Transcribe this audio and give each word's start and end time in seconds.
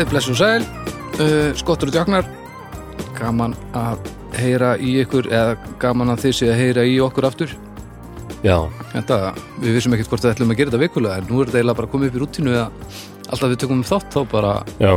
Komið 0.00 0.14
blessu 0.14 0.32
sæl, 0.32 0.62
uh, 1.20 1.50
skottur 1.60 1.90
og 1.90 1.92
djáknar, 1.92 2.28
gaman 3.18 3.52
að 3.76 4.06
heyra 4.32 4.70
í 4.80 4.94
ykkur 5.02 5.26
eða 5.28 5.58
gaman 5.82 6.14
að 6.14 6.22
þið 6.22 6.32
sé 6.38 6.48
að 6.48 6.56
heyra 6.56 6.84
í 6.88 6.94
okkur 7.04 7.26
aftur. 7.28 7.52
Já, 8.40 8.54
Þetta, 8.94 9.18
við 9.60 9.76
vissum 9.76 9.92
ekkert 9.98 10.08
hvort 10.14 10.24
við 10.24 10.32
ætlum 10.32 10.54
að 10.54 10.58
gera 10.62 10.72
þetta 10.72 10.80
vikulega 10.86 11.18
en 11.20 11.28
nú 11.28 11.42
er 11.42 11.50
þetta 11.50 11.60
eiginlega 11.60 11.80
bara 11.82 11.92
komið 11.92 12.08
upp 12.08 12.16
í 12.16 12.22
rútínu 12.22 12.54
eða 12.54 12.64
alltaf 13.26 13.52
við 13.52 13.60
tökum 13.60 13.82
um 13.82 13.84
þátt 13.90 14.16
þá 14.16 14.20
bara 14.32 14.56
já 14.80 14.94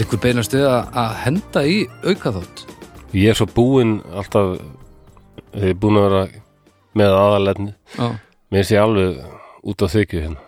likur 0.00 0.24
beinast 0.24 0.56
við 0.56 0.64
að, 0.70 0.88
að 1.04 1.14
henda 1.26 1.68
í 1.68 1.78
auka 2.08 2.36
þátt. 2.38 2.66
Ég 3.12 3.34
er 3.34 3.40
svo 3.42 3.52
búinn 3.60 3.98
alltaf 4.08 4.54
Ég 5.52 5.74
er 5.74 5.80
búinn 5.84 6.00
að 6.00 6.08
vera 6.08 6.26
með 6.96 7.18
aðalegni. 7.20 7.76
Mér 8.56 8.72
sé 8.72 8.80
alveg 8.80 9.20
út 9.68 9.84
á 9.84 9.86
þykju 9.92 10.24
hérna 10.24 10.40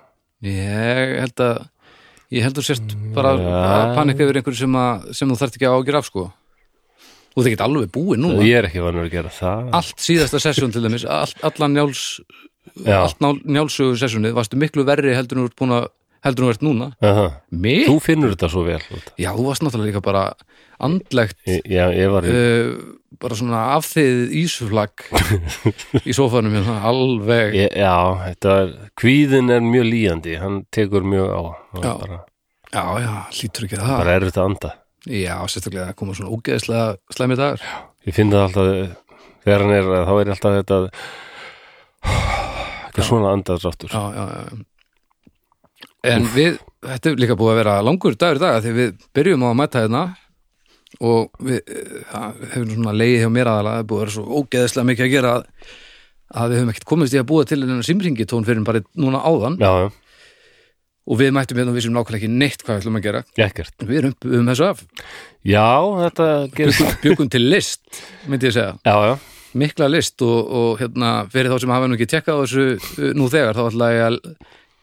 Ég 0.49 1.19
held 1.21 1.45
að 1.45 1.67
ég 2.35 2.43
held 2.45 2.59
að 2.59 2.63
þú 2.63 2.67
sért 2.69 2.97
bara 3.15 3.33
Ja. 3.39 3.63
að 3.89 3.95
panika 3.97 4.25
yfir 4.27 4.37
einhverju 4.41 4.59
sem, 4.63 4.75
að, 4.77 5.13
sem 5.17 5.29
þú 5.31 5.39
þarft 5.41 5.57
ekki 5.59 5.69
að 5.69 5.77
ágjur 5.79 5.99
af 6.01 6.09
sko. 6.11 6.25
Þú 7.35 7.41
ert 7.43 7.51
ekki 7.53 7.63
alveg 7.65 7.91
búið 7.95 8.19
núna. 8.25 8.43
Ég 8.45 8.59
er 8.59 8.69
ekki 8.69 8.83
vanur 8.83 9.05
að 9.07 9.13
gera 9.15 9.31
það 9.31 9.69
allt 9.79 9.99
síðasta 10.03 10.41
sessjón 10.43 10.73
til 10.75 10.83
dæmis 10.83 11.05
all, 11.07 11.33
allan 11.43 11.75
njáls 11.77 12.03
Já. 12.85 12.99
allt 13.05 13.21
nál, 13.25 13.39
njálsögu 13.45 13.97
sessjónið 13.99 14.35
varstu 14.37 14.59
miklu 14.61 14.85
verri 14.85 15.15
heldur 15.17 15.39
en 15.39 15.45
þú 15.47 15.51
ert 15.53 15.57
búin 15.61 15.75
að 15.79 15.87
heldur 16.27 16.45
en 16.45 16.49
þú 16.49 16.53
ert 16.55 16.65
núna. 16.67 16.87
Mig? 17.51 17.85
Þú 17.89 17.97
finnur 18.03 18.33
þetta 18.35 18.49
svo 18.53 18.63
vel. 18.67 18.81
Já, 19.21 19.31
þú 19.37 19.45
varst 19.49 19.63
náttúrulega 19.65 19.91
líka 19.93 20.03
bara 20.05 20.23
andlegt 20.83 21.37
Ég- 21.47 21.67
Já, 21.67 21.85
ég 21.95 22.11
var 22.13 22.27
uh, 22.29 22.73
bara 23.19 23.35
svona 23.39 23.61
afþið 23.77 24.35
ísuflag 24.43 25.05
í 26.05 26.15
sófanum 26.17 26.55
hérna, 26.59 26.77
alveg. 26.91 27.55
Ég, 27.59 27.73
Já, 27.79 27.95
þetta 28.27 28.57
er 28.65 28.75
Kvíðin 28.99 29.51
er 29.55 29.65
mjög 29.65 29.89
líjandi, 29.93 30.37
hann 30.43 30.61
tekur 30.75 31.07
mjög 31.07 31.33
á. 31.35 31.43
Hann 31.75 31.83
Já. 31.89 31.95
bara, 32.03 32.21
já, 32.73 32.85
já, 33.07 33.13
hlýtur 33.39 33.67
ekki 33.69 33.81
það. 33.81 33.97
Bara 34.03 34.17
er 34.19 34.29
þetta 34.29 34.45
anda. 34.51 34.73
Já, 35.09 35.35
sérstaklega 35.49 35.93
að 35.93 35.99
koma 36.03 36.15
svona 36.19 36.35
ógeðslega 36.37 36.89
slæmi 37.17 37.37
dagar. 37.39 37.63
Ég 38.07 38.15
finn 38.17 38.31
það 38.35 38.45
alltaf 38.49 38.73
þegar 39.47 39.63
hann 39.65 39.75
er, 39.79 39.87
þá 40.05 40.15
er 40.21 40.31
alltaf 40.35 40.57
þetta 40.59 40.79
ekki 42.89 43.05
svona 43.07 43.31
andaðsáttur 43.37 43.93
já, 43.93 44.01
já, 44.15 44.25
já 44.35 44.65
en 46.07 46.27
við, 46.35 46.59
þetta 46.87 47.11
er 47.11 47.21
líka 47.23 47.37
búið 47.39 47.55
að 47.55 47.61
vera 47.63 47.77
langur 47.83 48.17
dagur 48.19 48.41
í 48.41 48.43
dag 48.45 48.59
af 48.59 48.65
því 48.65 48.75
við 48.77 49.05
byrjum 49.17 49.45
á 49.45 49.49
að 49.51 49.59
mæta 49.59 49.85
hérna 49.85 50.03
og 51.05 51.45
við, 51.45 51.61
eh, 51.63 52.01
það 52.13 52.43
hefur 52.55 52.75
svona 52.75 52.97
leiði 52.97 53.21
hjá 53.23 53.31
mér 53.35 53.53
aðalega, 53.53 53.77
það 53.77 53.85
er 53.85 53.89
búið 53.93 53.99
að 53.99 54.05
vera 54.05 54.17
svo 54.17 54.43
ógeðslega 54.43 54.91
mikið 54.91 55.07
að 55.07 55.15
gera 55.15 55.33
að, 55.37 55.49
að 56.29 56.51
við 56.51 56.61
höfum 56.61 56.75
ekkert 56.75 56.91
komist 56.93 57.17
í 57.17 57.23
að 57.23 57.31
búa 57.33 57.49
til 57.49 57.63
en 57.63 57.83
simringi 57.87 58.29
tón 58.29 58.47
fyrir 58.47 58.67
bara 58.67 58.85
núna 58.95 59.23
áðan. 59.25 59.59
Já, 59.61 59.73
já, 59.85 59.89
og 61.09 61.17
við 61.17 61.33
mættum 61.33 61.57
hérna 61.61 61.73
og 61.73 61.79
við 61.79 61.87
sem 61.87 61.95
nákvæmlega 61.97 62.21
ekki 62.21 62.31
neitt 62.35 62.63
hvað 62.65 62.75
við 62.75 62.83
ætlum 62.83 62.99
að 62.99 63.07
gera. 63.07 63.23
Ekkert. 63.41 63.75
Við 63.89 63.99
erum 64.03 64.15
um 64.39 64.51
þessu 64.51 64.67
af, 64.69 64.83
Já, 65.47 65.69
þetta 66.03 66.29
gerist 66.53 66.81
bjögum, 66.83 67.01
bjögum 67.05 67.33
til 67.33 67.43
list 67.47 68.01
myndi 68.29 68.49
ég 68.51 68.57
segja, 68.57 68.75
Já, 68.85 68.97
já, 69.09 69.15
mikla 69.63 69.89
list 69.89 70.25
og, 70.27 70.39
og 70.61 70.83
hérna, 70.83 71.13
fyrir 71.33 71.53
þá 71.53 71.63
sem 71.63 71.73
hafa 71.73 71.89
nú 71.89 71.97
ekki 71.97 72.11
tekkað 72.13 72.41
á 72.41 72.43
þessu 72.43 72.67
uh, 72.77 73.13
nú 73.17 73.29
þegar, 73.33 73.57
þá 73.57 73.63
ætla 73.71 73.91
ég 73.95 74.07
að 74.09 74.19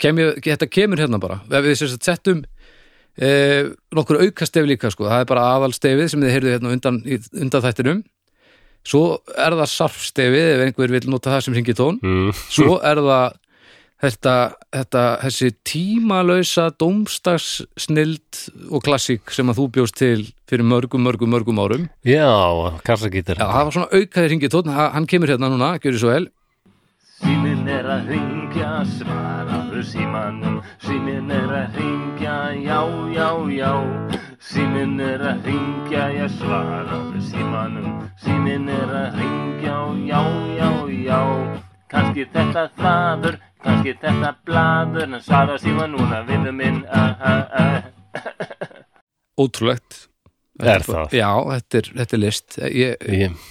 kem 0.01 0.19
ég, 0.21 0.41
þetta 0.43 0.69
kemur 0.71 1.01
hérna 1.01 1.21
bara. 1.21 1.39
Við 1.49 1.85
settum 1.95 2.43
eh, 3.17 3.71
nokkur 3.95 4.23
aukastefi 4.25 4.73
líka 4.73 4.91
sko, 4.93 5.07
það 5.11 5.23
er 5.23 5.31
bara 5.31 5.47
aðalstefið 5.55 6.11
sem 6.11 6.25
þið 6.25 6.35
heyrðu 6.35 6.53
hérna 6.55 6.75
undan, 6.75 7.01
undan 7.45 7.65
þættinum 7.65 8.03
svo 8.85 9.05
er 9.33 9.55
það 9.57 9.71
sarfstefið 9.71 10.51
ef 10.51 10.67
einhver 10.67 10.93
vil 10.93 11.09
nota 11.09 11.33
það 11.33 11.47
sem 11.47 11.57
hringi 11.57 11.75
tón 11.77 11.97
mm. 12.03 12.29
svo 12.53 12.77
er 12.85 13.01
það 13.01 13.39
þetta, 14.05 14.35
þetta 14.75 15.03
þessi 15.23 15.49
tímalausa 15.65 16.67
dómstags 16.81 17.49
og 18.69 18.83
klassík 18.85 19.33
sem 19.33 19.49
að 19.49 19.61
þú 19.61 19.67
bjóst 19.77 19.97
til 19.99 20.27
fyrir 20.49 20.67
mörgum, 20.67 21.01
mörgum, 21.01 21.31
mörgum 21.31 21.61
árum. 21.63 21.87
Já 22.05 22.29
kassagítar 22.85 23.39
Já, 23.39 23.47
það 23.47 23.63
var 23.63 23.77
svona 23.77 24.01
aukaði 24.01 24.29
hringi 24.29 24.51
tón 24.53 24.73
hann 24.75 25.09
kemur 25.09 25.33
hérna 25.33 25.49
núna, 25.49 25.75
gjör 25.81 25.97
svo 26.01 26.13
vel 26.13 26.27
Síminn 27.65 27.79
er 27.81 27.87
að 27.89 28.09
hringja, 28.11 28.71
svaraðu 28.85 29.79
símanum. 29.89 30.57
Síminn 30.85 31.31
er 31.33 31.49
að 31.49 31.79
hringja, 31.79 32.35
já, 32.61 32.77
já, 33.09 33.29
já. 33.49 33.71
Síminn 34.37 34.99
er 35.01 35.23
að 35.31 35.47
hringja, 35.47 36.03
já, 36.13 36.27
svaraðu 36.35 37.23
símanum. 37.25 37.95
Síminn 38.21 38.69
er 38.69 38.93
að 38.99 39.17
hringja, 39.17 39.79
já, 40.05 40.21
já, 40.59 40.69
já. 41.07 41.17
Kanski 41.89 42.27
þetta 42.35 42.67
þaður, 42.77 43.41
kannski 43.65 43.97
þetta 44.03 44.35
blaður 44.45 45.09
En 45.09 45.25
svara 45.25 45.57
síman 45.57 45.97
núna, 45.97 46.21
vinnu 46.29 46.53
minn, 46.53 46.83
ah, 46.85 47.17
ah, 47.17 47.43
ah 47.49 49.41
ótrúlegt. 49.41 50.03
Er 50.61 50.85
það? 50.85 51.17
Já, 51.17 51.33
þetta 51.49 51.81
er, 51.81 51.93
þetta 51.97 52.19
er 52.21 52.25
list. 52.27 52.61
Ég, 52.61 53.13
Ég, 53.25 53.45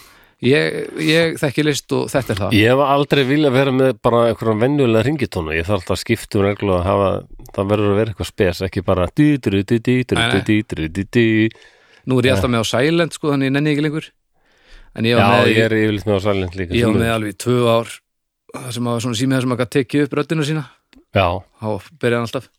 ég, 0.49 0.79
ég 1.05 1.39
þekki 1.41 1.65
list 1.67 1.95
og 1.97 2.09
þetta 2.13 2.35
er 2.35 2.41
það. 2.43 2.57
Ég 2.59 2.73
hef 2.73 2.83
aldrei 2.87 3.23
vilja 3.29 3.53
vera 3.55 3.75
með 3.75 3.95
bara 4.05 4.25
einhverjum 4.31 4.65
venjulega 4.65 5.07
ringitónu 5.09 5.55
Ég 5.57 5.69
þarf 5.69 5.81
alltaf 5.83 5.97
að 5.97 6.03
skipta 6.03 6.41
um 6.41 6.45
reglu 6.47 6.75
að 6.77 6.85
hafa 6.89 7.09
það 7.55 7.71
verður 7.73 7.93
að 7.93 8.01
vera 8.01 8.13
eitthvað 8.15 8.31
spes, 8.31 8.63
ekki 8.69 8.85
bara 8.85 9.07
dýdru, 9.11 9.63
dýdru, 9.71 10.27
dýdru, 10.49 10.91
dýdru 10.99 11.49
Nú 12.05 12.19
er 12.21 12.29
ég 12.29 12.37
alltaf 12.37 12.53
með 12.53 12.65
á 12.65 12.67
silent 12.69 13.17
sko, 13.17 13.31
þannig 13.33 13.49
ég 13.49 13.55
nenni 13.55 13.73
ekki 13.73 13.85
lengur. 13.87 14.09
En 14.95 15.07
ég 15.09 15.17
Já, 15.17 15.23
var 15.25 15.31
með, 15.41 15.51
ég 15.51 15.63
er 15.65 15.77
yfirleitt 15.79 16.09
með 16.09 16.19
á 16.21 16.23
silent 16.27 16.59
líka 16.59 16.77
ég 16.77 16.91
var 16.91 17.01
með 17.01 17.13
alveg 17.15 17.33
í 17.33 17.39
tvö 17.45 17.57
ár 17.67 17.95
það 18.55 18.69
sem 18.77 18.91
að 18.91 18.99
svona 19.05 19.19
símið 19.21 19.45
sem 19.45 19.55
að 19.55 19.65
tekið 19.75 20.05
upp 20.05 20.19
röddina 20.19 20.47
sína. 20.47 20.65
Já, 21.15 21.27
þá 21.63 21.69
byrjaði 22.05 22.29
alltaf 22.29 22.51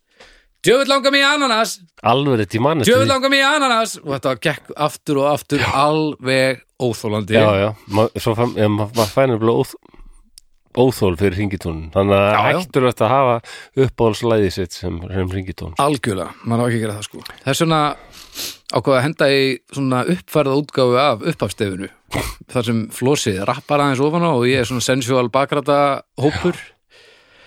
Djöfull 0.65 0.89
langar 0.89 1.13
mig 1.13 1.21
í 1.21 1.27
ananas, 1.29 1.75
alveg 2.01 2.41
þetta 2.43 2.57
ég 2.57 2.63
mann 2.65 2.81
djöfull 2.85 3.09
langar 3.11 3.29
mig 3.33 3.43
í 3.43 3.45
ananas. 3.47 3.97
Og 4.03 4.11
þetta 4.15 4.35
gekk 4.47 4.71
aftur 4.87 5.19
og 5.21 5.27
aftur 5.33 5.65
alveg 5.71 6.63
óþólandi 6.81 7.37
Já, 7.37 7.45
já, 7.61 7.69
Ma, 7.95 8.07
svo 8.19 8.33
fann, 8.35 8.55
ma- 8.73 8.89
maður 8.89 9.13
fænir 9.13 9.39
bara 9.39 9.53
óþ, 9.61 9.75
óþól 10.75 11.15
fyrir 11.19 11.37
ringitónun 11.39 11.85
Þannig 11.93 12.17
að 12.17 12.25
Já, 12.25 12.35
já. 12.35 12.57
hættur 12.59 12.87
þetta 12.89 13.05
að 13.05 13.13
hafa 13.13 13.35
uppáhaldslæði 13.85 14.49
sitt 14.51 14.75
sem, 14.75 14.97
sem 15.07 15.29
ringitón 15.31 15.77
Algjörlega, 15.79 16.33
maður 16.43 16.65
á 16.65 16.67
ekki 16.67 16.79
að 16.79 16.83
gera 16.83 16.97
það 16.97 17.07
sko. 17.07 17.23
Þess 17.45 17.63
vegna 17.63 17.79
ákvaða 18.75 18.97
að 18.99 19.05
henda 19.05 19.27
í 19.31 19.43
svona 19.71 20.01
uppfærða 20.11 20.57
útgáfu 20.59 20.97
af 20.99 21.23
upphafstefinu 21.31 21.89
þar 22.51 22.67
sem 22.67 22.81
flósið 22.91 23.39
rappar 23.47 23.83
aðeins 23.85 24.03
ofan 24.03 24.25
á 24.27 24.31
og 24.35 24.43
ég 24.49 24.59
er 24.65 24.67
svona 24.67 24.83
sensual 24.83 25.29
bakrata 25.31 25.77
hópur. 26.19 26.57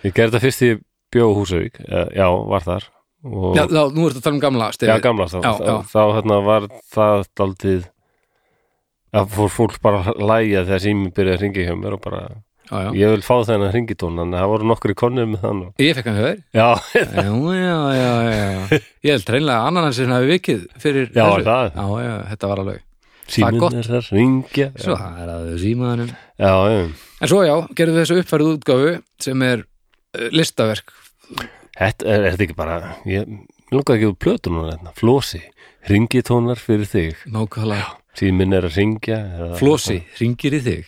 Ég 0.07 0.15
gerði 0.17 0.31
þetta 0.39 0.45
fyrst 0.47 0.65
í 0.65 0.71
bjó 1.13 1.29
Húsavík. 1.37 1.77
Já, 1.85 2.07
já, 2.17 2.27
var 2.49 2.65
þar 2.65 2.89
Já, 3.19 3.65
þá, 3.67 3.81
nú 3.97 4.05
ertu 4.07 4.21
að 4.21 4.25
tala 4.29 4.37
um 4.37 4.43
gamla 4.43 4.67
Já, 4.71 4.75
stefið 4.79 5.01
gamla 5.09 5.25
þá, 5.33 5.39
Já, 5.43 5.53
þá, 5.59 5.65
já. 5.67 5.77
þá 5.91 6.03
hérna 6.17 6.37
var 6.47 6.67
það 6.95 7.25
daldið 7.41 7.87
að 9.19 9.33
fór 9.35 9.49
fólk 9.51 9.79
bara 9.83 10.03
að 10.13 10.21
lægja 10.29 10.61
þegar 10.69 10.83
sími 10.85 11.11
byrjaði 11.17 11.35
að 11.39 11.43
ringi 11.43 11.65
hjá 11.67 11.75
mér 11.81 11.97
og 11.97 12.03
bara, 12.05 12.21
já, 12.69 12.77
já. 12.85 12.91
ég 13.01 13.13
vil 13.17 13.25
fá 13.27 13.35
þennan 13.49 13.73
ringitón 13.75 14.21
að 14.23 14.37
það 14.37 14.51
voru 14.53 14.69
nokkri 14.71 14.97
konur 15.03 15.27
með 15.33 15.43
þann 15.47 15.63
og, 15.67 15.71
Ég 15.83 15.97
fekk 15.99 16.11
hann 16.13 16.21
höfður 16.21 16.43
Já, 16.55 16.69
Já, 16.95 17.27
já, 17.59 17.79
já, 17.99 18.13
já 18.29 18.83
Ég 19.09 19.17
held 19.17 19.33
reynlega 19.35 19.57
að 19.59 19.71
annan 19.73 19.89
hans 19.89 19.99
sem 19.99 20.13
hafi 20.15 20.31
vikið 20.35 20.63
fyrir 20.85 21.09
Já, 21.11 21.25
þessu. 21.25 21.41
er 21.41 21.49
það? 21.49 21.73
Já, 21.75 21.89
já, 22.07 22.15
þetta 22.35 22.53
var 22.53 22.63
alveg 22.65 22.85
síminn 23.29 23.61
gott. 23.65 23.75
er 23.83 23.91
að 23.99 24.13
ringja 24.15 24.69
Svo 24.79 24.95
Já, 24.95 25.01
það 25.03 25.19
er 25.25 25.33
að 25.35 25.49
símaðanum 25.65 26.13
já, 26.15 26.53
já. 26.71 26.79
En 27.19 27.33
svo 27.35 27.43
já, 27.49 27.55
gerðu 27.81 27.99
þessu 28.05 28.21
uppfærðu 28.23 28.55
útgáfu 28.61 28.95
sem 29.27 29.43
er 29.49 29.65
uh, 29.67 30.29
listaverk 30.37 30.95
Þetta 31.79 32.07
er, 32.11 32.25
er 32.27 32.35
þetta 32.35 32.45
ekki 32.49 32.57
bara 32.59 32.77
ég 33.07 33.29
langar 33.71 33.97
ekki 33.99 34.09
úr 34.11 34.17
plötu 34.19 34.51
núna 34.51 34.73
hérna, 34.75 34.93
Flósi, 34.99 35.41
ringitónar 35.89 36.59
fyrir 36.59 36.89
þig. 36.91 37.21
Nákvæmlega. 37.31 37.93
Síminn 38.19 38.53
er 38.57 38.67
að 38.67 38.77
ringja 38.81 39.19
eða- 39.39 39.59
Flósi, 39.61 40.01
ringir 40.19 40.57
í 40.59 40.61
þig. 40.65 40.85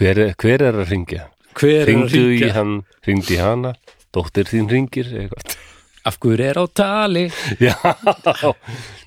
Hver, 0.00 0.18
er- 0.26 0.34
hver 0.36 0.62
er 0.68 0.74
að 0.82 0.90
ringja? 0.92 1.22
Hver 1.54 1.72
er 1.80 1.82
að 1.84 1.88
Ringdu 1.90 2.20
í 2.20 2.28
ringja? 2.38 2.52
hann, 2.54 2.74
ringdu 3.06 3.34
í 3.34 3.40
hana. 3.40 3.74
Dóttir 4.12 4.44
þín 4.50 4.68
ringir 4.70 5.04
eitthvað. 5.06 5.56
Af 6.04 6.16
hverju 6.20 6.44
er 6.50 6.56
á 6.56 6.66
tali? 6.72 7.24
Já, 7.60 7.74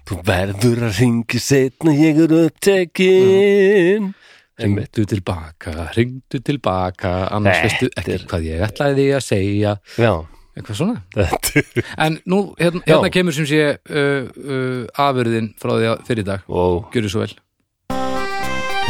þú 0.06 0.18
verður 0.27 0.83
að 0.89 1.00
ringi 1.00 1.39
setna 1.42 1.94
ég 1.98 2.19
er 2.25 2.33
upptekin 2.45 4.12
Ringdu 4.62 5.06
tilbaka, 5.09 5.88
ringdu 5.98 6.39
tilbaka 6.45 7.13
annars 7.33 7.57
Þetta 7.57 7.69
veistu 7.69 7.89
ekki 7.98 8.13
er- 8.13 8.25
hvað 8.30 8.45
ég 8.51 8.62
ætlaði 8.68 9.07
að 9.18 9.24
segja. 9.25 9.71
Já, 9.98 10.13
eitthvað 10.58 10.80
svona? 10.80 11.02
En 12.06 12.20
nú, 12.30 12.44
hérna, 12.60 12.84
hérna 12.86 13.10
kemur 13.14 13.36
sem 13.36 13.48
sé 13.50 13.62
uh, 13.74 14.28
uh, 14.30 14.84
afurðin 15.06 15.54
frá 15.62 15.76
því 15.78 15.90
að 15.94 16.06
fyrir 16.10 16.28
dag. 16.28 16.46
Og 16.50 16.94
Gjörðu 16.94 17.14
svo 17.14 17.24
vel. 17.26 17.34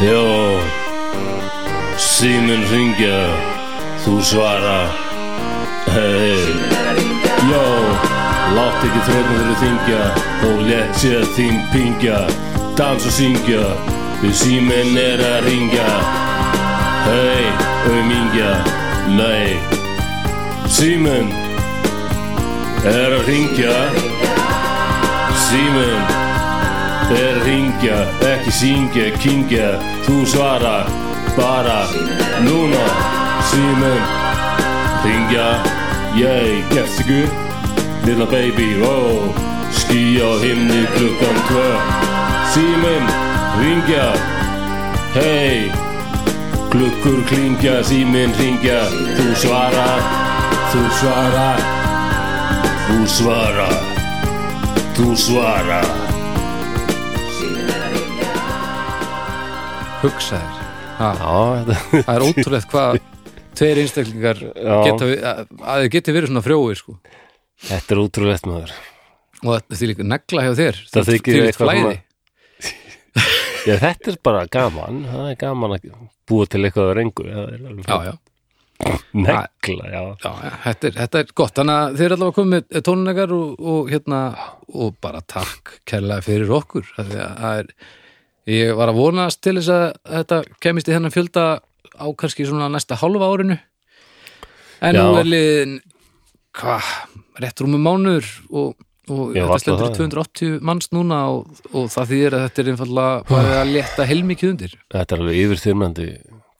Já. 0.02 0.20
Síminn 2.02 2.64
ringja 2.66 3.18
Þú 4.02 4.18
svara. 4.26 4.80
Hei 5.94 6.42
Já. 7.46 7.62
Látt 8.54 8.82
ekki 8.86 9.04
þrjóðum 9.06 9.38
fyrir 9.38 9.60
þingja 9.62 10.00
Og 10.48 10.64
létt 10.66 10.98
sér 10.98 11.24
þín 11.36 11.62
pingja. 11.70 12.18
Dans 12.74 13.06
og 13.06 13.14
syngja 13.14 13.62
Við 14.24 14.34
síminn 14.40 14.98
er 14.98 15.22
að 15.22 15.46
ringja. 15.46 15.88
Hei, 17.06 17.46
aumingja 17.92 18.52
Nei. 19.14 19.54
Síminn 20.74 21.43
er 22.84 23.14
að 23.16 23.28
ringja 23.28 23.74
Síminn 25.46 26.12
er 27.14 27.38
ringja, 27.46 28.00
ekki 28.28 28.52
syngja, 28.52 29.06
kingja 29.22 29.70
Þú 30.04 30.24
svara 30.28 30.74
bara 31.38 31.84
núna 32.44 32.84
Síminn 33.48 34.04
ringja 35.04 35.48
Ég 36.18 36.68
gefst 36.74 37.00
ekki 37.04 37.22
upp 37.24 38.04
Lilla 38.04 38.28
baby, 38.28 38.68
oh 38.84 39.32
Ský 39.74 40.20
á 40.22 40.30
himni 40.44 40.84
klukkan 40.94 41.38
tvö. 41.48 41.70
Síminn 42.52 43.08
ringja 43.62 44.10
Hei 45.16 45.72
Klukkur 46.74 47.24
klingja, 47.30 47.80
síminn 47.86 48.36
ringja 48.36 48.84
Þú 49.16 49.32
svara 49.40 49.88
Þú 50.74 50.84
svara 51.00 51.48
Þú 52.84 53.04
svara. 53.08 53.66
Þú 54.92 55.06
svara. 55.16 55.78
Hugsaðir 60.02 60.58
ha, 60.98 61.08
Já, 61.16 61.78
það 61.94 62.10
er 62.12 62.24
ótrúlegt 62.26 62.68
hvað 62.68 62.98
tveir 63.56 63.80
einstaklingar 63.80 64.42
geta, 64.84 65.08
að 65.08 65.84
þið 65.86 65.88
geti 65.94 66.14
verið 66.18 66.32
svona 66.32 66.42
frjóir 66.44 66.80
sko. 66.82 66.98
Þetta 67.70 67.96
er 67.96 68.02
útrúlegt 68.02 68.50
maður. 68.50 68.74
Og 69.40 69.56
er 69.56 69.90
líka 69.94 70.08
negla 70.10 70.44
hjá 70.44 70.52
þér. 70.60 70.82
Það 70.92 71.10
þykir 71.14 71.40
eitthvað 71.46 71.72
flæði. 71.72 71.96
Já, 73.70 73.74
þetta 73.80 74.12
er 74.12 74.20
bara 74.28 74.44
gaman. 74.58 75.02
Það 75.08 75.32
er 75.32 75.40
gaman 75.40 75.78
að 75.78 75.88
búa 76.28 76.52
til 76.52 76.60
eitthvað 76.66 76.92
að 76.92 76.96
rengu 77.00 77.28
já, 77.30 77.40
já, 77.48 78.12
Negla, 79.14 79.90
já. 79.90 80.00
Já, 80.24 80.30
þetta, 80.64 80.88
er, 80.88 80.96
þetta 81.00 81.20
er 81.20 81.34
gott. 81.38 81.54
Þannig 81.58 81.80
að 81.80 81.98
þið 81.98 82.06
er 82.06 82.14
allavega 82.16 82.38
komið 82.38 82.80
tónleikar 82.88 83.34
og, 83.36 83.66
og 83.74 83.92
hérna 83.92 84.22
og 84.74 84.96
bara 85.04 85.20
takk 85.30 85.76
kærlega 85.88 86.24
fyrir 86.26 86.56
okkur 86.58 86.88
það 86.96 87.44
er 87.50 87.70
ég 88.50 88.74
var 88.76 88.92
að 88.92 89.00
vonast 89.00 89.40
til 89.44 89.56
þess 89.58 89.72
að 89.72 89.84
þetta 90.16 90.40
kemist 90.64 90.90
í 90.90 90.94
þennan 90.94 91.14
fjölda 91.14 91.44
á 91.94 92.06
kannski 92.18 92.46
svona 92.48 92.68
næsta 92.72 92.98
hálfa 93.00 93.30
árinu. 93.30 93.58
En 94.84 94.98
nú 94.98 95.04
Já. 95.14 95.20
er 95.20 95.30
liðin 95.30 95.76
hvað, 96.54 96.90
rétt 97.40 97.62
rúmum 97.62 97.86
mánuður 97.86 98.28
og, 98.50 98.74
og 99.08 99.32
þetta 99.36 99.74
í 99.74 99.96
280 99.96 100.58
manns 100.64 100.90
núna 100.94 101.22
og, 101.32 101.62
og 101.72 101.88
það 101.94 102.12
þýðir 102.12 102.36
að 102.36 102.46
þetta 102.46 102.62
er 102.62 102.70
einfallega 102.74 103.26
bara 103.30 103.58
að 103.62 103.74
leta 103.78 104.08
heilmikið 104.10 104.52
undir. 104.52 104.78
Þetta 104.92 105.16
er 105.16 105.24
alveg 105.24 105.42
yfirþyrmandi 105.44 106.08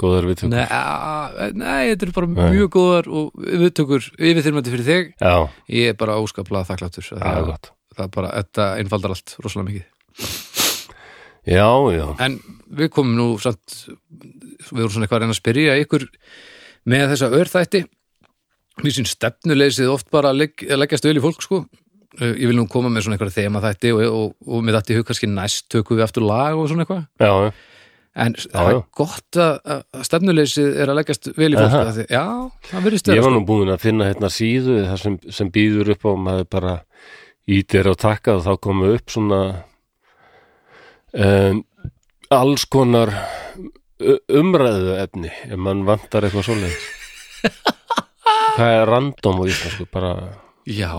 góðar 0.01 0.27
við 0.29 0.43
Nei, 0.51 0.65
a- 0.67 1.51
nei, 1.55 1.93
þetta 1.93 2.09
er 2.09 2.13
bara 2.17 2.27
Nei. 2.33 2.51
mjög 2.57 2.71
góðar 2.75 3.09
og 3.09 3.45
viðtökur 3.45 4.09
yfirþyrmandi 4.19 4.73
fyrir 4.75 4.89
þig. 4.89 5.13
Já, 5.21 5.35
ég 5.71 5.93
er 5.93 5.99
bara 6.01 6.19
óskaplega 6.19 6.67
þakkláttur 6.71 7.09
það, 7.13 7.23
er 7.23 7.71
það, 7.97 8.11
bara, 8.17 8.33
þetta 8.41 8.69
einfaldar 8.83 9.15
allt 9.15 9.37
rosalega 9.45 9.71
mikið. 9.71 9.87
Já, 11.45 11.69
já, 11.93 12.07
en 12.25 12.39
við 12.73 12.89
komum 12.95 13.15
nú 13.19 13.27
samt, 13.43 13.85
við 14.73 14.81
vorum 14.81 14.95
svona 14.95 15.05
eitthvað 15.07 15.19
að 15.19 15.25
reyna 15.27 15.35
að 15.37 15.41
spyrja 15.43 15.77
ykkur 15.85 16.07
með 16.89 17.07
þessa 17.13 17.29
örþætti. 17.39 17.83
Við 18.83 18.97
sín 18.97 19.07
stefnuleysið 19.07 19.91
oft 19.93 20.09
bara 20.11 20.33
að 20.33 20.41
legg, 20.41 20.65
leggja 20.67 20.99
stöðl 20.99 21.21
í 21.21 21.23
fólk 21.23 21.45
sko. 21.45 21.61
Uh, 22.15 22.33
ég 22.39 22.47
vil 22.51 22.57
nú 22.57 22.65
koma 22.71 22.91
með 22.91 23.05
svona 23.07 23.17
eitthvað 23.19 23.37
þema 23.37 23.61
þætti 23.63 23.91
og, 23.95 24.03
og, 24.07 24.35
og 24.47 24.65
með 24.67 24.77
þetta 24.79 24.93
í 24.95 24.97
hug 24.99 25.07
kannski 25.09 25.29
næst 25.31 25.65
tökum 25.71 25.99
við 25.99 26.05
aftur 26.07 26.27
lag 26.27 26.59
og 26.59 26.69
svona 26.71 26.85
eitthvað. 26.87 27.05
Já, 27.23 27.33
já. 27.47 27.53
En 28.15 28.37
það 28.39 28.69
er 28.71 28.77
já. 28.77 28.81
gott 29.01 29.39
að, 29.43 29.55
að 29.75 30.07
stefnuleysið 30.09 30.81
er 30.83 30.93
að 30.93 30.99
leggjast 31.01 31.31
vel 31.35 31.51
í 31.51 31.59
fólk 31.59 32.01
já, 32.07 32.25
það 32.71 32.89
verðist 32.89 33.11
Ég 33.11 33.17
vera 33.19 33.27
var 33.27 33.35
nú 33.35 33.45
búin 33.49 33.75
að 33.75 33.85
finna 33.85 34.09
hérna 34.11 34.31
síðu 34.31 34.81
það 34.87 35.01
sem, 35.03 35.17
sem 35.39 35.53
býður 35.55 35.95
upp 35.97 36.07
á 36.07 36.13
maður 36.29 36.51
bara 36.55 36.75
ítir 37.51 37.91
á 37.91 37.95
takka 37.99 38.39
og 38.39 38.45
þá 38.47 38.53
komu 38.63 38.93
upp 38.95 39.13
svona 39.13 39.41
um, 41.13 41.65
alls 42.35 42.67
konar 42.71 43.13
umræðu 44.29 44.95
efni 44.99 45.31
ef 45.49 45.59
mann 45.61 45.85
vantar 45.87 46.27
eitthvað 46.27 46.49
svoleiðis. 46.49 46.87
Það 48.55 48.71
er 48.71 48.91
random 48.91 49.43
á 49.43 49.45
íslensku 49.51 49.87
bara 49.91 50.15
Já, 50.65 50.95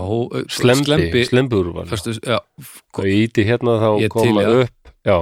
slembi, 0.52 0.84
slembi 0.86 1.22
slembur 1.26 1.72
var 1.74 1.88
já, 1.90 2.38
og 2.38 3.06
ég 3.08 3.24
íti 3.26 3.42
hérna 3.48 3.80
þá 3.82 3.88
Ég 3.98 4.12
koma 4.14 4.44
það. 4.44 4.60
upp 4.62 4.92
já, 5.08 5.16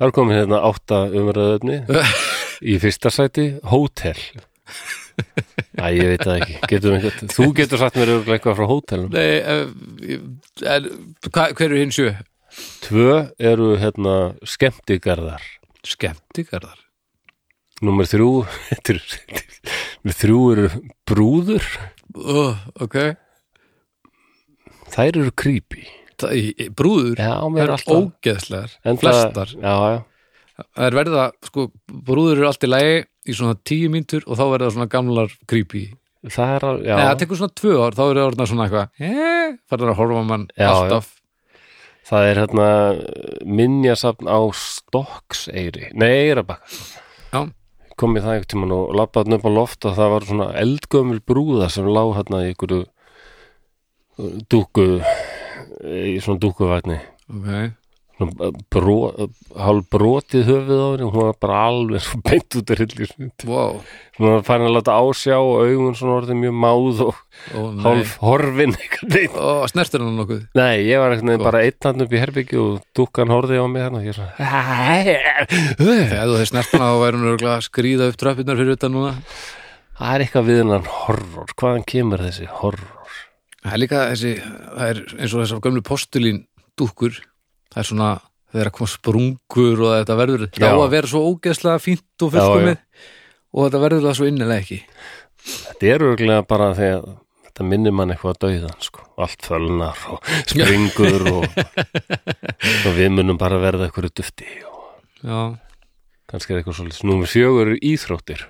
það 0.00 0.06
er 0.08 0.14
komið 0.16 0.38
hérna 0.40 0.60
átta 0.70 1.00
umræðu 1.20 1.58
efni 1.58 1.76
í 2.72 2.78
fyrsta 2.80 3.12
sæti 3.12 3.46
hótel. 3.68 4.16
Æ, 5.76 5.84
ég 5.92 6.06
veit 6.14 6.24
það 6.24 6.36
ekki. 6.40 6.58
Getum 6.72 6.96
einhvern, 6.96 7.32
þú 7.36 7.46
getur 7.58 7.80
sagt 7.82 7.98
mér 8.00 8.12
eitthvað 8.24 8.56
frá 8.56 8.66
hótelum 8.70 9.10
Nei, 9.12 9.40
uh, 9.44 9.66
en, 10.64 10.86
hver 11.28 11.66
eru 11.66 11.80
hinn 11.82 11.92
sjö? 11.92 12.14
Tvö 12.86 13.16
eru 13.36 13.74
hérna 13.80 14.14
skemmtigarðar. 14.48 15.44
Skemmtikarðar 15.86 16.78
Númer 17.84 18.08
þrjú 18.08 18.30
þrjú 20.20 20.40
eru 20.52 20.70
brúður. 21.08 21.64
Oh, 22.16 22.56
Ok. 22.80 22.98
Þær 24.90 25.20
eru 25.20 25.30
creepy 25.38 25.84
Það, 26.20 26.34
í, 26.36 26.68
Brúður 26.76 27.20
Já, 27.20 27.32
Það 27.40 27.60
er 27.64 27.72
alltaf 27.76 28.00
ógeðslegar 28.00 28.74
það- 28.76 28.98
Flestar. 29.04 29.54
Já, 29.56 29.74
já, 29.94 30.00
Það 30.60 30.86
er 30.90 30.96
verða, 30.98 31.22
sko, 31.48 31.66
brúður 31.88 32.36
eru 32.36 32.46
allt 32.50 32.66
í 32.66 32.68
lagi 32.70 32.96
í 33.30 33.36
svona 33.36 33.56
tíu 33.64 33.88
mínútur 33.92 34.26
og 34.26 34.36
þá 34.36 34.44
verða 34.52 34.72
svona 34.74 34.88
gamlar 34.92 35.32
creepy. 35.48 35.86
Það 36.28 36.50
er 36.56 36.66
að, 36.68 36.82
já, 36.84 36.96
Nei, 36.98 37.04
það 37.08 37.20
tekur 37.22 37.38
svona 37.40 37.54
tvö 37.56 37.76
ár, 37.80 37.96
þá 37.96 38.02
eru 38.10 38.24
orðna 38.26 38.46
svona 38.50 38.66
eitthvað 38.68 39.62
farnar 39.70 39.92
að 39.94 39.98
horfa 40.02 40.24
mann 40.28 40.44
alltaf. 40.60 41.08
Það 42.10 42.26
er 42.28 42.40
hérna 42.42 42.66
minjasafn 43.46 44.26
á 44.28 44.38
Stokkseyri 44.56 45.90
Nei, 45.94 46.08
Eirabakka 46.26 46.64
Já. 47.30 47.40
komið 48.00 48.24
það 48.24 48.32
einhvern 48.34 48.50
tímann 48.52 48.72
og 48.74 48.94
labbaði 48.98 49.36
upp 49.36 49.46
á 49.46 49.50
loft 49.54 49.86
og 49.86 49.96
það 49.96 50.10
var 50.14 50.26
svona 50.28 50.48
eldgömmul 50.60 51.20
brúða 51.24 51.68
sem 51.70 51.86
lá 51.86 52.02
hérna 52.16 52.40
í 52.44 52.50
einhverju 52.50 52.80
uh, 52.84 54.32
dúku 54.50 54.86
í 55.84 56.16
svona 56.22 56.42
dúkuvagni 56.42 56.98
Ok, 57.30 57.76
Svona 58.20 58.50
bró, 58.68 58.94
hálf 59.56 59.86
brotið 59.94 60.42
höfuð 60.50 60.80
á 60.82 60.88
henni 60.92 61.06
hún 61.08 61.14
var 61.22 61.36
bara 61.40 61.60
alveg 61.70 62.02
svo 62.04 62.18
beint 62.26 62.56
út 62.58 62.72
af 62.74 62.82
hillir 62.82 63.14
wow 63.48 63.78
hún 64.18 64.26
var 64.34 64.42
farin 64.44 64.68
að 64.68 64.74
láta 64.76 64.96
ásjá 65.00 65.38
og 65.40 65.62
augun 65.64 65.96
svona 65.96 66.18
orðið 66.18 66.40
mjög 66.42 66.58
máð 66.66 67.00
og 67.06 67.14
nei. 67.54 67.80
hálf 67.86 68.12
horfin 68.20 68.76
Ó, 68.76 69.64
snertir 69.72 70.04
hann 70.04 70.18
nokkuð? 70.20 70.42
Nei, 70.58 70.82
ég 70.84 71.00
var 71.00 71.16
Gott. 71.16 71.40
bara 71.46 71.62
einn 71.64 71.80
hann 71.86 72.04
upp 72.04 72.12
í 72.12 72.20
herbyggju 72.20 72.60
og 72.66 72.84
dúkkan 72.98 73.32
horfði 73.32 73.56
á 73.56 73.64
mig 73.72 73.86
hérna 73.86 74.02
og 74.02 74.10
ég 74.10 74.18
svona 74.18 74.36
Þegar 75.80 76.28
þú 76.28 76.36
hefði 76.36 76.50
snert 76.52 76.76
hana 76.76 76.92
þá 76.92 77.00
væri 77.06 77.20
hún 77.22 77.28
örugglega 77.32 77.56
að 77.56 77.66
skrýða 77.70 78.10
upp 78.12 78.20
trappirnar 78.20 78.60
fyrir 78.60 78.76
utan 78.76 78.92
núna. 78.98 79.14
Það 79.96 80.14
er 80.14 80.24
eitthvað 80.26 80.48
við 80.50 80.60
hennan 80.62 80.86
horror. 81.00 81.54
Hvaðan 81.60 81.88
kemur 81.88 82.22
þessi 82.28 82.48
horror? 82.60 82.99
Það 83.60 83.76
er 83.76 83.80
líka 83.82 84.02
þessi, 84.10 84.34
það 84.40 84.84
er 84.88 85.00
eins 85.18 85.32
og 85.34 85.42
þessar 85.42 85.62
gömlu 85.66 85.82
postulín 85.84 86.42
dúkkur. 86.80 87.16
Það 87.70 87.80
er 87.82 87.88
svona, 87.90 88.10
það 88.50 88.62
er 88.62 88.70
að 88.70 88.76
koma 88.78 88.92
sprungur 88.94 89.82
og 89.84 89.96
þetta 89.98 90.16
verður, 90.20 90.44
það 90.56 90.64
Já. 90.64 90.72
á 90.72 90.78
að 90.80 90.92
vera 90.94 91.10
svo 91.10 91.24
ógeðslega 91.28 91.82
fínt 91.84 92.24
og 92.24 92.32
fullkomið 92.34 92.78
og 93.50 93.66
þetta 93.66 93.82
verður 93.84 94.06
það 94.06 94.16
svo 94.20 94.30
innilega 94.30 94.64
ekki. 94.64 94.78
Þetta 95.50 95.90
er 95.90 96.06
örgulega 96.08 96.46
bara 96.48 96.70
þegar 96.78 97.04
þetta 97.48 97.66
minnir 97.68 97.94
mann 97.96 98.14
eitthvað 98.14 98.36
að 98.36 98.40
dauðan 98.46 98.84
sko. 98.86 99.04
allt 99.20 99.44
fölnar 99.44 100.04
og 100.14 100.30
springur 100.48 101.26
og, 101.30 101.46
og 102.86 102.94
við 102.96 103.12
munum 103.16 103.40
bara 103.40 103.60
verða 103.60 103.88
eitthvað 103.88 104.12
dufti 104.20 104.48
og 104.64 104.78
Já, 105.20 105.40
kannski 106.32 106.54
er 106.54 106.62
eitthvað 106.62 106.78
svolítið. 106.78 107.04
Númer 107.10 107.28
fjögur 107.28 107.74
íþróttir 107.76 108.46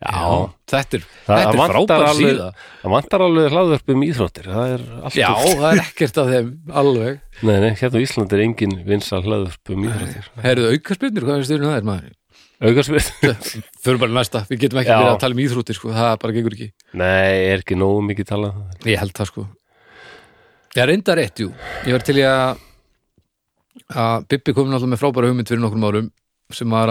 já, 0.00 0.20
þetta 0.72 0.96
er, 0.98 1.02
er 1.36 1.58
frábær 1.60 2.04
alveg- 2.08 2.30
síða. 2.30 2.46
Það 2.82 2.94
vantar 2.94 3.24
alveg 3.26 3.50
hlaðvörp 3.54 3.92
um 3.94 4.04
íþróttir 4.06 4.48
Það 4.50 4.72
er 4.74 4.84
Já, 5.18 5.28
það 5.36 5.66
er 5.70 5.82
ekkert 5.84 6.20
af 6.22 6.30
þeim 6.32 6.48
alveg. 6.82 7.20
Nei, 7.46 7.56
nei, 7.64 7.70
hérna 7.80 8.00
á 8.00 8.04
Íslandi 8.04 8.36
er 8.38 8.44
engin 8.46 8.74
vinsal 8.88 9.20
hlaðvörp 9.26 9.74
um 9.76 9.84
íþróttir. 9.90 10.30
Herðu 10.46 10.72
aukarspyrnir, 10.74 11.26
hvað 11.28 11.38
er 11.42 11.46
styrun 11.50 11.70
það 11.70 11.78
er 11.82 11.86
maður? 11.90 12.16
Augarsvið 12.60 13.06
Fyrir 13.80 14.00
bara 14.02 14.12
næsta, 14.12 14.42
við 14.50 14.66
getum 14.66 14.80
ekki 14.82 14.92
verið 14.92 15.14
að 15.14 15.20
tala 15.22 15.36
um 15.36 15.44
íþróttir 15.46 15.78
sko, 15.78 15.92
það 15.96 16.10
bara 16.20 16.34
gengur 16.36 16.56
ekki. 16.58 16.66
Nei, 17.00 17.36
er 17.54 17.62
ekki 17.62 17.78
nógu 17.80 18.02
mikið 18.10 18.28
talað. 18.34 18.58
Ég 18.84 19.00
held 19.00 19.14
það 19.16 19.30
sko. 19.30 19.44
Ég 20.76 20.86
reynda 20.90 21.16
rétt, 21.16 21.40
jú. 21.40 21.54
Ég 21.88 21.96
var 21.96 22.04
til 22.04 22.18
í 22.20 22.26
að 22.28 22.60
að 23.90 24.26
Bibbi 24.30 24.52
kom 24.54 24.68
náttúrulega 24.68 24.92
með 24.92 25.00
frábæra 25.00 25.30
hugmynd 25.30 25.50
fyrir 25.50 25.62
nokkrum 25.64 25.86
árum 25.88 26.10
sem 26.54 26.70
var 26.74 26.90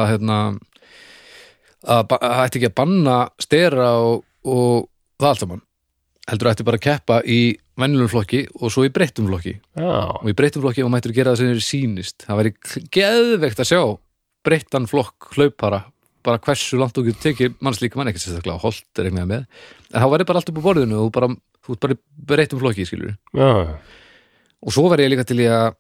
að 1.86 2.16
að 2.16 2.28
að 2.30 2.44
ætti 2.46 2.60
ekki 2.60 2.70
að 2.72 2.78
banna 2.82 3.18
stera 3.42 3.90
og, 4.04 4.24
og 4.44 4.90
það 5.20 5.30
allt 5.32 5.44
saman. 5.46 5.66
Heldur 6.30 6.52
ætti 6.52 6.68
bara 6.68 6.80
að 6.80 6.86
keppa 6.86 7.22
í 7.26 7.40
venjulegum 7.80 8.12
flokki 8.12 8.44
og 8.60 8.74
svo 8.74 8.84
í 8.86 8.92
breyttum 8.94 9.30
flokki. 9.30 9.56
Já, 9.80 10.02
og 10.20 10.28
í 10.30 10.36
breyttum 10.38 10.66
flokki 10.66 10.84
og 10.86 10.92
mættur 10.94 11.16
gera 11.16 11.34
það 11.34 11.42
sem 11.42 11.54
þeir 11.54 11.66
sýnist. 11.66 12.26
Það 12.28 12.42
væri 12.42 12.54
geðveikt 12.98 13.64
að 13.64 13.72
sjá 13.72 13.82
breyttan 14.46 14.90
flokk 14.90 15.32
hlaupara 15.36 15.86
bara 16.26 16.42
hversu 16.44 16.78
langt 16.80 16.98
þú 16.98 17.06
getur 17.08 17.24
tekið 17.30 17.56
mannslíka 17.64 18.00
mann 18.00 18.12
ekki 18.12 18.22
sérstaklega 18.22 18.60
holt 18.62 19.00
er 19.00 19.08
einhverja 19.08 19.30
með. 19.30 19.46
En 19.94 20.04
þá 20.04 20.08
væri 20.14 20.28
bara 20.28 20.42
allt 20.42 20.52
upp 20.52 20.60
á 20.60 20.68
borðinu 20.68 21.00
og 21.06 21.12
bara, 21.16 21.30
þú 21.66 21.76
ert 21.76 21.86
bara 21.86 21.96
í 21.96 22.00
breyttum 22.32 22.62
flokki 22.62 22.86
skilur 22.88 23.14
já, 23.38 23.50
og 24.60 24.76
svo 24.76 24.90
var 24.92 25.02
ég 25.04 25.12
líka 25.14 25.26
til 25.28 25.40
í 25.44 25.48
að 25.50 25.78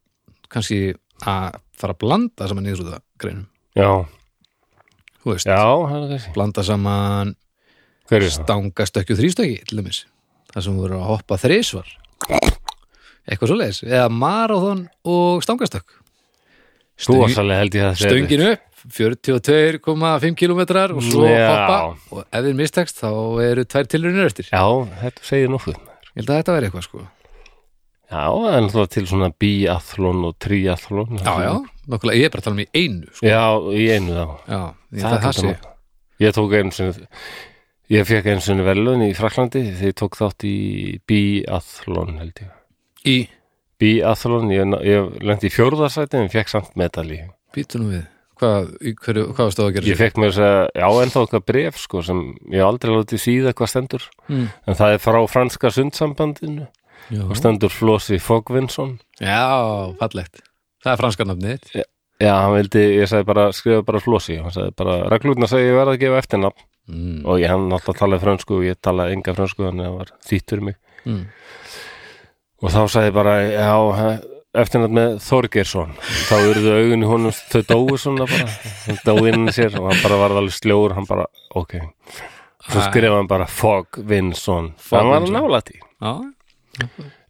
kannski 0.51 0.79
að 1.27 1.59
fara 1.79 1.95
að 1.95 2.01
blanda 2.03 2.47
saman 2.49 2.71
út 2.71 2.93
af 2.95 3.03
greinum 3.21 3.47
Já, 3.77 4.07
þú 5.29 5.37
veist, 5.37 5.49
já, 5.49 6.31
blanda 6.35 6.65
saman 6.65 7.35
og 8.09 9.19
þrýstökki 9.21 9.59
til 9.69 9.79
dæmis, 9.79 10.03
það 10.53 10.65
sem 10.65 10.79
voru 10.81 10.97
að 10.99 11.09
hoppa 11.11 11.37
þrisvar. 11.41 11.91
Eitthvað 13.29 13.51
svo 13.51 13.57
leis 13.59 13.83
eða 13.85 14.07
marathon 14.09 14.87
og 15.05 15.43
stangastökk. 15.45 15.99
Stöngin 16.99 18.47
upp 18.49 18.65
42,5 18.89 20.35
kilometrar 20.39 20.93
og 20.95 21.03
svo 21.03 21.27
Já. 21.27 21.47
hoppa. 21.51 21.77
Og 22.15 22.25
ef 22.25 22.43
þið 22.47 22.57
mistekst 22.57 23.01
þá 23.03 23.11
eru 23.43 23.65
tvær 23.67 23.89
tilrunir 23.91 24.27
eftir. 24.29 24.49
Já, 24.49 24.63
þetta 25.03 25.25
segir 25.27 25.51
nokkuð. 25.53 25.79
Ég 25.79 26.21
held 26.21 26.29
að 26.31 26.39
þetta 26.41 26.55
veri 26.55 26.69
eitthvað 26.69 26.87
sko. 26.87 27.05
Já, 28.09 28.25
er 28.25 28.63
náttúrulega 28.65 28.91
til 28.95 29.05
svona 29.05 29.29
biathlon 29.37 30.23
og 30.25 30.37
triathlon. 30.41 31.19
Já, 31.21 31.33
já, 31.45 31.53
nokkulega, 31.89 32.19
ég 32.19 32.29
er 32.29 32.33
bara 32.33 32.43
að 32.43 32.47
tala 32.47 32.57
um 32.57 32.63
í 32.63 32.69
einu 32.73 33.09
sko. 33.11 33.27
Já, 33.27 33.43
í 33.73 33.85
einu 33.95 34.15
þá. 34.15 34.25
Já, 34.45 34.61
ég, 34.93 35.03
Það 35.03 35.19
það, 35.25 35.39
sé 35.39 35.57
Ég 36.19 36.35
tók 36.35 36.53
einu 36.59 36.75
sinni 36.75 37.09
Ég 37.89 38.05
fekk 38.05 38.29
einu 38.29 38.45
sinni 38.45 38.65
velun 38.67 39.01
í 39.01 39.09
Fraklandi 39.17 39.63
þegar 39.71 39.89
ég 39.89 39.97
tók 39.97 40.19
þátt 40.19 40.45
í 40.45 40.55
biathlon 41.09 42.19
held 42.21 42.41
ég. 42.43 42.55
Í? 43.09 43.17
Biathlon, 43.79 44.51
ég, 44.53 44.77
ég 44.85 45.19
lendi 45.25 45.49
í 45.49 45.53
fjórðarsæti 45.53 46.19
en 46.19 46.29
fekk 46.29 46.51
samt 46.51 46.75
medali 46.77 47.23
býtunum 47.55 47.93
við. 47.95 48.07
Hvað, 48.39 48.69
hverju, 49.03 49.23
hvað 49.35 49.49
stóð 49.51 49.65
að 49.65 49.73
gera 49.75 49.89
Ég 49.89 49.97
fekk 49.99 50.19
mér 50.21 50.31
þess 50.31 50.43
að, 50.45 50.59
já, 50.79 50.85
ennþá 51.03 51.23
eitthvað 51.25 51.47
bref 51.49 51.79
sko, 51.81 52.03
sem 52.07 52.21
ég 52.53 52.63
aldrei 52.63 52.93
látið 52.93 53.23
síða 53.25 53.55
hvað 53.57 53.71
stendur. 53.73 54.05
Mm. 54.29 54.45
en 54.63 54.79
það 54.79 54.93
er 54.95 55.01
frá 55.03 55.19
franska 55.27 55.71
sundsambandinu 55.75 56.67
já. 57.09 57.23
og 57.25 57.33
stendur 57.39 57.73
Flósi 57.73 58.21
Fogvinsson. 58.23 58.99
Já, 59.19 59.41
fallegt 59.99 60.39
það 60.83 60.91
er 60.93 61.01
franska 61.03 61.27
nafnið 61.27 61.71
Já, 62.19 62.33
hann 62.35 62.51
vildi, 62.57 62.81
ég 62.99 63.07
sagði 63.07 63.27
bara, 63.29 63.45
skrifa 63.55 63.83
bara 63.87 64.01
Flósi 64.03 64.35
hann 64.41 64.51
sagði 64.51 64.73
bara, 64.81 64.95
reglurna 65.11 65.47
segi 65.47 65.69
ég 65.69 65.77
verða 65.77 65.93
að 65.95 66.01
gefa 66.01 66.17
eftirnafn. 66.19 66.65
Mm. 66.89 67.19
og 67.29 67.37
ég 67.37 67.51
hann 67.53 67.67
alltaf 67.69 67.99
talaði 67.99 68.23
frönsku 68.23 68.55
og 68.57 68.63
ég 68.65 68.77
talaði 68.81 69.13
enga 69.13 69.35
frönsku 69.37 69.61
þannig 69.61 69.85
að 69.85 69.91
það 69.91 69.97
var 69.99 70.11
þýttur 70.25 70.63
mig. 70.65 70.77
Mm. 71.05 71.21
og 72.63 72.73
þá 72.73 72.79
sagði 72.89 73.11
ég 73.11 73.15
bara, 73.15 73.35
já, 73.45 73.69
eftirnafn 74.63 74.97
með 74.97 75.15
Þorgeirsson. 75.23 75.95
Þá 76.01 76.35
urðu 76.39 76.75
augun 76.75 77.05
í 77.05 77.09
honum, 77.13 77.37
þau 77.53 77.63
dóu 77.69 78.01
svona 78.01 78.27
bara, 78.33 78.49
hann 78.87 78.99
dói 79.05 79.31
inn 79.31 79.47
í 79.47 79.55
sér 79.55 79.79
og 79.79 79.87
hann 79.91 80.03
bara 80.03 80.19
varð 80.25 80.41
alveg 80.41 80.57
sljóur, 80.57 80.97
hann 80.97 81.07
bara, 81.07 81.29
ok. 81.61 81.77
Svo 82.65 82.81
Æ. 82.81 82.89
skrifaði 82.89 83.15
hann 83.15 83.31
bara 83.31 83.47
Fogvinsson, 83.47 84.73
það 84.89 85.13
var 85.13 85.69
já, 85.69 86.13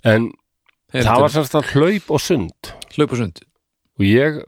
en 0.09 0.31
það 0.93 1.23
var 1.23 1.37
að 1.39 1.71
hlaup 1.73 2.11
og 2.15 2.23
sund 2.23 2.73
hlaup 2.95 3.13
og 3.13 3.21
sund 3.21 3.41
og 3.99 4.05
ég 4.07 4.41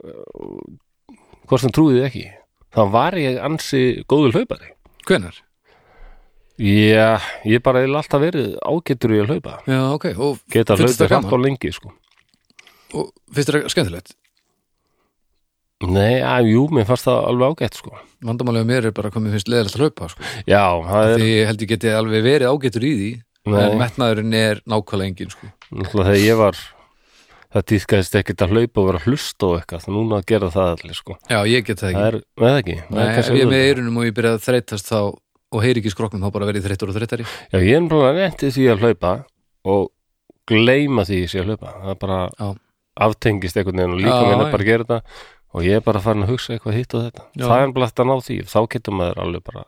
hvort 1.47 1.63
sem 1.63 1.73
trúið 1.75 2.05
ekki 2.07 2.27
þá 2.71 2.83
var 2.93 3.17
ég 3.19 3.39
ansi 3.43 4.03
góður 4.09 4.39
hlaupari 4.39 4.75
hvenar? 5.07 5.35
Já, 6.61 7.17
ég 7.47 7.61
bara 7.65 7.81
hef 7.81 7.95
alltaf 7.97 8.21
verið 8.21 8.53
ágetur 8.61 9.15
í 9.15 9.21
að 9.23 9.33
hlaupa 9.33 9.59
já, 9.65 9.81
ok, 9.95 10.09
og 10.17 10.41
geta 10.51 10.77
hlaupið 10.77 11.07
hratt 11.07 11.31
og 11.31 11.41
lengi 11.41 11.71
sko. 11.73 11.93
og 12.93 13.13
finnst 13.33 13.53
það 13.53 13.71
skemmtilegt? 13.73 14.17
Nei, 15.81 16.21
að, 16.21 16.51
jú, 16.51 16.67
mér 16.69 16.85
fannst 16.85 17.07
það 17.07 17.23
alveg 17.31 17.55
ágætt 17.55 17.79
sko. 17.79 17.95
vandamálið 18.21 18.67
á 18.67 18.69
mér 18.69 18.87
er 18.89 18.93
bara 18.93 19.09
mér 19.15 19.33
finnst 19.37 19.49
leðilegt 19.49 19.77
að 19.77 19.85
hlaupa 19.85 20.09
sko. 20.11 20.27
Já, 20.45 20.65
það 20.85 21.07
er 21.07 21.15
því 21.17 21.31
held 21.49 21.63
ég 21.65 21.71
geti 21.71 21.93
alveg 21.97 22.25
verið 22.27 22.51
ágætur 22.51 22.85
í 22.85 22.91
því. 22.99 23.11
En 23.49 23.79
metnaðurinn 23.79 24.37
er 24.37 24.61
nákvæmlega 24.69 25.09
engin 25.11 25.33
sko. 25.33 25.49
þegar 25.91 26.19
ég 26.21 26.37
var 26.39 26.59
það 27.51 27.65
týðkaðist 27.71 28.15
ekkert 28.21 28.43
að 28.45 28.53
hlaupa 28.55 28.81
og 28.81 28.87
vera 28.87 29.01
að 29.01 29.07
hlusta 29.09 29.47
og 29.49 29.55
eitthvað, 29.59 29.83
það 29.85 29.95
núna 29.97 30.19
að 30.21 30.27
gera 30.31 30.49
það 30.53 30.69
allir 30.75 30.97
sko. 30.99 31.17
já, 31.27 31.39
ég 31.51 31.65
get 31.67 31.81
það 31.81 31.89
það 31.91 31.97
ekki 31.97 32.07
er, 32.11 32.19
með 32.43 32.59
ekki 32.61 32.77
það 32.77 32.95
Nei, 32.95 33.03
er 33.03 33.19
ef 33.19 33.31
ég 33.35 33.41
er 33.45 33.51
með 33.51 33.65
eyrunum 33.71 33.97
og 34.01 34.07
ég 34.07 34.15
byrja 34.19 34.33
að 34.37 34.45
þreytast 34.45 34.91
þá 34.91 34.99
og 35.51 35.65
heyri 35.65 35.81
ekki 35.81 35.91
skroknum 35.91 36.23
þá 36.23 36.31
bara 36.37 36.47
verið 36.47 36.67
þreyttur 36.69 36.91
og 36.93 36.95
þreyttari 36.95 37.25
Já, 37.27 37.57
ég 37.59 37.75
er 37.75 37.89
bara 37.91 38.13
reyndið 38.15 38.55
því 38.55 38.67
að 38.71 38.85
hlaupa 38.85 39.13
og 39.67 39.89
gleyma 40.51 41.05
því 41.07 41.19
sé 41.27 41.41
að 41.41 41.51
hlaupa 41.51 41.73
það 41.75 41.91
er 41.95 41.99
bara 42.05 42.19
Já. 42.31 42.47
aftengist 43.07 43.59
einhvern 43.59 43.81
veginn 43.81 43.97
og 43.97 44.01
líka 44.05 44.15
Já, 44.15 44.23
minn 44.29 44.39
já. 44.39 44.45
er 44.45 44.55
bara 44.55 44.63
að 44.63 44.71
gera 44.71 44.87
þetta 44.87 45.01
og 45.51 45.67
ég 45.67 45.75
er 45.75 45.83
bara 45.83 45.99
farin 46.05 46.23
að 46.23 46.31
hugsa 46.31 46.55
eitthvað 46.55 46.77
hitt 46.79 46.95
og 46.95 47.05
þetta 47.09 47.25
Já. 47.35 47.45
það 47.51 47.61
er 47.65 47.73
bara 47.75 47.91
að 47.91 48.07
ná 48.07 48.15
því, 48.23 48.37
þá 48.47 48.59
getur 48.71 48.95
maður 48.95 49.23
alveg 49.25 49.43
bara 49.49 49.65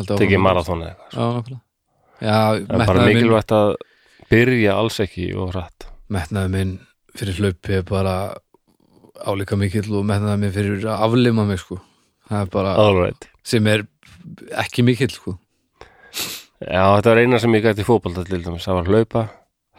tekið 0.00 0.24
áfram. 0.26 0.42
marathon 0.48 0.82
eða 0.88 0.96
eitthvað 1.14 1.60
Já, 2.20 2.36
það 2.66 2.80
er 2.80 2.86
bara 2.90 3.06
mikilvægt 3.08 3.54
að 3.56 3.74
byrja 4.30 4.76
alls 4.78 5.00
ekki 5.02 5.30
og 5.40 5.54
rætt 5.56 5.86
metnaður 6.10 6.50
minn 6.54 6.72
fyrir 7.16 7.36
hlaupi 7.40 7.76
er 7.80 7.84
bara 7.86 8.14
álíka 9.26 9.56
mikill 9.58 9.88
og 9.98 10.04
metnaður 10.08 10.40
minn 10.42 10.52
fyrir 10.54 10.84
að 10.90 11.04
aflima 11.06 11.44
mig 11.48 11.60
sko. 11.62 11.80
Það 12.30 12.40
er 12.44 12.50
bara, 12.54 12.74
Alright. 12.78 13.28
sem 13.46 13.66
er 13.66 13.84
ekki 14.62 14.84
mikill 14.86 15.10
sko. 15.12 15.36
Já, 16.60 16.82
þetta 16.98 17.12
var 17.14 17.20
eina 17.22 17.38
sem 17.40 17.54
ég 17.56 17.64
gæti 17.64 17.84
fótbolta 17.86 18.24
til 18.28 18.42
dæmis, 18.44 18.66
það 18.68 18.76
var 18.80 18.90
hlaupa, 18.90 19.22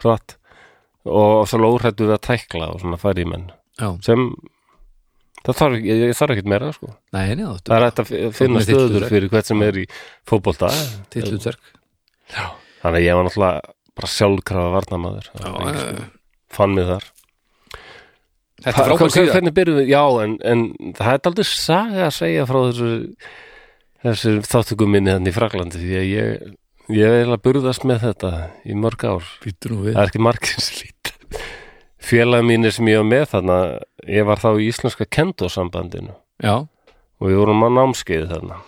hratt 0.02 0.36
og 1.06 1.44
svo 1.50 1.58
lóhrættu 1.62 2.06
við 2.08 2.16
að 2.16 2.24
tækla 2.28 2.68
og 2.74 2.80
svona 2.82 2.98
færi 3.00 3.24
í 3.24 3.28
menn. 3.30 3.48
Já, 3.80 3.88
sem 4.06 4.24
það 5.46 5.56
þarf, 5.60 5.76
ég, 5.82 6.02
ég 6.08 6.18
þarf 6.18 6.34
ekkert 6.36 6.50
meira 6.52 6.72
sko. 6.74 6.90
nei, 7.14 7.34
neða, 7.38 7.56
það 7.66 7.76
er 7.78 7.86
hægt 7.88 8.02
að 8.02 8.10
fi- 8.10 8.22
finna 8.38 8.62
stöður 8.66 9.06
fyrir 9.10 9.32
hvert 9.32 9.48
sem 9.50 9.62
er 9.66 9.80
í 9.82 9.86
fótbolta. 10.28 10.70
Til 11.10 11.24
hlutverk 12.32 12.82
þannig 12.82 12.98
að 12.98 13.06
ég 13.06 13.18
var 13.18 13.26
náttúrulega 13.28 13.74
bara 13.92 14.10
sjálfkrafa 14.16 14.70
varnamaður 14.76 15.26
Já, 15.32 15.36
Það 15.42 15.52
var 15.58 15.68
ekki, 15.72 15.82
sko, 15.82 16.06
fann 16.56 16.74
mig 16.76 16.86
þar. 16.88 17.04
Þetta 18.62 18.72
er 18.72 18.74
Hva- 18.76 18.86
frábær 18.86 19.02
hva- 19.02 19.12
síða 19.16 19.32
Hvernig 19.36 19.54
byrjum 19.56 19.78
við? 19.80 19.88
Já, 19.92 20.02
en, 20.24 20.34
en 20.52 20.64
það 20.98 21.12
er 21.12 21.30
aldrei 21.30 21.46
saga 21.50 22.04
að 22.08 22.16
segja 22.18 22.46
frá 22.48 22.58
þessu 22.70 22.90
þessu 24.02 24.34
þáttökum 24.46 24.90
minni 24.96 25.12
þannig 25.14 25.32
í 25.32 25.36
Fraklandi 25.36 25.78
því 25.82 25.94
að 26.00 26.08
ég 26.10 26.50
ég 26.92 27.06
er 27.06 27.16
eiginlega 27.20 27.42
burðast 27.46 27.84
með 27.88 28.00
þetta 28.08 28.30
í 28.66 28.74
mörg 28.74 29.04
ár. 29.06 29.28
Það 29.42 29.86
er 29.94 30.08
ekki 30.08 30.22
margir 30.22 30.58
sem 30.60 30.80
lít 30.82 31.12
félagi 32.02 32.44
mínir 32.48 32.74
sem 32.74 32.88
ég 32.90 32.98
var 32.98 33.06
með 33.06 33.28
þarna 33.30 33.58
ég 34.10 34.26
var 34.26 34.40
þá 34.42 34.48
í 34.58 34.66
íslenska 34.72 35.06
kendosambandinu 35.06 36.16
Já, 36.42 36.56
og 36.66 37.22
við 37.30 37.38
vorum 37.38 37.62
á 37.62 37.68
námskeið 37.78 38.26
þarna 38.34 38.58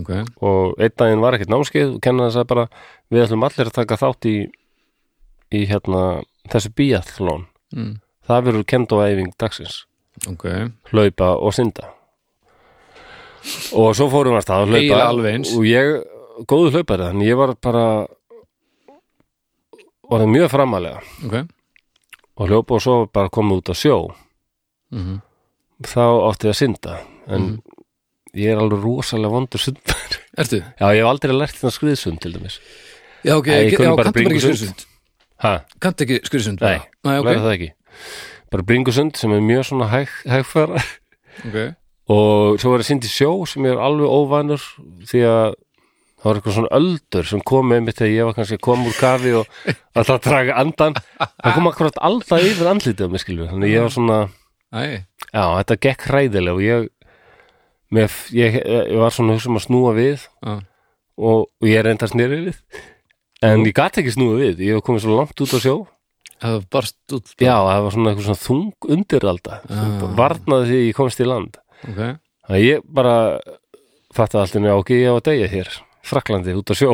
ok. 0.00 0.10
Og 0.42 0.74
einn 0.82 0.94
daginn 0.98 1.20
var 1.24 1.36
ekkert 1.36 1.52
námskeið 1.52 1.94
og 1.96 2.00
kennan 2.04 2.28
þess 2.30 2.40
að 2.42 2.48
bara 2.52 2.64
við 3.10 3.24
ætlum 3.26 3.44
allir 3.48 3.70
að 3.70 3.76
taka 3.80 3.98
þátt 4.02 4.28
í 4.30 4.36
í 5.56 5.60
hérna 5.70 6.02
þessu 6.50 6.72
biathlon. 6.74 7.46
Mm. 7.76 7.94
það 8.26 8.44
verður 8.48 8.64
kendoæfing 8.66 9.32
dagsins. 9.38 9.84
Ok, 10.26 10.44
hlaupa 10.90 11.28
og 11.38 11.52
synda. 11.54 11.92
Og 13.78 13.92
svo 13.94 14.08
fórum 14.10 14.34
við 14.34 14.40
að 14.40 14.46
stað 14.46 14.62
að 14.64 14.72
hlaupa. 14.72 14.80
Og 15.54 15.66
ég, 15.68 15.90
góðu 16.50 16.72
hlaupari 16.74 17.06
þannig 17.06 17.28
ég 17.30 17.38
var 17.38 17.52
bara 17.62 17.84
var 20.10 20.24
mjög 20.30 20.50
framalega 20.52 21.00
ok. 21.26 21.36
Og 22.36 22.50
hljópa 22.50 22.76
og 22.76 22.82
svo 22.84 22.96
bara 23.12 23.30
komið 23.32 23.62
út 23.62 23.70
á 23.72 23.74
sjó. 23.78 23.96
Mm 24.92 25.20
þá 25.76 26.00
átti 26.30 26.46
ég 26.48 26.54
að 26.54 26.56
synda. 26.56 26.92
En 27.28 27.42
Mhm. 27.42 27.75
Ég 28.42 28.52
er 28.52 28.60
alveg 28.62 28.82
rosalega 28.84 29.32
vondur 29.32 29.62
sundar 29.62 30.18
Ertu? 30.36 30.60
já, 30.60 30.86
ég 30.92 31.00
hef 31.02 31.08
aldrei 31.10 31.34
lært 31.36 31.56
þetta 31.56 31.72
skriðsund 31.74 32.20
til 32.22 32.34
dæmis. 32.36 32.60
Já, 33.24 33.34
ok, 33.38 33.48
Nei, 33.50 33.58
ég 33.64 33.74
já, 33.74 33.80
kanntu 33.80 33.96
bara 33.98 34.12
ekki 34.12 34.70
ha, 35.42 35.52
Kanntu 35.82 36.06
ekki 36.06 36.20
skurisund 36.28 36.62
Nei, 36.62 36.78
Nei, 37.06 37.16
ok, 37.18 37.26
læra 37.26 37.42
það 37.46 37.54
ekki. 37.56 37.70
Bara 38.52 38.66
bringusund 38.68 39.16
sem 39.18 39.32
er 39.34 39.42
mjög 39.44 39.64
svona 39.70 39.88
hæg, 39.90 40.12
hægfæra 40.30 40.80
ok. 41.48 41.60
Og 42.14 42.60
svo 42.62 42.70
var 42.70 42.84
ég 42.84 42.86
synd 42.86 43.06
í 43.08 43.10
sjó 43.10 43.30
sem 43.50 43.64
ég 43.66 43.74
er 43.74 43.80
alveg 43.82 44.06
óvanur 44.06 44.62
því 45.10 45.22
að 45.26 45.56
það 46.16 46.28
var 46.30 46.38
eitthvað 46.38 46.54
svona 46.56 46.70
öldur 46.78 47.26
sem 47.28 47.42
kom 47.50 47.66
með 47.72 47.82
mitt 47.86 47.98
þegar 47.98 48.12
ég 48.14 48.28
var 48.28 48.36
kannski 48.38 48.56
að 48.60 48.64
koma 48.66 48.86
úr 48.88 48.96
kafi 49.00 49.32
og 49.40 49.50
alltaf 49.98 50.14
að 50.16 50.24
draga 50.28 50.54
andan 50.62 50.96
það 51.18 51.56
kom 51.58 51.68
akkurat 51.70 51.98
alltaf 52.08 52.46
yfir 52.46 52.70
andlitið 52.70 53.10
á 53.10 53.12
mig 53.12 53.22
skilur 53.24 53.50
þannig 53.50 53.74
ég 53.74 53.84
var 53.84 53.94
svona, 53.96 54.20
Æ, 54.70 55.02
já 55.32 55.42
þetta 55.58 55.76
gekk 55.88 56.06
hræðilega 56.08 56.54
og 56.56 56.62
ég, 56.64 56.88
með, 57.94 58.14
ég, 58.34 58.56
ég 58.66 58.96
var 58.98 59.14
svona 59.14 59.36
hugsa 59.36 59.50
um 59.52 59.58
að 59.60 59.66
snúa 59.68 59.92
við 59.96 60.24
já, 60.26 60.54
og, 61.16 61.46
og 61.46 61.68
ég 61.70 61.84
reyndar 61.86 62.10
snýri 62.10 62.40
við. 62.48 62.58
En 63.46 63.62
ég 63.68 63.74
gat 63.76 63.98
ekki 64.00 64.14
snúa 64.14 64.38
við, 64.40 64.62
ég 64.66 64.78
var 64.78 64.84
komið 64.86 65.04
svo 65.06 65.18
langt 65.20 65.40
út 65.44 65.54
á 65.54 65.60
sjó. 65.62 65.76
Það 66.36 66.52
var 66.58 66.64
barst 66.76 67.14
út 67.16 67.30
já, 67.40 67.54
það 67.56 67.82
var 67.86 67.94
svona 67.94 68.10
eitthvað 68.12 68.26
svona 68.26 68.42
þung 68.44 68.90
undiralda 68.96 69.60
Ah. 69.72 70.02
varnaði 70.18 70.66
því 70.72 70.80
ég 70.90 70.96
komst 70.98 71.20
í 71.22 71.28
land. 71.28 71.56
Ok, 71.88 72.00
Það 72.46 72.60
ég 72.62 72.82
bara 72.98 73.14
fattaði 74.14 74.42
alltaf 74.42 74.60
nefn 74.62 74.80
ok, 74.80 74.90
ég 74.96 75.08
á 75.10 75.14
að 75.16 75.24
deyja 75.30 75.48
hér 75.54 75.70
Fraklandi 76.06 76.52
út 76.54 76.70
á 76.70 76.74
sjó. 76.78 76.92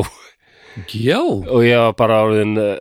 Já. 0.89 1.19
Og 1.21 1.61
ég 1.67 1.77
var 1.77 1.93
bara 1.99 2.21
orðin 2.25 2.55
uh, 2.57 2.77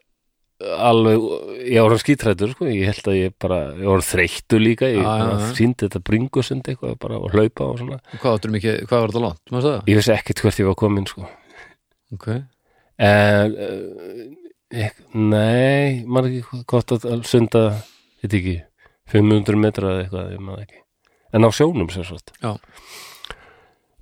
alveg, 0.88 1.26
ég 1.68 1.86
var 1.86 2.02
skítrættur 2.02 2.52
sko. 2.54 2.68
ég 2.70 2.90
held 2.90 3.10
að 3.12 3.18
ég 3.18 3.36
bara, 3.42 3.60
ég 3.78 3.88
var 3.90 4.04
þreyttu 4.06 4.60
líka 4.62 4.90
ég 4.90 5.02
já. 5.02 5.52
síndi 5.58 5.86
þetta 5.86 6.02
bringusund 6.08 6.68
eitthvað 6.68 6.98
bara 7.02 7.20
og 7.20 7.34
hlaupa 7.34 7.68
og 7.68 7.80
svona 7.80 8.00
Hvað 8.22 8.50
mikið, 8.56 8.82
hvað 8.86 9.04
var 9.04 9.14
þetta 9.14 9.24
langt? 9.26 9.86
Ég 9.90 10.00
vissi 10.00 10.14
ekkert 10.14 10.44
hvert 10.44 10.60
ég 10.62 10.68
var 10.68 10.78
komin 10.78 11.08
sko. 11.08 11.26
Ok, 12.12 12.28
en 13.00 13.56
uh, 13.56 14.24
ég, 14.76 15.00
nei, 15.16 16.02
maður 16.04 16.30
ekki 16.32 16.62
gott 16.68 16.94
að 16.96 17.24
sunda 17.28 17.64
veit 18.22 18.36
ekki 18.38 18.56
500 19.12 19.58
metra 19.60 19.94
eða 19.94 20.04
eitthvað, 20.04 20.32
ég 20.34 20.44
maður 20.44 20.66
ekki 20.66 20.82
en 21.32 21.48
á 21.48 21.50
sjónum 21.52 21.90
sem 21.92 22.04
sagt 22.06 22.34
Já. 22.42 22.56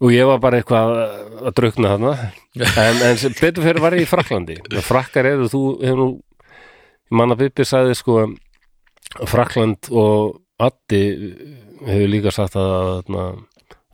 og 0.00 0.12
ég 0.14 0.26
var 0.28 0.40
bara 0.42 0.60
eitthvað 0.60 0.96
að 1.40 1.54
draukna 1.58 1.94
þarna 1.94 2.12
en, 2.84 3.04
en 3.10 3.38
betur 3.40 3.66
fyrir 3.66 3.82
var 3.82 3.96
ég 3.96 4.06
í 4.06 4.10
Fraklandi 4.10 4.58
frakkar 4.86 5.30
eru, 5.32 5.48
þú 5.50 5.62
hefur 5.82 6.02
nú 6.02 6.10
manna 7.10 7.36
Bibbi 7.38 7.64
sagði 7.66 7.94
sko 7.98 8.28
Frakland 9.26 9.88
og 9.90 10.40
Addi 10.60 11.02
hefur 11.86 12.10
líka 12.12 12.32
sagt 12.34 12.56
að 12.60 13.08
na, 13.10 13.24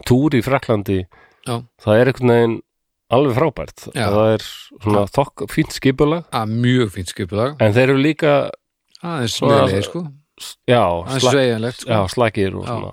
túr 0.07 0.35
í 0.37 0.43
Fraklandi 0.45 1.05
Já. 1.47 1.61
það 1.83 2.01
er 2.01 2.11
einhvern 2.11 2.33
veginn 2.35 2.57
alveg 3.15 3.37
frábært. 3.39 3.85
Já. 3.95 4.09
það 4.11 4.33
er 4.35 4.45
svona 4.83 5.05
þokk, 5.15 5.45
fínt 5.55 5.71
skipulag. 5.77 6.25
Mjög 6.51 6.89
fínt 6.97 7.13
skipulag. 7.13 7.55
En 7.63 7.71
þeir 7.77 7.93
eru 7.93 8.01
líka 8.03 8.33
aðeins 8.99 9.37
Svona- 9.39 9.61
smeðlega 9.63 9.85
sko. 9.87 10.03
já, 10.67 10.83
sla, 11.21 11.31
sveigjanlegt 11.31 11.85
já 11.87 12.01
sko 12.03 12.15
slagir 12.17 12.57
og 12.59 12.65
Já. 12.67 12.75
svona. 12.75 12.93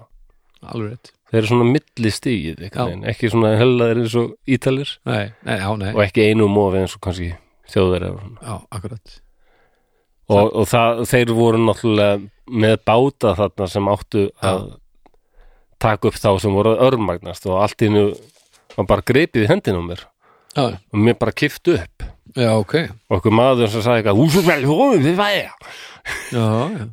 Alveg 0.63 0.99
þeir 1.33 1.39
eru 1.41 1.47
svona 1.49 1.65
milli 1.73 2.11
stíð 2.13 2.61
Já. 2.69 2.85
ekki 3.09 3.31
svona 3.33 3.57
hellaðir 3.57 4.03
eins 4.03 4.15
og 4.21 4.35
ítalir. 4.47 4.97
Nei, 5.05 5.33
nei, 5.43 5.57
já, 5.59 5.75
nei, 5.81 5.91
og 5.97 6.01
ekki 6.05 6.29
einu 6.29 6.47
mófi 6.47 6.77
eins 6.85 6.93
og 6.95 7.01
kannski 7.01 7.33
svona. 7.65 8.37
já, 8.37 8.61
akkurat 8.71 9.19
og, 10.29 10.53
og 10.53 10.67
það, 10.69 11.03
þeir 11.09 11.33
voru 11.35 11.59
náttúrulega 11.65 12.21
með 12.63 12.77
báta 12.87 13.33
þarna 13.39 13.67
sem 13.71 13.89
áttu 13.91 14.23
að 14.43 14.65
taka 15.83 16.09
upp 16.09 16.17
þá 16.19 16.29
sem 16.39 16.55
voru 16.55 16.75
örmagnast 16.79 17.47
og 17.49 17.61
allt 17.63 17.83
nú 17.91 18.05
var 18.77 18.87
bara 18.89 19.05
greipið 19.05 19.45
í 19.45 19.49
hendina 19.51 19.79
á 19.79 19.83
mér. 19.85 20.03
Já, 20.53 20.65
og 20.77 20.99
mér 21.01 21.17
bara 21.19 21.33
kift 21.35 21.67
upp. 21.73 22.05
Já, 22.37 22.51
ok. 22.57 22.75
Og 23.09 23.17
okkur 23.19 23.33
maður 23.35 23.69
sem 23.69 23.83
sagði 23.83 24.03
eitthvað 24.03 24.21
"Úsum 24.23 24.45
vel, 24.47 24.63
hóðum 24.69 25.03
við 25.05 25.17
væja 25.17 25.51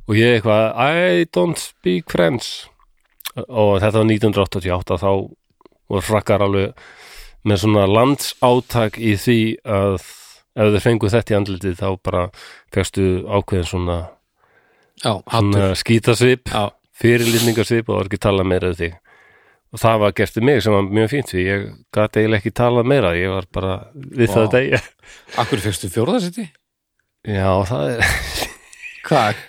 og 0.06 0.14
ég 0.14 0.36
eitthvað 0.38 0.64
I 0.76 1.24
don't 1.34 1.58
speak 1.58 2.10
French. 2.12 2.66
Og 3.48 3.78
þetta 3.80 4.02
var 4.02 4.08
1988 4.10 4.98
þá 5.00 5.10
voru 5.90 6.02
frakkar 6.04 6.44
alveg 6.44 6.74
með 7.46 7.62
svona 7.62 7.86
landsáttak 7.88 8.98
í 8.98 9.14
því 9.16 9.38
að 9.64 10.02
ef 10.56 10.72
þau 10.74 10.82
fengu 10.84 11.12
þetta 11.12 11.34
í 11.34 11.38
andlitið 11.38 11.76
þá 11.80 11.88
bara 12.06 12.24
fegstu 12.74 13.06
ákveðin 13.28 13.68
svona, 13.70 13.98
svona 15.02 15.70
skítasvip 15.78 16.50
já, 16.50 16.64
fyrirlitningarsvip 17.00 17.88
og 17.88 17.94
það 17.94 18.00
var 18.00 18.10
ekki 18.10 18.22
talað 18.26 18.50
meira 18.54 18.72
um 18.72 18.78
þig. 18.80 18.96
Og 19.70 19.78
það 19.78 20.00
var 20.02 20.14
gert 20.18 20.34
við 20.34 20.48
mig 20.48 20.64
sem 20.64 20.74
var 20.74 20.88
mjög 20.98 21.12
fínt 21.12 21.28
því 21.30 21.42
ég 21.46 21.66
gat 21.94 22.16
eiginlega 22.18 22.42
ekki 22.42 22.56
talað 22.58 22.88
meira 22.90 23.12
ég 23.14 23.30
var 23.30 23.46
bara 23.54 23.76
við 23.94 24.32
það 24.34 24.48
degi. 24.56 24.80
Akkur 25.38 25.62
fyrstu 25.62 25.90
fjórðasetti 25.94 26.48
já 27.28 27.50
það 27.68 27.90
er 27.92 28.04
hvað, 29.04 29.40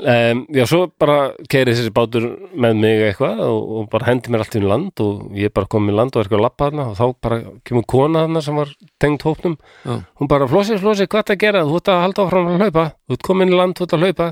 Um, 0.00 0.46
já, 0.48 0.62
svo 0.64 0.86
bara 1.00 1.32
keiri 1.50 1.74
þessi 1.76 1.90
bátur 1.92 2.24
með 2.56 2.78
mig 2.80 3.02
eitthvað 3.04 3.40
og, 3.44 3.72
og 3.76 3.88
bara 3.92 4.06
hendi 4.08 4.32
mér 4.32 4.44
allt 4.44 4.54
í 4.56 4.62
land 4.64 5.02
og 5.04 5.34
ég 5.36 5.52
bara 5.52 5.68
kom 5.68 5.90
í 5.90 5.94
land 5.94 6.14
og 6.14 6.22
er 6.22 6.28
eitthvað 6.28 6.38
að 6.40 6.44
lappa 6.46 6.68
þarna 6.70 6.86
og 6.88 6.94
þá 6.96 7.04
bara 7.26 7.38
kemur 7.68 7.84
kona 7.90 8.22
þarna 8.24 8.42
sem 8.46 8.60
var 8.60 8.70
tengd 9.02 9.26
hópnum. 9.26 9.56
Já, 9.84 9.98
hún 10.20 10.30
bara, 10.30 10.48
flósi, 10.48 10.78
flósi, 10.80 11.08
hvað 11.10 11.26
það 11.28 11.36
að 11.36 11.42
gera? 11.44 11.64
Þú 11.68 11.80
ert 11.80 11.90
að 11.92 12.00
halda 12.04 12.24
áfram 12.24 12.48
að 12.48 12.64
hlaupa, 12.64 12.84
þú 13.04 13.18
ert 13.18 13.26
komin 13.28 13.52
í 13.52 13.58
land, 13.60 13.76
þú 13.76 13.86
ert 13.86 13.96
að 13.96 14.06
hlaupa. 14.06 14.28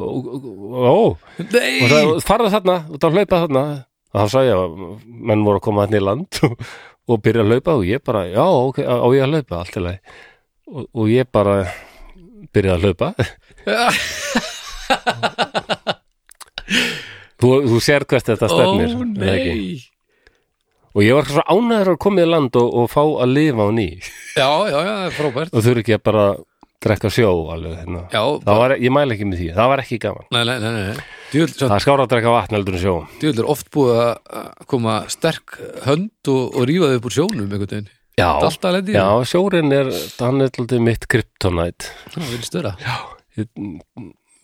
Og, 0.00 0.10
og, 0.16 0.46
og, 0.46 0.88
og, 0.90 1.26
nei! 1.50 1.72
Og 1.74 1.92
það, 1.92 2.12
farðu 2.30 2.52
þarna, 2.54 2.76
þú 2.86 2.96
ert 2.96 3.08
að 3.10 3.18
hlaupa 3.18 3.42
þarna. 3.44 3.64
Og 4.10 4.20
þá 4.22 4.34
sagði 4.36 4.50
ég 4.50 4.62
að 4.64 4.78
menn 5.30 5.44
voru 5.46 5.60
að 5.60 5.66
koma 5.68 5.84
þarna 5.84 6.00
í 6.00 6.06
land 6.06 6.40
og, 6.48 6.70
og 7.10 7.20
byrja 7.26 7.44
að 7.44 7.52
hlaupa 7.52 7.76
og 7.76 7.84
ég 7.90 8.06
bara, 8.08 8.24
já, 8.30 8.44
ok, 8.46 8.80
á 8.88 9.06
ég 9.18 9.26
að 9.26 9.34
hlaupa? 9.36 9.60
Allt 9.60 9.76
í 9.76 9.84
lagi. 9.84 10.16
Og, 10.70 10.86
og 10.94 11.12
ég 11.12 11.28
bara 11.34 11.58
byrjaði 12.54 12.78
að 12.78 12.88
hlaupa 12.88 13.12
þú, 17.40 17.48
þú 17.70 17.80
sér 17.84 18.06
hvert 18.08 18.30
þetta 18.32 18.50
stefnir 18.50 18.94
ó, 18.94 19.00
nei. 19.14 19.80
Og 20.90 21.04
ég 21.06 21.14
var 21.14 21.28
svo 21.30 21.42
ánæður 21.46 21.92
að 21.92 22.00
koma 22.02 22.22
í 22.24 22.28
land 22.28 22.56
og, 22.58 22.70
og 22.82 22.88
fá 22.90 23.02
að 23.06 23.34
lifa 23.36 23.62
á 23.62 23.70
ný. 23.70 23.88
Já, 24.34 24.48
já, 24.66 24.74
já, 24.74 24.90
það 24.90 25.04
er 25.04 25.14
frábært. 25.14 25.52
Og 25.54 25.62
þurfi 25.66 25.84
ekki 25.84 25.94
að 25.94 26.02
bara 26.10 26.24
drekka 26.80 27.10
sjó 27.12 27.28
alveg 27.52 27.76
hérna. 27.76 28.02
já, 28.08 28.22
það 28.40 28.58
var, 28.62 28.74
ég 28.80 28.92
mæla 28.96 29.14
ekki 29.14 29.26
með 29.28 29.40
því, 29.42 29.48
það 29.58 29.70
var 29.70 29.82
ekki 29.82 29.98
gaman. 30.00 30.26
Nei, 30.32 30.42
nei, 30.48 30.54
nei, 30.64 30.70
nei. 30.72 31.06
Djöfull, 31.30 31.52
svo, 31.52 31.66
það 31.68 31.76
er 31.76 31.84
skára 31.84 32.06
að 32.06 32.12
drekka 32.14 32.34
vatn 32.34 32.56
heldur 32.56 32.76
en 32.78 32.82
sjó. 32.82 32.94
Djöfull 33.20 33.42
er 33.44 33.50
oft 33.54 33.68
búið 33.76 33.98
að 34.00 34.12
að 34.40 34.68
koma 34.72 34.94
sterk 35.12 35.58
hönd 35.86 36.30
og, 36.32 36.44
og 36.56 36.68
rífa 36.70 36.88
þau 36.90 36.96
upp 37.00 37.08
úr 37.10 37.16
sjónum 37.18 37.44
einhvern 37.44 37.66
veginn, 37.74 37.90
já, 38.16 38.24
þetta 38.24 38.40
er 38.40 38.48
alltaf 38.48 38.74
lendi 38.78 38.96
já, 38.96 39.04
sjórin 39.34 39.76
er 39.76 39.92
hann 40.24 40.40
er 40.40 40.50
alltaf 40.64 40.82
mitt 40.88 41.06
kryptonite. 41.12 41.92
Það 42.16 42.32
vil 42.32 42.48
störa. 42.48 42.72
Ég, 43.38 43.52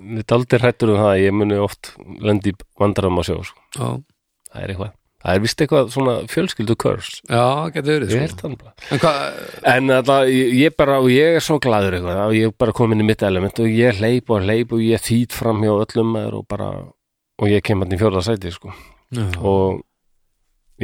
ég 0.01 0.23
er 0.23 0.37
aldrei 0.37 0.61
hrættur 0.61 0.93
um 0.93 1.01
það 1.01 1.11
að 1.15 1.23
ég 1.25 1.35
muni 1.37 1.59
oft 1.63 1.95
lendi 2.21 2.53
vandram 2.79 3.19
á 3.19 3.23
sjó 3.27 3.41
sko. 3.47 3.61
það 4.53 4.63
er 4.63 4.73
eitthvað. 4.75 4.95
Það 5.27 5.35
er 5.35 5.41
vist 5.43 5.63
eitthvað 5.65 5.89
svona 5.91 6.13
fjölskyldu 6.31 6.75
curse. 6.79 7.17
Já, 7.27 7.45
getur 7.75 8.05
verið 8.05 8.13
sko. 8.31 8.51
það 8.53 8.93
en 8.95 9.01
hvað, 9.03 9.39
En 9.73 9.91
alltaf, 9.97 10.29
ég, 10.31 10.77
bara, 10.79 10.99
og 11.03 11.09
ég 11.11 11.39
er 11.41 11.43
svo 11.43 11.57
gladur 11.59 11.97
eitthvað, 11.97 12.21
og 12.29 12.37
ég 12.37 12.51
er 12.53 12.55
bara 12.63 12.75
komin 12.77 13.03
í 13.03 13.07
mitt 13.09 13.25
element 13.27 13.59
og 13.65 13.67
ég 13.73 13.99
hleyp 13.99 14.31
og 14.31 14.45
hleyp 14.45 14.77
og 14.77 14.85
ég 14.85 15.03
þýt 15.03 15.35
fram 15.35 15.65
hjá 15.65 15.73
öllum 15.73 16.15
og 16.21 16.45
bara, 16.47 16.69
og 17.41 17.51
ég 17.51 17.65
kem 17.67 17.83
hann 17.83 17.97
í 17.97 17.99
fjórða 17.99 18.23
sæti, 18.29 18.53
sko, 18.55 18.71
og 19.41 19.83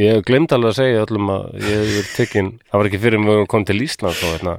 ég 0.01 0.25
glemd 0.27 0.57
alveg 0.57 0.72
að 0.72 0.79
segja 0.81 1.05
öllum 1.05 1.31
að 1.37 1.46
ég 1.61 1.68
hef 1.77 1.92
verið 1.92 2.11
tekinn, 2.16 2.51
það 2.66 2.81
var 2.81 2.90
ekki 2.90 3.03
fyrir 3.05 3.22
mig 3.22 3.37
að 3.44 3.46
koma 3.53 3.68
til 3.68 3.85
Ísland 3.85 4.16
og 4.25 4.33
hérna, 4.33 4.57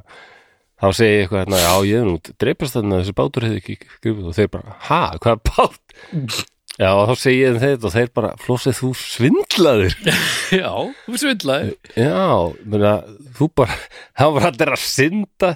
þá 0.83 0.97
segi 0.97 1.11
ég 1.13 1.21
eitthvað 1.23 1.43
hérna, 1.43 1.61
já, 1.63 1.73
ég 1.87 2.01
hef 2.01 2.09
nú 2.09 2.39
dreipast 2.43 2.75
þarna, 2.75 2.97
þessi 2.99 3.15
bátur 3.15 3.47
hefði 3.47 3.61
ekki 3.61 3.77
skrifið 3.83 4.25
og 4.27 4.35
þeir 4.35 4.51
bara, 4.51 4.75
ha, 4.89 5.03
hvað 5.23 5.45
bát? 5.47 5.95
Já, 6.73 6.89
og 6.89 7.03
þá 7.05 7.15
segi 7.21 7.39
ég 7.39 7.55
þeim 7.55 7.63
þetta 7.63 7.87
og 7.87 7.93
þeir 7.93 8.11
bara, 8.17 8.33
flósið 8.41 8.77
þú 8.81 8.91
svindlaður? 8.97 9.97
já, 10.61 10.69
þú 11.05 11.19
svindlaði 11.21 11.73
Já, 11.93 12.29
menna, 12.65 12.93
þú 13.37 13.49
bara, 13.61 13.81
hann 14.19 14.35
var 14.35 14.47
allir 14.49 14.73
að 14.73 14.81
synda. 14.81 15.53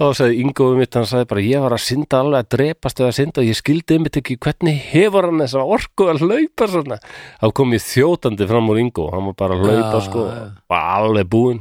Þá 0.00 0.06
sagði 0.16 0.38
Ingo 0.40 0.70
um 0.72 0.78
mitt, 0.80 0.96
hann 0.96 1.04
sagði 1.04 1.26
bara 1.28 1.42
ég 1.44 1.60
var 1.60 1.74
að 1.76 1.82
synda 1.84 2.22
alveg 2.24 2.40
að 2.40 2.52
drepast 2.54 3.02
eða 3.02 3.10
að 3.12 3.16
synda 3.18 3.42
og 3.42 3.50
ég 3.50 3.58
skildi 3.58 3.98
um 3.98 4.06
mitt 4.06 4.16
ekki 4.16 4.38
hvernig 4.40 4.78
hefur 4.94 5.28
hann 5.28 5.42
þessa 5.44 5.64
orku 5.76 6.06
að 6.08 6.22
hlaupa 6.24 6.70
svona. 6.72 6.96
Þá 7.42 7.48
kom 7.60 7.74
ég 7.76 7.84
þjótandi 7.84 8.48
fram 8.48 8.72
úr 8.72 8.80
Ingo 8.80 9.10
hann 9.12 9.28
var 9.28 9.36
bara 9.44 9.58
að 9.58 9.66
hlaupa 9.68 10.00
Já, 10.00 10.06
sko 10.08 10.24
var 10.72 10.88
alveg 10.96 11.28
búinn 11.28 11.60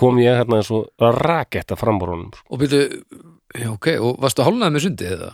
kom 0.00 0.18
ég 0.22 0.38
hérna 0.40 0.60
eins 0.62 0.70
og 0.74 0.88
raketta 1.20 1.76
fram 1.80 2.00
úr 2.02 2.14
honum. 2.14 2.32
Sko. 2.36 2.48
og 2.56 2.62
byrju, 2.64 2.82
ok, 3.74 3.88
og 4.00 4.18
varstu 4.24 4.46
hálnaði 4.46 4.76
með 4.78 4.86
sundið 4.88 5.14
eða? 5.18 5.30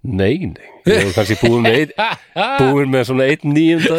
Nei, 0.00 0.34
nei, 0.54 0.70
ég 0.88 1.02
hef 1.06 1.16
kannski 1.18 1.36
búinn 1.42 1.66
með 1.66 1.80
einn 1.82 2.20
búinn 2.62 2.92
með 2.94 3.08
svona 3.10 3.26
einn 3.32 3.52
nýjunda 3.56 3.98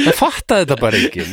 það 0.00 0.16
fattaði 0.16 0.64
þetta 0.64 0.76
bara 0.80 0.98
enginn. 1.00 1.32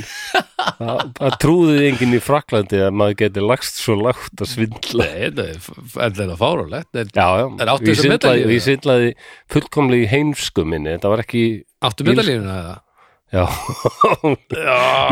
Það, 0.77 1.01
það 1.17 1.35
trúði 1.41 1.75
enginn 1.87 2.15
í 2.17 2.19
Fraklandi 2.23 2.79
að 2.83 2.95
maður 2.99 3.17
geti 3.21 3.43
lagst 3.45 3.79
svo 3.79 3.95
lágt 4.01 4.41
að 4.43 4.49
svindla. 4.51 5.05
Nei, 5.07 5.21
þetta 5.29 5.45
er 5.53 5.61
f- 5.61 5.95
en 6.03 6.17
þetta 6.17 6.25
er 6.35 6.41
fárulegt 6.41 6.99
en 7.01 7.13
já, 7.15 7.27
já, 7.39 7.45
En 7.47 8.51
ég 8.51 8.65
svindlaði, 8.65 9.13
fullkomlega 9.53 10.03
í 10.07 10.11
heimsku 10.11 10.65
minni. 10.67 10.95
Þetta 10.97 11.13
var 11.13 11.23
ekki 11.23 11.43
áttu 11.87 12.07
medalíðuna 12.09 12.57
eða? 12.63 12.75
Já, 13.33 13.43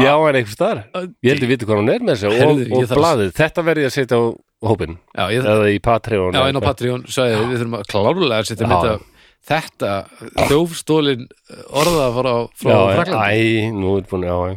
já. 0.01 0.13
En 0.15 0.35
einhvers 0.39 0.55
staðar. 0.55 0.83
Ég 1.25 1.33
held 1.33 1.45
að 1.45 1.51
vita 1.51 1.67
hvað 1.69 1.81
hún 1.81 1.91
er 1.93 2.05
með 2.05 2.15
þessu 2.15 2.29
og, 2.31 2.61
ég 2.63 2.75
og 2.77 2.93
blaðið, 2.99 3.33
þetta 3.39 3.65
verði 3.67 3.85
ég 3.85 3.91
að 3.91 3.95
setja 3.97 4.19
á 4.19 4.23
hópin 4.65 4.95
Já, 5.17 5.25
ég, 5.35 5.47
eða 5.55 5.71
í 5.75 5.79
Patreon 5.83 6.31
já, 6.35 6.39
eða 6.41 6.51
inn 6.53 6.59
á. 6.61 6.67
Patreon 6.69 7.03
sagði 7.11 7.41
við 7.51 7.59
þurfum 7.61 7.77
að 7.79 7.89
klárlega 7.91 8.39
að 8.39 8.49
setja 8.51 8.65
Já. 8.65 8.71
mitt 8.71 8.87
að 8.93 9.03
þetta 9.45 9.91
þjófstólin 10.49 11.25
orða 11.77 12.05
frá, 12.15 12.31
frá 12.57 12.71
já, 12.71 12.79
Fraklandi 12.95 13.35
æ, 13.35 13.73
nú 13.75 13.97
er 13.99 14.07
búin, 14.09 14.25
já, 14.25 14.37
já. 14.53 14.55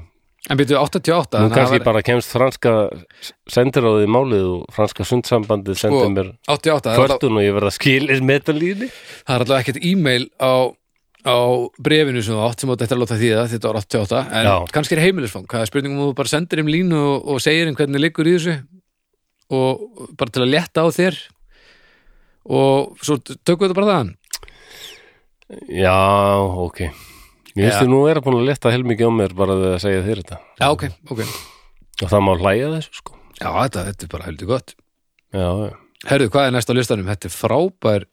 En 0.48 0.56
byrju 0.56 0.78
88 0.80 1.40
Nú 1.44 1.48
kannski 1.52 1.76
var- 1.82 1.84
bara 1.90 2.00
kemst 2.06 2.30
franska 2.32 2.70
sendiráðið 3.52 4.06
í 4.06 4.12
málið 4.14 4.44
og 4.54 4.62
franska 4.72 5.04
sundsambandið 5.04 5.76
Sko, 5.82 6.06
mér 6.14 6.30
88, 6.48 6.48
það 6.48 6.94
er 6.94 7.02
alltaf- 7.02 7.18
kvörtun 7.18 7.36
og 7.36 7.44
ég 7.44 7.56
verða 7.58 7.72
skilir 7.74 8.22
metalíni 8.24 8.88
það 8.88 9.34
er 9.34 9.44
alltaf 9.44 9.58
ekkert 9.60 9.82
e-mail 9.90 10.24
á, 10.40 10.72
á 11.26 11.36
brefinu 11.82 12.22
sem 12.22 12.36
þú 12.36 12.44
átt 12.46 12.62
sem 12.62 12.70
þetta 12.70 12.86
er 12.86 12.96
að 12.96 13.02
láta 13.02 13.18
því 13.18 13.30
að 13.34 13.48
þetta 13.54 13.70
var 13.70 13.78
88 13.80 14.20
en 14.38 14.46
Já. 14.48 14.54
kannski 14.76 14.94
er 14.96 15.02
heimilisfang, 15.02 15.48
það 15.50 15.64
er 15.64 15.70
spurningum 15.70 16.02
þú 16.04 16.12
bara 16.20 16.32
sendir 16.32 16.62
um 16.62 16.70
línu 16.70 17.00
og, 17.00 17.26
og 17.34 17.42
segir 17.42 17.70
um 17.70 17.78
hvernig 17.78 18.02
liggur 18.04 18.30
í 18.30 18.36
þessu? 18.36 18.54
Og 19.58 20.06
bara 20.20 20.34
til 20.34 20.44
að 20.44 20.52
létta 20.52 20.84
á 20.84 20.88
þér? 20.92 21.18
Og 22.48 23.02
svo 23.04 23.18
tökum 23.18 23.64
við 23.64 23.70
þetta 23.70 23.78
bara 23.80 23.90
þaðan. 23.92 24.10
Já, 25.72 25.96
ok. 26.68 26.82
Ég 27.58 27.64
veist 27.64 27.80
þið 27.80 27.90
nú 27.90 28.02
er 28.08 28.20
búin 28.22 28.38
að 28.38 28.48
leta 28.50 28.72
heilmikið 28.72 29.08
á 29.08 29.12
mér 29.18 29.34
bara 29.36 29.56
að 29.56 29.78
segja 29.82 30.04
þér 30.04 30.22
þetta. 30.22 30.40
Já, 30.60 30.66
ok, 30.68 30.84
ok. 31.08 31.22
Og 32.04 32.12
það 32.12 32.24
má 32.28 32.32
hlæja 32.36 32.70
þessu 32.76 33.00
sko. 33.00 33.16
Já, 33.38 33.48
þetta, 33.48 33.84
þetta 33.88 34.06
er 34.06 34.12
bara 34.12 34.28
heldur 34.28 34.50
gott. 34.52 34.74
Já, 35.34 35.48
já. 35.66 35.72
Herðu, 36.08 36.30
hvað 36.30 36.46
er 36.46 36.54
næst 36.54 36.70
á 36.70 36.74
listanum? 36.78 37.08
Þetta 37.10 37.26
er 37.26 37.34
frábær 37.34 38.04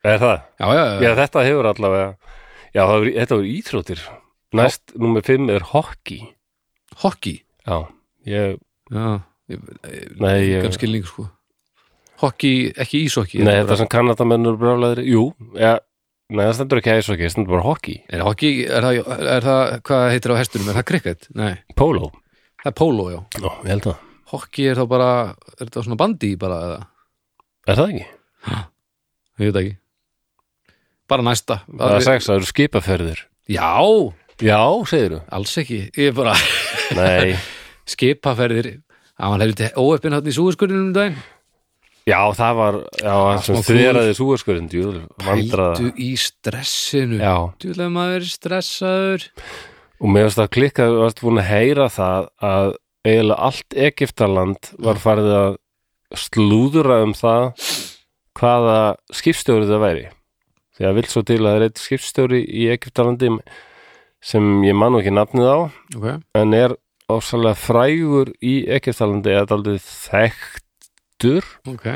Er 0.00 0.20
það? 0.20 0.36
Já, 0.60 0.66
já, 0.66 0.80
já, 0.80 1.00
Já, 1.04 1.10
þetta 1.18 1.42
hefur 1.44 1.68
allavega 1.70 2.36
Já, 2.74 2.82
það 2.86 2.94
var, 2.96 3.08
þetta 3.18 3.36
var 3.40 3.48
íþróttir. 3.50 4.02
Næst, 4.60 4.94
nummer 4.98 5.22
5 5.26 5.50
er 5.54 5.64
hockey. 5.72 6.20
Hockey? 7.02 7.42
Já, 7.66 7.76
ég, 8.26 8.56
Já, 8.90 9.04
ég, 9.50 9.60
Nei, 10.20 10.34
ég- 10.48 10.62
Gann 10.64 10.74
skilning, 10.74 11.04
sko. 11.06 11.28
Hockey, 12.20 12.72
ekki 12.76 13.04
ísokki 13.06 13.38
Nei, 13.46 13.54
þetta 13.62 13.76
sem 13.80 13.88
kannadamennur 13.88 14.58
brjálæðir. 14.60 15.04
Jú, 15.08 15.22
ja, 15.56 15.78
nei, 16.28 16.42
það 16.44 16.54
stendur 16.58 16.80
ekki 16.82 16.92
æsokki 16.98 17.24
Það 17.24 17.32
stendur 17.32 17.54
bara 17.54 17.62
hockey, 17.64 17.96
Er 18.12 18.20
hockey, 18.26 18.64
er 18.66 18.82
það, 18.84 18.98
er 19.36 19.46
það, 19.46 19.62
hvað 19.88 20.04
heitir 20.12 20.34
á 20.34 20.40
hestunum? 20.40 20.68
Er 20.68 20.78
það 20.80 20.86
cricket? 20.90 21.28
Nei, 21.34 21.54
polo. 21.78 22.10
Það 22.60 22.70
er 22.72 22.76
polo, 22.82 23.06
já. 23.14 23.20
Ó, 23.40 23.50
ég 23.64 23.70
held 23.72 23.86
það. 23.88 23.96
Hockey 24.34 24.66
er 24.70 24.76
þá 24.76 24.84
bara, 24.90 25.10
er 25.58 25.64
þetta 25.64 25.82
svona 25.86 25.96
bandi 26.02 26.34
bara, 26.38 26.58
eða, 26.66 26.80
Er 27.70 27.76
það 27.80 27.94
ekki? 27.94 28.06
ég 29.40 29.48
veit 29.52 29.60
ekki 29.62 29.76
Bara 31.10 31.26
næsta. 31.26 31.60
Það 31.66 31.96
er 31.96 32.06
sex, 32.06 32.28
það 32.30 32.38
eru 32.40 32.50
skipaferðir. 32.52 33.24
Já, 33.50 33.70
Já, 34.40 34.60
segirðu? 34.88 35.18
Alls 35.36 35.56
ekki. 35.60 35.80
Ég 35.98 36.12
er 36.12 36.16
bara 36.16 36.36
skipaferðir. 37.92 38.70
Það 39.20 39.34
var 39.34 39.44
helviti 39.44 39.68
óöppin 39.76 40.16
hann 40.16 40.30
í 40.30 40.32
súðskurðinum 40.32 40.86
um 40.88 40.96
daginn. 40.96 41.18
Já, 42.08 42.20
það 42.34 42.54
var 42.56 42.76
Já, 42.96 43.12
það 43.12 43.40
sem 43.44 43.56
smá 43.58 43.66
þveraði 43.68 44.14
súarskurinn 44.16 44.68
Vandraða 45.20 45.74
Pældu 45.76 45.90
í 46.00 46.10
stressinu. 46.18 47.18
Já, 47.20 47.34
Djúlega 47.60 47.92
maður 47.92 48.16
er 48.16 48.30
stressaður. 48.30 49.26
Og 50.00 50.14
mér 50.14 50.26
varst 50.26 50.40
að 50.40 50.52
klikka 50.56 50.86
Þú 50.88 51.02
varst 51.02 51.20
búin 51.20 51.42
að 51.42 51.50
heyra 51.50 51.88
það 51.92 52.30
að 52.50 52.70
eiginlega 53.04 53.50
allt 53.50 53.76
Egiptaland 53.88 54.70
var 54.80 55.02
farið 55.02 55.34
að 55.36 55.58
slúðura 56.20 57.02
um 57.04 57.12
það 57.16 57.44
hvaða 58.40 58.78
skipstjóri 59.14 59.68
það 59.68 59.84
væri 59.84 60.08
því 60.80 60.88
að 60.88 60.96
vill 60.96 61.08
svo 61.12 61.22
til 61.28 61.40
að 61.42 61.46
það 61.46 61.58
er 61.58 61.66
eitt 61.66 61.82
skipstjóri 61.82 62.38
í 62.40 62.68
Egiptalandi 62.72 63.28
sem 64.24 64.46
ég 64.64 64.76
man 64.76 64.94
nú 64.94 65.02
ekki 65.02 65.12
nafnið 65.12 65.48
á 65.52 65.58
okay. 65.98 66.14
en 66.40 66.56
er 66.56 66.74
ásalega 67.10 67.58
frægur 67.58 68.32
í 68.40 68.54
Egiptalandi 68.72 69.34
eða 69.34 69.58
aldrei 69.58 69.76
þekktur. 69.84 71.48
Ok, 71.68 71.86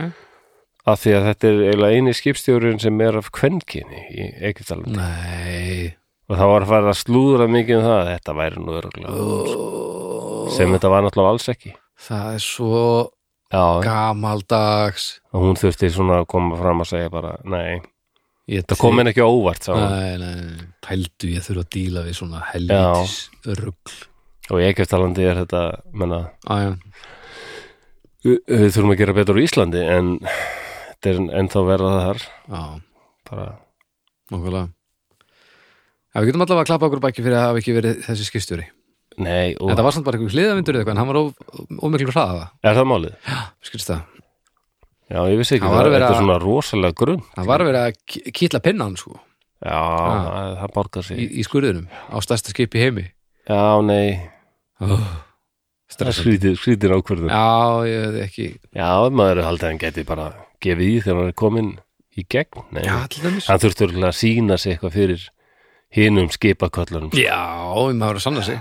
af 0.84 1.00
því 1.00 1.16
að 1.16 1.28
þetta 1.30 1.48
er 1.48 1.62
eiginlega 1.62 1.96
eini 1.96 2.14
skipstjórin 2.18 2.82
sem 2.82 3.00
er 3.06 3.20
af 3.22 3.32
kvenkinni 3.32 4.04
í 4.12 4.28
Egiptalandi 4.50 4.98
nei. 4.98 5.94
Og 6.28 6.36
það 6.36 6.50
var 6.50 6.64
að 6.64 6.70
fara 6.72 6.92
að 6.92 7.00
slúðra 7.00 7.48
mikið 7.52 7.78
um 7.78 7.86
það 7.88 7.98
að 8.02 8.10
þetta 8.10 8.36
væri 8.36 8.60
nú 8.60 8.76
örgulega 8.78 9.24
oh, 9.24 10.46
sem 10.52 10.76
þetta 10.76 10.92
var 10.92 11.04
náttúrulega 11.04 11.34
alls 11.36 11.50
ekki. 11.52 11.74
Það 12.04 12.30
er 12.36 12.44
svo 12.44 12.84
Já, 13.54 13.64
gamaldags. 13.84 15.08
Og 15.32 15.44
hún 15.44 15.58
þurfti 15.60 15.92
svona 15.92 16.22
að 16.22 16.30
koma 16.32 16.56
fram 16.58 16.80
að 16.82 16.90
segja 16.90 17.12
bara, 17.12 17.36
nei, 17.48 17.80
Það 18.44 18.76
kom 18.76 18.98
henni 19.00 19.12
ekki 19.14 19.24
óvart. 19.24 19.68
Nei, 19.72 20.16
nei, 20.20 20.66
pældu 20.84 21.30
ég 21.32 21.44
þurfa 21.46 21.62
að 21.64 21.70
díla 21.72 22.02
við 22.04 22.18
svona 22.18 22.42
helvítis 22.50 23.14
rugl 23.56 23.94
og 24.52 24.60
í 24.60 24.66
Egiptalandi 24.68 25.24
er 25.24 25.38
þetta 25.40 25.60
menna, 25.96 26.18
Æja, 26.52 26.74
við, 28.26 28.38
við 28.44 28.66
þurfum 28.74 28.92
að 28.92 28.98
gera 29.00 29.14
betur 29.16 29.40
á 29.40 29.44
Íslandi 29.46 29.84
en 29.94 30.10
þetta 30.28 31.12
er 31.14 31.20
ennþá 31.40 31.62
verða 31.70 31.92
það 31.94 32.04
þar. 32.04 32.24
Já, 32.52 32.62
bara, 33.30 33.46
nokkulega 34.34 34.66
Já, 36.14 36.20
við 36.20 36.28
getum 36.28 36.44
allavega 36.44 36.62
að 36.62 36.68
klappa 36.68 36.86
okkur 36.90 37.00
á 37.00 37.04
baki 37.08 37.22
fyrir 37.24 37.38
að 37.40 37.46
hafa 37.48 37.62
ekki 37.62 37.72
verið 37.74 38.02
þessi 38.04 38.26
skipstjóri. 38.28 38.66
Nei, 39.24 39.54
og 39.56 39.70
En 39.72 39.78
það 39.78 39.86
var 39.88 39.94
samt 39.96 40.04
bara 40.06 40.18
einhver 40.20 40.34
hliðavindur 40.36 40.76
eða 40.76 40.84
eitthvað 40.84 40.94
en 40.94 41.00
hann 41.00 41.10
var 41.10 41.86
ómiklu 41.88 42.12
hraða 42.12 42.44
er 42.66 42.76
það 42.76 42.88
málið? 42.92 43.16
skilst 43.64 43.90
það, 43.90 44.04
Já, 45.12 45.20
ég 45.28 45.36
vissi 45.36 45.58
ekki 45.58 45.68
Það 45.68 45.90
það, 45.90 45.96
er 45.98 46.16
svona 46.16 46.38
rosalega 46.40 46.96
grunn 46.96 47.22
hann 47.34 47.48
var 47.48 47.64
vera 47.66 47.82
að 47.90 47.98
kýtla 48.34 48.60
pinnan 48.64 48.96
sko, 48.96 49.18
Já, 49.64 49.80
það, 49.80 50.54
það 50.60 50.72
borgar 50.74 51.06
sig. 51.06 51.20
Í, 51.20 51.26
í 51.40 51.44
skurðinum 51.46 51.86
á 51.88 52.16
stærsta 52.24 52.52
skip 52.52 52.74
í 52.76 52.82
heimi. 52.82 53.04
Já, 53.48 53.80
nei, 53.84 54.18
oh, 54.84 54.90
það 54.92 55.94
stressandi. 55.96 56.20
skrýtir, 56.20 56.58
skrýtir 56.60 56.94
ákvörðun. 56.96 57.32
Já, 57.32 57.44
Já, 57.44 57.88
ég 57.88 58.04
veit 58.04 58.18
ekki. 58.26 58.48
Maður 58.76 59.40
er 59.40 59.48
haldið 59.48 59.66
að 59.66 59.72
hann 59.72 59.82
geti 59.84 60.06
bara 60.08 60.26
gefið 60.64 60.90
í 60.90 60.98
þegar 61.04 61.20
hann 61.20 61.32
er 61.32 61.38
komin 61.44 61.70
í 62.14 62.26
gegn 62.30 62.66
Nei, 62.76 62.84
Já, 62.84 62.96
til 63.12 63.24
dæmis. 63.24 63.48
Hann 63.48 63.62
þurfti 63.64 63.86
örugglega 63.88 64.12
að 64.12 64.20
sína 64.20 64.60
sig 64.60 64.74
eitthvað 64.74 64.96
fyrir 64.98 65.26
hinum 65.94 66.30
skipaköllunum 66.34 67.16
Já, 67.16 67.40
ég 67.88 68.00
maður 68.00 68.20
að 68.20 68.26
sanna 68.26 68.44
sig. 68.44 68.60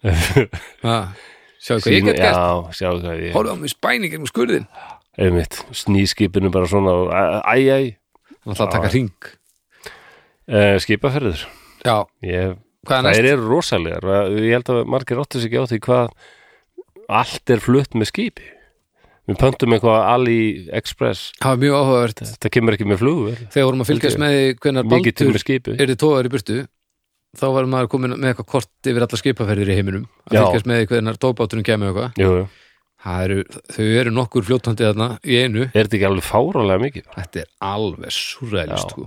Sjáðu 1.60 1.82
hvað 1.84 1.92
ég 1.92 2.06
get 2.06 2.16
gert. 2.16 2.32
Já, 2.32 2.72
sjáu 2.78 2.94
hvað 3.02 3.18
ég 3.20 3.34
Hóruðu 3.36 3.52
á 3.52 3.56
mig 3.60 3.72
spæni 3.72 4.08
gegnum 4.08 4.28
skurðin 4.30 4.66
einmitt, 5.20 5.60
snýskipinu 5.76 6.50
bara 6.52 6.68
svona 6.70 6.94
og 7.02 7.10
æ, 7.12 7.22
æ, 7.44 7.56
æ, 7.68 7.80
Hann 8.40 8.54
ætla 8.54 8.66
að 8.66 8.74
taka 8.74 8.90
hring? 8.92 9.30
Uh, 10.50 10.76
skipaferður 10.82 11.42
Já, 11.84 11.96
ég, 12.24 12.56
hvað 12.88 12.96
er 12.96 13.04
það 13.04 13.10
næst? 13.10 13.28
eru 13.32 13.44
rosalegar. 13.48 14.08
Ég 14.36 14.54
held 14.56 14.72
að 14.72 14.80
margir 14.90 15.20
sig 15.32 15.46
ekki 15.48 15.60
á 15.60 15.64
því 15.70 15.78
hvað 15.86 16.10
allt 17.20 17.52
er 17.52 17.62
flutt 17.62 17.96
með 17.96 18.10
skipi. 18.10 18.48
Við 19.30 19.38
pöntum 19.38 19.74
eitthvað 19.76 20.02
AliExpress 20.10 21.30
Það 21.38 21.52
var 21.52 21.60
mjög 21.62 21.76
áhugavert. 21.78 22.22
Það 22.42 22.52
kemur 22.56 22.76
ekki 22.76 22.88
með 22.88 23.00
flug 23.02 23.20
Þegar 23.52 23.66
vorum 23.68 23.84
að 23.84 23.90
fylgjast 23.92 24.20
með 24.20 24.36
til 24.58 24.76
Baldur 24.90 25.76
er 25.76 25.92
þið 25.92 25.98
tóðar 26.02 26.28
í 26.28 26.32
burtu 26.34 26.56
þá 27.38 27.44
var 27.54 27.68
maður 27.70 27.90
komin 27.92 28.16
með 28.16 28.32
eitthvað 28.32 28.48
kort 28.56 28.90
yfir 28.90 29.06
alla 29.06 29.20
skipaferðir 29.20 29.70
í 29.70 29.76
heiminum. 29.78 30.08
Að 30.26 30.40
fylgjast 30.40 30.66
með 30.66 30.80
því 30.80 30.88
hvenær 30.90 31.20
tóðbáturinn 31.22 31.66
kemur 31.68 31.92
eitthvað. 31.92 32.16
Það 32.18 32.59
eru, 33.00 33.42
þau 33.72 33.86
eru 34.02 34.12
nokkur 34.14 34.44
fljótandi 34.44 34.84
þarna 34.84 35.10
í 35.24 35.38
einu. 35.40 35.66
Er 35.70 35.86
þetta 35.86 35.98
ekki 35.98 36.08
alveg 36.10 36.26
fáralega 36.26 36.82
mikið? 36.84 37.10
Þetta 37.16 37.42
er 37.42 37.50
alveg 37.70 38.14
surrealist 38.14 38.94
sko. 38.94 39.06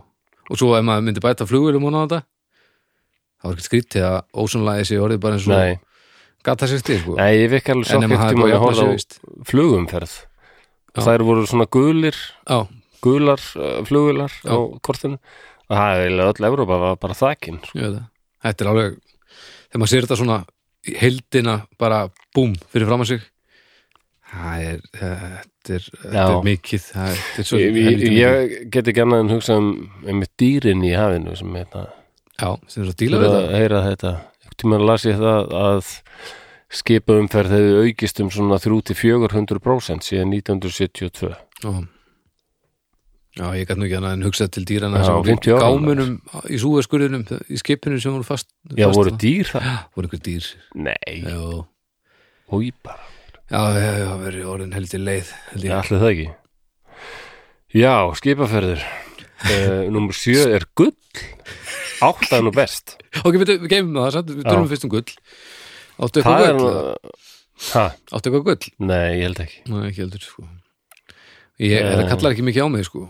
og 0.49 0.59
svo 0.59 0.73
ef 0.77 0.85
maður 0.85 1.05
myndi 1.07 1.23
bæta 1.23 1.47
flugvélum 1.47 1.85
og 1.87 1.93
náða 1.93 2.05
þetta 2.07 2.21
þá 3.43 3.49
er 3.49 3.55
ekki 3.57 3.67
skrítið 3.67 4.05
að 4.07 4.19
ósonlæði 4.43 4.85
sé 4.87 4.99
orðið 5.03 5.21
bara 5.23 5.37
eins 5.37 5.47
og 5.51 5.81
gata 6.47 6.69
sér 6.69 6.81
stil 6.81 6.99
sko. 7.01 7.17
Nei 7.19 7.31
ég 7.37 7.51
fikk 7.53 7.73
alveg 7.73 7.89
en 7.89 7.89
ef 7.89 7.91
svo 7.91 7.99
maður 7.99 8.13
ekkert 8.13 8.23
hafi 8.23 8.35
tíma 8.35 8.43
bara 8.43 8.49
að 8.49 8.55
jafnað 8.55 8.83
horfa 8.83 8.87
á 8.93 9.47
flugumferð. 9.51 10.15
Já. 10.93 11.01
þær 11.07 11.25
voru 11.27 11.45
svona 11.49 11.67
gulir 11.73 12.17
Já, 12.45 12.57
gular 13.03 13.45
uh, 13.57 13.77
flugvilar 13.87 14.35
á 14.45 14.55
kortinu. 14.85 15.19
Og 15.69 15.77
það 15.77 15.93
er 15.93 16.03
eiginlega 16.03 16.33
öll 16.33 16.49
Evrópa 16.49 16.79
var 16.81 16.99
bara 17.01 17.17
þakin 17.17 17.61
sko. 17.63 17.79
ég 17.79 17.93
það. 17.95 18.09
Þetta 18.43 18.65
er 18.65 18.71
alveg, 18.73 18.97
þegar 19.69 19.81
maður 19.81 19.93
sér 19.93 20.07
þetta 20.07 20.19
svona 20.19 20.39
í 20.83 20.95
heildina 20.99 21.55
bara 21.79 21.99
búm 22.35 22.57
fyrir 22.71 22.89
fram 22.89 23.03
að 23.05 23.13
sig 23.13 23.27
það 24.33 24.67
er, 24.67 24.79
þetta 24.97 25.75
er, 25.77 25.87
þetta 26.01 26.13
Já. 26.17 26.25
er 26.27 26.45
mikið 26.47 26.85
það 26.89 27.09
er, 27.09 27.23
þetta 27.23 27.43
er 27.43 27.49
svo 27.49 27.59
ég, 27.61 28.05
ég, 28.17 28.53
get 28.73 28.89
ekki 28.91 29.03
annað 29.05 29.23
en 29.23 29.33
hugsa 29.35 29.57
um 29.61 29.71
einmitt 30.09 30.33
dýrin 30.41 30.85
í 30.85 30.93
hafinu 30.97 31.35
sem 31.39 31.53
hérna 31.57 31.85
Já, 32.33 32.49
sem 32.67 32.83
er 32.83 32.89
að 32.89 32.99
díla 33.03 33.19
við 33.21 33.29
að 33.29 33.35
þetta 33.37 33.59
heyra 33.61 33.81
þetta. 33.87 34.13
Tímann 34.57 34.85
las 34.89 35.03
ég 35.05 35.19
það 35.21 35.51
að 35.57 35.91
skipaumferð 36.73 37.53
hefði 37.53 37.73
aukist 37.85 38.21
um 38.23 38.31
svona 38.33 38.57
3-400% 38.61 40.07
síðan 40.07 40.33
1972 40.33 41.29
Já, 41.63 41.73
Já 43.33 43.45
ég 43.57 43.65
gæti 43.69 43.79
nú 43.79 43.87
ekki 43.87 43.97
annað 43.97 44.17
en 44.17 44.27
hugsað 44.27 44.51
til 44.57 44.65
dýrana 44.69 45.01
Já, 45.01 45.07
sem 45.09 45.29
50 45.29 45.55
ára, 45.57 45.69
gámunum 45.69 46.15
í 46.49 46.59
súðaskurðinum 46.61 47.25
í 47.49 47.61
skipinu 47.61 48.01
sem 48.01 48.13
voru 48.13 48.27
fast 48.27 48.49
Já, 48.73 48.87
fast, 48.87 48.97
voru 48.99 49.15
dýr 49.21 49.49
það? 49.53 49.71
voru 49.97 50.09
einhver 50.09 50.25
dýr. 50.25 50.49
Nei, 50.89 51.17
Já, 51.21 51.41
hói 52.53 52.69
bara 52.85 53.12
já, 53.53 53.61
já, 53.77 53.91
já 54.03 54.11
verið 54.23 54.47
orðin 54.49 54.73
heldur 54.75 55.03
leið 55.05 55.31
held 55.51 55.67
ég. 55.67 55.75
allir 55.77 56.01
það 56.03 56.11
ekki 56.13 56.29
Já, 57.73 57.93
skipaferðir 58.19 58.81
uh, 58.83 59.85
Númer 59.93 60.13
sjö 60.17 60.43
er 60.53 60.65
gull 60.77 60.93
Átta 62.05 62.37
er 62.37 62.43
nú 62.45 62.51
best 62.53 62.97
Ok, 63.23 63.37
við, 63.41 63.55
við 63.63 63.69
geymum 63.71 63.97
það, 64.01 64.11
samt, 64.17 64.33
við 64.37 64.45
tölum 64.49 64.67
fyrst 64.69 64.85
um 64.87 64.91
gull 64.93 65.15
Áttu 66.03 66.21
eitthvað 66.21 66.59
gull? 66.59 66.75
Hæ? 67.73 67.83
Áttu 68.13 68.29
eitthvað 68.29 68.45
gull? 68.49 68.69
Nei, 68.89 69.07
ég 69.21 69.25
held 69.29 69.41
ekki 69.45 69.63
Nei, 69.71 69.81
ekki 69.89 70.03
heldur, 70.05 70.25
sko 70.27 70.45
ég, 71.61 71.79
Eh. 71.79 71.91
Það 71.97 72.07
kallar 72.13 72.33
ekki 72.35 72.45
mikið 72.49 72.65
á 72.65 72.69
mig, 72.73 72.85
sko 72.89 73.07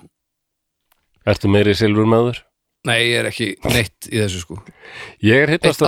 Ertu 1.27 1.51
meiri 1.51 1.75
silfur 1.79 2.07
maður? 2.11 2.41
Nei, 2.83 2.97
ég 3.13 3.21
er 3.21 3.27
ekki 3.29 3.45
neitt 3.71 4.09
í 4.09 4.17
þessu, 4.19 4.41
sko 4.43 4.57
Ég 5.23 5.45
er 5.45 5.53
hittast 5.53 5.79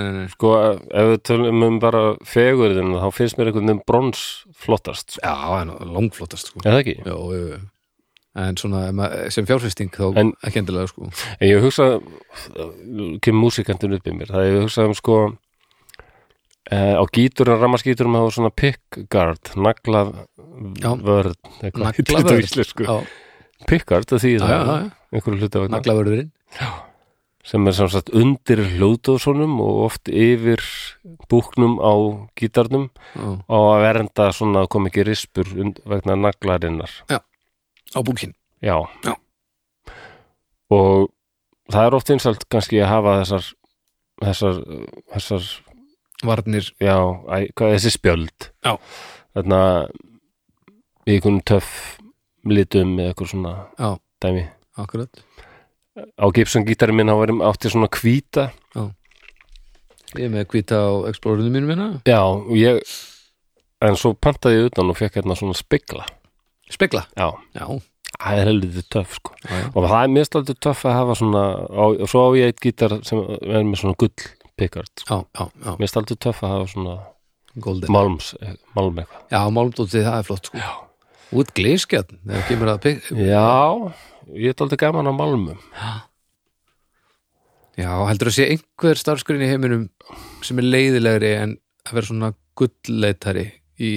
nei, 0.00 0.12
nei. 0.16 0.28
Sko, 0.32 0.54
ef 0.88 1.10
við 1.10 1.18
tölum 1.28 1.66
um 1.66 1.76
bara 1.82 2.00
fegurðin 2.24 2.94
þá 2.96 3.10
finnst 3.12 3.36
mér 3.36 3.50
einhvern 3.50 3.68
veginn 3.68 3.82
brons 3.84 4.22
flottast 4.56 5.18
sko. 5.18 5.24
Já, 5.26 5.34
er 5.60 5.74
langflottast, 5.84 6.48
sko 6.48 6.64
Er 6.64 6.72
það 6.78 6.80
ekki? 6.84 6.96
Já, 7.04 7.12
já, 7.12 7.44
já 7.52 7.60
En 8.40 8.54
svona, 8.56 8.80
sem 9.34 9.44
fjárfesting 9.44 9.90
þá 9.92 10.16
En- 10.22 10.32
ekki 10.46 10.62
endilega, 10.62 10.88
sko 10.88 11.10
En 11.10 11.48
ég 11.50 11.60
hugsa 11.64 11.90
kemur 13.20 13.40
músikantinn 13.44 13.98
upp 13.98 14.06
í 14.08 14.16
mér 14.16 14.32
það 14.32 14.48
ég 14.48 14.60
hugsa 14.64 14.88
um 14.88 14.94
sko 14.96 15.16
eh, 16.70 16.94
á 16.96 17.04
gíturinn, 17.10 17.60
rammaskíturum 17.60 18.16
hafa 18.16 18.32
svona 18.36 18.52
pickguard, 18.54 19.52
nagla 19.60 20.06
Já. 20.80 20.94
vörð 20.96 21.34
eitthvað 21.60 21.98
þetta 21.98 22.14
á 22.16 22.22
Naglavörð. 22.22 23.10
Íslensku? 23.60 23.66
Já, 23.66 23.70
pickguard, 23.70 24.10
það 24.10 24.24
já, 24.24 24.38
já, 24.40 24.62
það 24.66 24.80
já. 24.80 24.90
einhverju 25.12 25.40
hluti 25.40 25.62
vegna 25.64 25.76
Naglavörðurinn 25.78 26.32
sem 27.50 27.66
er 27.66 27.72
samsagt 27.74 28.10
undir 28.14 28.60
hljóðdóðsonum 28.76 29.54
og 29.64 29.78
oft 29.86 30.10
yfir 30.12 30.60
búknum 31.32 31.78
á 31.80 31.92
gítarnum 32.36 32.90
Já, 33.16 33.24
á 33.48 33.56
að 33.56 33.84
vernda 33.86 34.26
svona 34.36 34.64
að 34.64 34.68
kom 34.74 34.90
ekki 34.90 35.06
rispur 35.08 35.48
vegna 35.88 36.18
naglarinnar 36.20 36.92
á 37.10 38.00
búkinn 38.04 38.36
já. 38.60 38.76
Já. 39.06 39.14
og 40.70 41.08
það 41.72 41.86
er 41.86 41.96
oft 41.96 42.12
einsalt 42.12 42.44
kannski 42.52 42.82
að 42.84 42.92
hafa 42.92 43.16
þessar 43.22 43.50
þessar, 44.20 44.62
þessar 45.14 45.50
Varnir, 46.20 46.66
já, 46.76 46.96
æ, 47.32 47.48
hvað 47.56 47.74
þessi 47.78 47.94
spjöld 47.94 48.50
Já. 48.60 48.74
þarna 49.32 49.60
í 51.08 51.14
einhvern 51.16 51.40
töff 51.48 51.70
litum 52.48 52.96
eða 52.98 53.12
eitthvað 53.12 53.32
svona 53.34 53.52
já, 53.76 53.90
dæmi. 54.24 54.46
Akkurat. 54.80 55.22
Á 56.16 56.26
Gibson 56.32 56.64
gítarinn 56.64 56.96
minn 56.96 57.10
hann 57.12 57.20
var 57.20 57.32
átti 57.50 57.72
svona 57.72 57.90
hvíta. 57.92 58.50
Ég 60.16 60.26
er 60.26 60.32
með 60.32 60.48
hvita 60.50 60.80
á 60.80 60.90
Explorerinu 61.10 61.52
mínu 61.54 61.68
minna 61.68 61.86
já, 62.08 62.18
og 62.24 62.50
ég 62.58 62.80
en 63.86 63.96
svo 63.98 64.10
pantaði 64.18 64.58
ég 64.58 64.72
utan 64.72 64.90
og 64.90 64.98
fekk 64.98 65.20
hérna 65.20 65.36
svona 65.38 65.54
spegla. 65.54 66.06
Spegla? 66.70 67.04
Já, 67.18 67.30
Já, 67.54 67.66
það 68.18 68.40
er 68.40 68.50
heldur 68.50 68.82
töff 68.90 69.14
sko. 69.20 69.36
Já, 69.44 69.54
já. 69.54 69.68
og 69.70 69.86
það 69.86 70.02
er 70.02 70.12
mest 70.16 70.36
aldrei 70.40 70.58
töff 70.66 70.84
að 70.86 70.98
hafa 70.98 71.16
svona 71.20 71.44
á, 71.70 71.84
og 71.86 72.10
svo 72.10 72.26
á 72.26 72.28
ég 72.40 72.50
eitt 72.50 72.60
gítar 72.64 72.98
sem 73.06 73.22
er 73.22 73.64
með 73.66 73.82
svona 73.84 73.98
gull 74.02 74.28
pickard. 74.58 74.92
Sko. 74.98 75.22
já, 75.22 75.40
já, 75.40 75.48
já. 75.66 75.72
mest 75.78 76.00
aldrei 76.00 76.18
töff 76.26 76.42
að 76.44 76.56
hafa 76.56 76.70
svona 76.74 77.00
Golden. 77.58 77.90
Málms, 77.90 78.34
eh, 78.42 78.54
málm 78.78 79.00
eitthvað. 79.02 79.24
Já, 79.32 79.40
málmdótið, 79.50 80.04
það 80.06 80.18
er 80.20 80.26
flott 80.28 80.46
sko 80.46 80.60
Út 81.30 81.52
glískjarn, 81.54 82.18
þegar 82.26 82.46
kemur 82.48 82.70
að 82.72 82.80
pik- 82.86 83.10
já, 83.14 83.92
ég 84.34 84.50
er 84.50 84.62
aldrei 84.64 84.80
gaman 84.82 85.06
á 85.06 85.12
málmum. 85.14 85.58
Já, 87.80 87.92
heldur 88.10 88.28
að 88.30 88.34
sé 88.36 88.46
einhver 88.52 88.98
starfskurinn 88.98 89.44
í 89.46 89.50
heiminum 89.50 89.84
sem 90.44 90.58
er 90.60 90.66
leiðilegri 90.66 91.30
en 91.38 91.52
að 91.86 91.94
vera 91.96 92.08
svona 92.10 92.32
gullleitari 92.58 93.46
í 93.80 93.92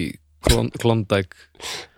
klon, 0.45 0.69
klondæk 0.79 1.33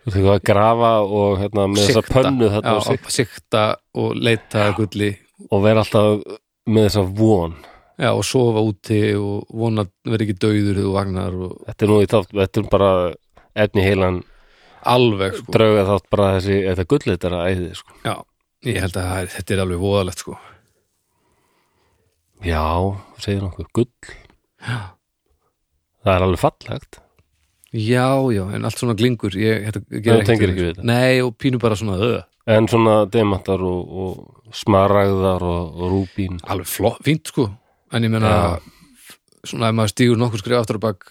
þú 0.06 0.14
tekur 0.16 0.32
að 0.32 0.42
grafa 0.48 0.90
og 1.04 1.36
hérna 1.42 1.66
með 1.70 1.84
þessa 1.90 2.02
pönnu 2.08 2.48
þetta 2.56 2.72
og, 2.74 2.80
já, 2.82 2.88
sig, 2.88 3.12
sikta 3.20 3.64
og 3.94 4.16
leita 4.18 4.70
gulli. 4.78 5.12
Og 5.52 5.62
vera 5.66 5.84
alltaf 5.84 6.24
með 6.66 6.88
þessa 6.88 7.04
von. 7.20 7.54
Já, 8.00 8.10
og 8.12 8.24
sofa 8.28 8.62
úti 8.66 9.00
og 9.20 9.46
vona 9.56 9.84
að 9.86 9.92
vera 10.14 10.26
ekki 10.26 10.38
dauður 10.42 10.80
þú 10.82 10.90
vagnar 10.96 11.36
og 11.46 11.52
þetta 11.68 11.86
er 11.86 11.92
nú 11.92 12.00
í 12.02 12.08
þátt, 12.10 12.34
þetta 12.40 12.62
er 12.64 12.72
bara 12.72 12.90
efni 13.66 13.84
heilan 13.86 14.18
alveg 14.92 15.36
sko. 15.40 15.52
drauga 15.56 15.84
þátt 15.90 16.06
bara 16.14 16.28
þessi, 16.36 16.56
þetta 16.70 16.86
gullitara 16.92 17.40
æði 17.50 17.70
sko. 17.78 17.96
Já, 18.04 18.14
ég 18.70 18.80
held 18.84 18.96
að 19.00 19.10
er- 19.22 19.32
þetta 19.36 19.56
er 19.56 19.62
alveg 19.64 19.82
voðalegt 19.82 20.22
sko. 20.24 20.36
já, 22.44 22.62
þú 23.16 23.24
segir 23.24 23.42
nokkuð, 23.42 23.68
gull 23.72 23.90
það 26.04 26.14
er 26.16 26.24
alveg 26.28 26.42
fallegt 26.42 27.00
Já, 27.76 28.06
já, 28.32 28.42
en 28.56 28.64
allt 28.64 28.78
svona 28.78 28.94
glingur 28.96 29.34
ég, 29.36 29.66
þetta, 29.66 29.80
Þú 29.90 30.00
gera 30.04 30.16
ekkert 30.20 30.28
tengir 30.30 30.52
ekki 30.52 30.62
við 30.62 30.68
þetta? 30.70 30.84
Nei, 30.88 31.16
og 31.20 31.34
pínu 31.36 31.58
bara 31.60 31.76
svona 31.76 31.96
öð. 32.00 32.20
en 32.46 32.68
svona 32.70 32.94
demantar 33.10 33.60
og, 33.66 33.90
og 33.90 34.54
smaragðar 34.54 35.42
og, 35.44 35.74
og 35.74 35.90
rúbín 35.92 36.38
alveg 36.46 36.70
flott, 36.70 37.00
fínt 37.04 37.32
sko 37.32 37.48
en 37.92 38.06
ég 38.06 38.12
meina 38.12 38.30
svona 39.46 39.68
ef 39.72 39.76
maður 39.76 39.92
stígur 39.92 40.20
nokkur 40.20 40.42
skrif 40.44 40.60
aftur 40.62 40.78
á 40.80 40.86
bak 40.86 41.08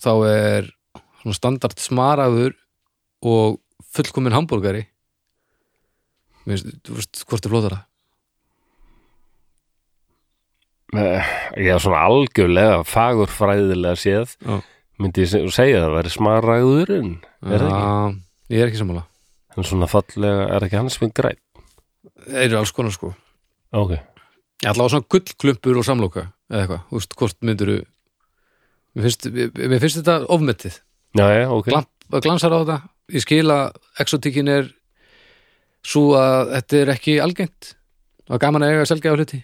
þá 0.00 0.10
er 0.30 0.70
svona 1.20 1.36
standart 1.36 1.82
smaraður 1.82 2.54
og 3.22 3.60
fullkomin 3.94 4.32
hambúrgari. 4.36 4.86
Mér 6.46 6.62
finnst, 6.62 7.24
hvort 7.28 7.46
er 7.46 7.52
flóðara 7.52 7.80
Eh, 10.90 11.22
já, 11.62 11.76
svona 11.78 12.00
algjörlega 12.08 12.80
fagurfræðilega 12.88 13.94
séð. 14.00 14.32
Já. 14.42 14.56
myndi 15.00 15.22
ég 15.22 15.28
se- 15.30 15.40
segja 15.54 15.78
að 15.78 15.84
það 15.86 15.94
væri 15.96 16.10
smaragðurinn 16.12 17.12
er 17.46 17.62
það 17.62 17.70
ekki? 17.70 18.18
Ég 18.50 18.58
er 18.60 18.66
ekki 18.68 18.80
sammála. 18.80 19.04
En 19.56 19.64
svona 19.64 19.86
fallega, 19.88 20.42
er 20.56 20.60
ekki 20.66 20.76
hans 20.76 20.98
með 21.00 21.12
græn 21.14 21.38
Það 22.26 22.42
eru 22.44 22.58
alls 22.58 22.72
konar 22.72 22.90
sko. 22.92 23.14
Ok, 23.72 23.90
Ég 24.60 24.68
ætla 24.68 24.84
á 24.84 24.88
svona 24.90 25.06
gullklumpur 25.08 25.78
og 25.78 25.84
samloka 25.86 26.32
eða 26.50 26.66
eitthvað, 26.66 26.82
þú 26.90 26.98
veist, 26.98 27.14
hvort 27.16 27.40
myndir 27.40 27.86
mér 28.96 29.02
finnst, 29.06 29.30
mér 29.30 29.80
finnst 29.80 30.02
þetta 30.02 30.26
ofmetið. 30.28 30.80
Já, 31.16 31.26
já, 31.38 31.48
ok. 31.48 31.64
Glamp, 31.70 31.88
glansar 32.20 32.50
á 32.52 32.58
þetta 32.60 32.78
ég 33.14 33.24
skil 33.24 33.46
að 33.52 33.76
exotíkin 34.02 34.50
er 34.50 34.70
svo 35.86 36.14
að 36.18 36.54
þetta 36.56 36.80
er 36.80 36.94
ekki 36.94 37.18
algengt. 37.22 37.74
Og 38.30 38.38
gaman 38.42 38.62
að 38.62 38.76
eiga 38.76 38.88
selgja 38.88 39.12
á 39.12 39.18
hluti 39.18 39.40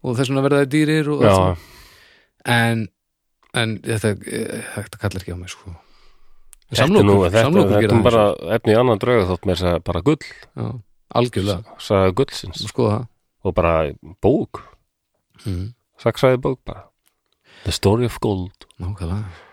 og 0.00 0.16
þess 0.16 0.30
vegna 0.30 0.42
verða 0.44 0.62
það 0.62 0.72
dýrir 0.72 1.08
og 1.12 1.22
allt 1.28 1.64
en, 2.48 2.86
en 3.58 3.74
þetta, 3.84 4.14
þetta 4.76 5.00
kallar 5.02 5.24
ekki 5.24 5.34
á 5.34 5.38
mig 5.40 5.52
sko. 5.52 5.74
Þetta 6.70 6.86
er 6.86 6.92
nú, 6.92 7.00
samlokur, 7.34 7.34
þetta, 7.34 7.82
gera 7.82 7.82
er 7.82 7.96
það 7.96 8.06
bara 8.06 8.24
efni 8.56 8.72
í 8.72 8.78
annan 8.78 9.02
drauga 9.02 9.26
þótt 9.32 9.48
með 9.48 9.58
þess 9.58 9.70
að 9.72 9.82
bara 9.90 10.04
gull. 10.06 10.30
Já, 10.30 10.68
algjörlega, 11.20 11.76
sagði 11.82 12.16
gullsins. 12.20 12.64
Skoða 12.70 12.94
það. 12.94 13.10
Og 13.40 13.56
bara 13.56 13.74
bók, 14.22 14.62
mm. 15.42 15.68
saksaði 16.00 16.40
bók 16.46 16.60
bara. 16.68 16.86
The 17.66 17.74
Story 17.74 18.06
of 18.06 18.20
Gold. 18.22 18.68
Nákvæmlega 18.80 19.49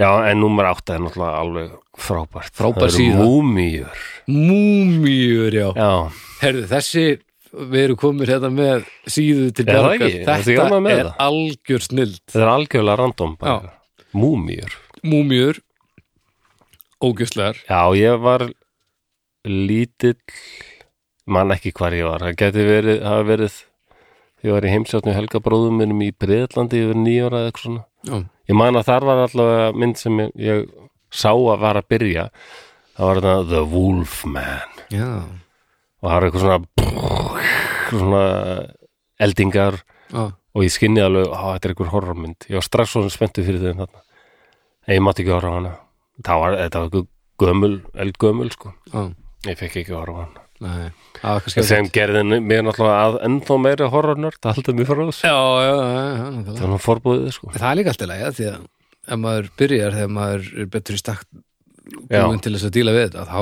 já, 0.00 0.08
en 0.30 0.40
númer 0.40 0.68
átta 0.70 0.94
er 0.96 1.02
náttúrulega 1.04 1.40
alveg 1.42 1.74
frábært. 1.98 2.52
Frábær 2.56 2.80
Það 2.80 2.88
eru 2.88 2.96
síða. 2.98 3.26
múmíur. 3.26 4.06
Múmíur, 4.30 5.52
já, 5.52 5.68
já, 5.76 5.90
herðu, 6.42 6.64
þessi 6.72 7.04
við 7.52 7.82
erum 7.84 7.98
komin 8.00 8.30
hérna 8.30 8.48
með 8.54 8.86
síðu 9.12 9.50
til 9.52 9.66
það 9.68 9.88
ekki? 9.98 10.12
Þetta 10.24 10.54
er 10.56 11.04
það? 11.04 11.12
algjör 11.26 11.84
snild. 11.84 12.16
Þetta 12.30 12.44
er 12.46 12.52
algjörlega 12.54 12.98
random 13.02 13.36
bara. 13.40 13.72
múmíur. 14.16 14.78
Múmíur. 15.04 15.60
Ógjörslegar 17.02 17.56
Já, 17.66 17.80
ég 17.98 18.20
var 18.22 18.44
lítill 19.44 20.14
man 21.26 21.50
ekki 21.54 21.72
hvar 21.74 21.94
ég 21.96 22.06
var. 22.06 22.22
Það 22.22 22.36
geti 22.38 22.66
verið, 22.66 23.00
hafa 23.02 23.24
verið 23.26 23.56
ég 24.46 24.54
var 24.54 24.66
í 24.66 24.70
heimsjáttinu 24.72 25.14
Helga 25.16 25.40
bróðum 25.42 25.80
minnum 25.82 26.02
í 26.06 26.12
Breiðlandi 26.14 26.82
yfir 26.84 26.98
nýjóra 27.02 27.40
eða 27.42 27.50
eitthvað 27.50 27.66
svona. 27.66 27.82
Já, 28.06 28.20
ég 28.50 28.58
man 28.58 28.78
að 28.80 28.88
þar 28.90 29.08
var 29.08 29.22
allavega 29.26 29.70
mynd 29.78 30.00
sem 30.00 30.20
ég, 30.24 30.34
ég 30.42 30.68
sá 31.12 31.30
að 31.32 31.62
var 31.62 31.80
að 31.80 31.88
byrja. 31.92 32.26
Það 32.96 33.08
var 33.08 33.20
þetta 33.22 33.48
The 33.52 33.62
Wolfman. 33.72 34.76
Já, 34.92 35.10
og 36.02 36.08
það 36.08 36.14
var 36.16 36.26
eitthvað 36.28 36.44
svona 36.46 36.58
svona 37.92 38.22
eldingar. 39.22 39.80
Já, 40.12 40.24
og 40.52 40.66
ég 40.66 40.74
skinni 40.74 41.00
alveg, 41.00 41.30
á, 41.32 41.56
þetta 41.56 41.68
er 41.68 41.74
einhver 41.74 41.92
horrormynd. 41.94 42.48
Ég 42.50 42.58
var 42.58 42.66
strax 42.66 42.94
svona 42.94 43.12
spenntu 43.12 43.44
fyrir 43.46 43.62
þarna. 43.64 43.88
En 44.86 44.96
ég 44.98 45.04
mátti 45.04 45.24
ekki 45.24 45.34
horfa 45.34 45.52
á 45.52 45.56
hana. 45.56 45.72
Það 46.26 46.42
var, 46.42 46.56
var 46.58 46.82
einhver 46.82 47.06
gömul, 47.42 47.74
eldgömul 48.04 48.52
sko. 48.52 48.74
Já. 48.92 49.06
Ég 49.48 49.58
fekk 49.58 49.80
ekki 49.82 49.94
að 49.94 50.00
horfa 50.02 50.18
á 50.18 50.22
hana. 50.26 50.46
Nei, 50.62 50.90
Sem 51.52 51.88
gerði 51.94 52.22
mér 52.42 52.62
náttúrulega 52.66 53.00
að 53.08 53.16
ennþá 53.28 53.56
meiri 53.62 53.88
horrornörd, 53.92 54.38
það 54.42 54.58
haldið 54.58 54.78
mér 54.78 54.88
frá 54.90 55.00
þessu. 55.02 55.26
Já, 55.26 55.38
já, 55.62 55.72
já, 55.72 55.88
já, 55.92 56.22
nákvæmlega. 56.22 56.54
Það 56.58 56.62
var 56.66 56.72
nú 56.72 56.78
forbúðið, 56.86 57.32
sko. 57.36 57.52
Það 57.56 57.68
er 57.70 57.78
líka 57.80 57.92
alltaf 57.94 58.10
lægja 58.12 58.30
því 58.38 58.48
að 58.52 58.62
ef 59.02 59.18
maður 59.18 59.50
byrjar 59.58 59.96
þegar 59.98 60.12
maður 60.16 60.48
er 60.62 60.68
betur 60.72 60.96
í 60.98 61.00
stakk 61.02 61.24
Já. 62.12 62.22
búin 62.26 62.42
til 62.42 62.54
þess 62.54 62.68
að 62.68 62.74
díla 62.76 62.94
við 62.94 63.08
þetta 63.08 63.24
þá 63.26 63.40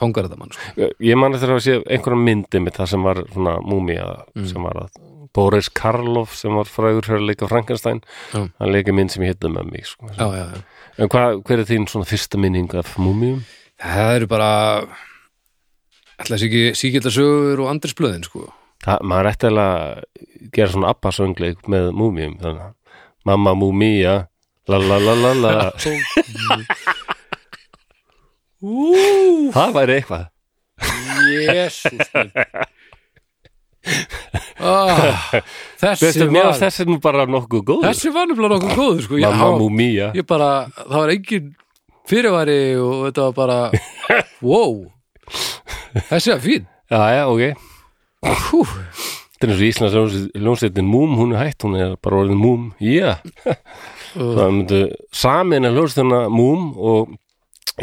fangar 0.00 0.26
þetta 0.28 0.38
mann 0.40 0.54
sko. 0.54 0.88
Ég 1.04 1.18
man 1.20 1.36
eftir 1.36 1.52
að 1.52 1.60
sé 1.64 1.76
einhverja 1.84 2.20
myndi 2.20 2.62
mitt 2.64 2.78
það 2.80 2.90
sem 2.92 3.04
var 3.06 3.20
svona 3.32 3.56
múmía 3.64 4.06
sem 4.48 4.64
var 4.64 4.80
að 4.86 5.02
Boris 5.36 5.68
Karloff 5.68 6.36
sem 6.38 6.54
var 6.56 6.68
frægur 6.68 7.04
fyrir 7.04 7.20
að 7.20 7.28
leika 7.30 7.48
Frankenstein 7.50 8.00
Já. 8.32 8.46
hann 8.46 8.72
leika 8.72 8.94
mynd 8.96 9.12
sem 9.12 9.24
hittum 9.26 9.56
með 9.56 9.68
mig 9.72 9.84
sko. 9.88 10.08
Já, 10.16 10.26
já, 10.32 10.46
já. 10.56 10.62
En 10.96 11.10
hvað, 11.12 11.42
hver 11.44 11.60
er 11.60 11.68
þín 11.68 11.84
svona 11.92 12.08
fyrsta 12.08 12.40
minning 12.40 12.72
af 12.80 12.94
múmíum? 12.96 13.42
Það 13.82 14.14
eru 14.16 14.28
bara 14.32 14.50
ætla 16.20 16.36
þessi 16.36 16.46
ekki 16.48 16.62
síkilda 16.80 17.10
sögur 17.14 17.64
og 17.64 17.70
andrisblöðin 17.72 18.24
sko. 18.26 18.46
Það, 18.84 18.98
maður 19.10 19.30
ætti 19.32 19.46
að 19.50 19.58
gera 20.54 20.70
svona 20.72 20.92
abbasöngleik 20.94 21.60
með 21.72 21.84
múmíum 21.96 22.34
þannig 22.42 22.64
að 22.68 22.72
mamma 23.26 23.52
múmía 23.58 24.14
la 24.70 24.78
la 24.82 24.96
la 25.02 25.14
la 25.14 25.32
la. 25.42 25.54
Það 29.56 29.70
væri 29.76 29.92
eitthvað. 30.00 30.24
Jésús 31.46 32.08
ah, 34.58 35.30
Þessi 35.78 36.26
var 36.26 36.48
var 36.48 36.58
þessi 36.58 36.86
nú 36.88 36.96
bara 37.02 37.26
nokkuð 37.30 37.62
góð 37.70 37.86
Þessi 37.86 38.12
var 38.14 38.28
nefnilega 38.30 38.56
nokkuð 38.56 38.74
góður 38.80 39.04
sko. 39.06 39.20
Mamma 39.22 39.46
bara, 40.26 40.50
það 40.82 40.98
var 40.98 41.14
engin 41.14 41.46
fyrirværi 42.10 42.60
og 42.82 43.06
þetta 43.08 43.28
var 43.28 43.34
bara 43.40 43.58
wow 44.50 44.74
Þessi 46.10 46.32
var 46.34 46.40
fín. 46.44 46.66
Já, 46.90 47.00
já, 47.16 47.22
ok. 47.26 47.66
Hú, 48.50 48.62
Þetta 49.36 49.46
er 49.46 49.50
eins 49.52 49.60
og 49.60 49.66
Íslands 49.68 50.16
ljónsveitin 50.40 50.86
Múm, 50.88 51.12
hún 51.18 51.34
er 51.36 51.42
hætt, 51.44 51.60
hún 51.66 51.74
er 51.76 51.90
bara 52.00 52.22
orðin 52.22 52.38
Múm. 52.40 52.70
Já, 52.80 53.18
það 54.16 54.46
myndu 54.54 54.78
samin 55.12 55.68
að 55.68 55.76
ljónsveitina 55.76 56.20
Múm 56.32 56.70
og 56.80 57.12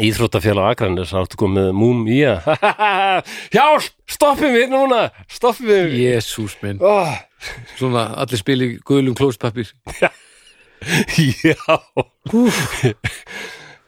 Íþróttafélag 0.02 0.72
Akranir 0.72 1.06
það 1.06 1.28
áttu 1.28 1.38
komið 1.38 1.68
Múm, 1.78 2.00
já. 2.10 2.40
Hjálp, 3.54 3.86
stoppi 4.10 4.50
mig 4.50 4.66
núna 4.72 5.04
Stoppi 5.30 5.68
mig 5.68 5.94
Jésús 6.00 6.56
minn. 6.64 6.82
Oh. 6.82 7.14
Svona 7.78 8.08
allir 8.18 8.40
spili 8.40 8.72
guðlum 8.82 9.14
klóspapir 9.14 9.70
Já. 10.02 10.10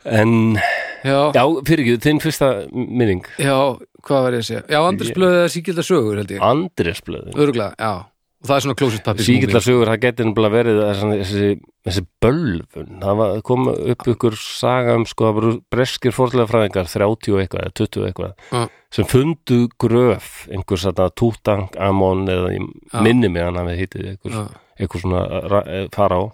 En, 0.07 0.55
Já, 1.03 1.19
já, 1.35 1.43
fyrir 1.67 1.83
ekki, 1.83 1.99
þinn 2.05 2.21
fyrsta 2.23 2.49
minning. 2.71 3.27
Já, 3.43 3.75
hvað 4.07 4.27
var 4.27 4.37
ég 4.37 4.45
að 4.45 4.51
segja 4.51 4.65
Já, 4.71 4.81
Andris 4.83 5.15
blöðið 5.17 5.41
að 5.45 5.55
síkilda 5.57 5.87
sögur 5.87 6.21
held 6.23 6.37
ég 6.37 6.45
Andresblöðin 6.51 7.43
Örgulega, 7.47 7.75
já 7.79 7.95
og 8.37 8.49
það 8.51 8.57
er 8.57 8.65
svona 8.65 8.77
closet 8.79 9.05
pappi 9.07 9.25
síkillar 9.27 9.65
sögur, 9.65 9.91
það 9.91 10.03
geti 10.03 10.27
nefnilega 10.27 10.55
verið 10.55 10.81
þessi, 10.85 11.47
þessi, 11.87 12.03
bölvun 12.23 12.91
það 13.03 13.21
var, 13.21 13.39
kom 13.49 13.71
upp 13.73 14.11
ykkur 14.13 14.37
saga 14.41 14.97
um 14.99 15.07
sko, 15.09 15.29
það 15.29 15.39
voru 15.39 15.53
breskir 15.73 16.15
fórlega 16.15 16.51
fræðingar 16.51 16.91
30 16.93 17.33
og 17.35 17.43
eitthvað, 17.43 17.65
eða 17.65 17.77
20 17.81 18.03
og 18.03 18.09
eitthvað 18.11 18.35
Já. 18.53 18.61
sem 18.99 19.09
fundu 19.11 19.61
gröf 19.83 20.31
einhver 20.51 20.83
svona 20.83 21.09
Tutang 21.17 21.81
Amon 21.89 22.27
eða 22.33 22.53
ég 22.55 22.69
Já. 22.93 23.01
minni 23.07 23.33
mig 23.33 23.47
hann 23.47 23.61
að 23.63 23.73
við 23.73 23.83
hitið 23.85 24.11
einhver, 24.13 24.37
Já. 24.37 24.45
einhver 24.77 25.05
svona 25.07 25.25
eh, 25.65 25.89
fara 25.97 26.21
á 26.21 26.25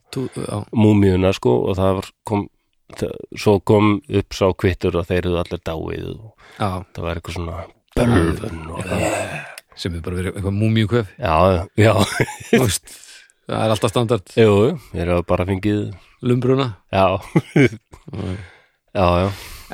múmíuna 0.74 1.32
sko 1.38 1.60
og 1.70 1.78
það 1.78 2.02
kom 2.28 2.48
svo 3.38 3.56
kom 3.64 3.94
upp 4.08 4.36
sá 4.36 4.46
kvittur 4.52 4.98
og 5.00 5.08
þeir 5.08 5.22
eru 5.24 5.38
allir 5.40 5.62
dáið 5.64 6.06
og 6.12 6.28
já, 6.58 6.68
það 6.92 7.02
var 7.06 7.20
eitthvað 7.20 7.38
svona 7.38 7.62
bölvun 7.96 8.60
sem 9.78 9.96
er 9.96 10.04
bara 10.04 10.18
verið 10.18 10.36
eitthvað 10.36 10.58
múmíu 10.58 10.90
kvef 10.90 11.12
já, 11.16 11.34
já, 11.80 11.92
Þú 12.50 12.62
veist, 12.66 12.94
það 13.48 13.58
er 13.64 13.74
alltaf 13.74 13.92
standard. 13.92 14.34
Jú, 14.36 14.56
þeir 14.92 15.06
eru 15.06 15.26
bara 15.28 15.46
fengið 15.48 15.82
lumbruna. 16.22 16.68
Já. 16.92 17.06
Já, 18.92 19.06
já, 19.24 19.28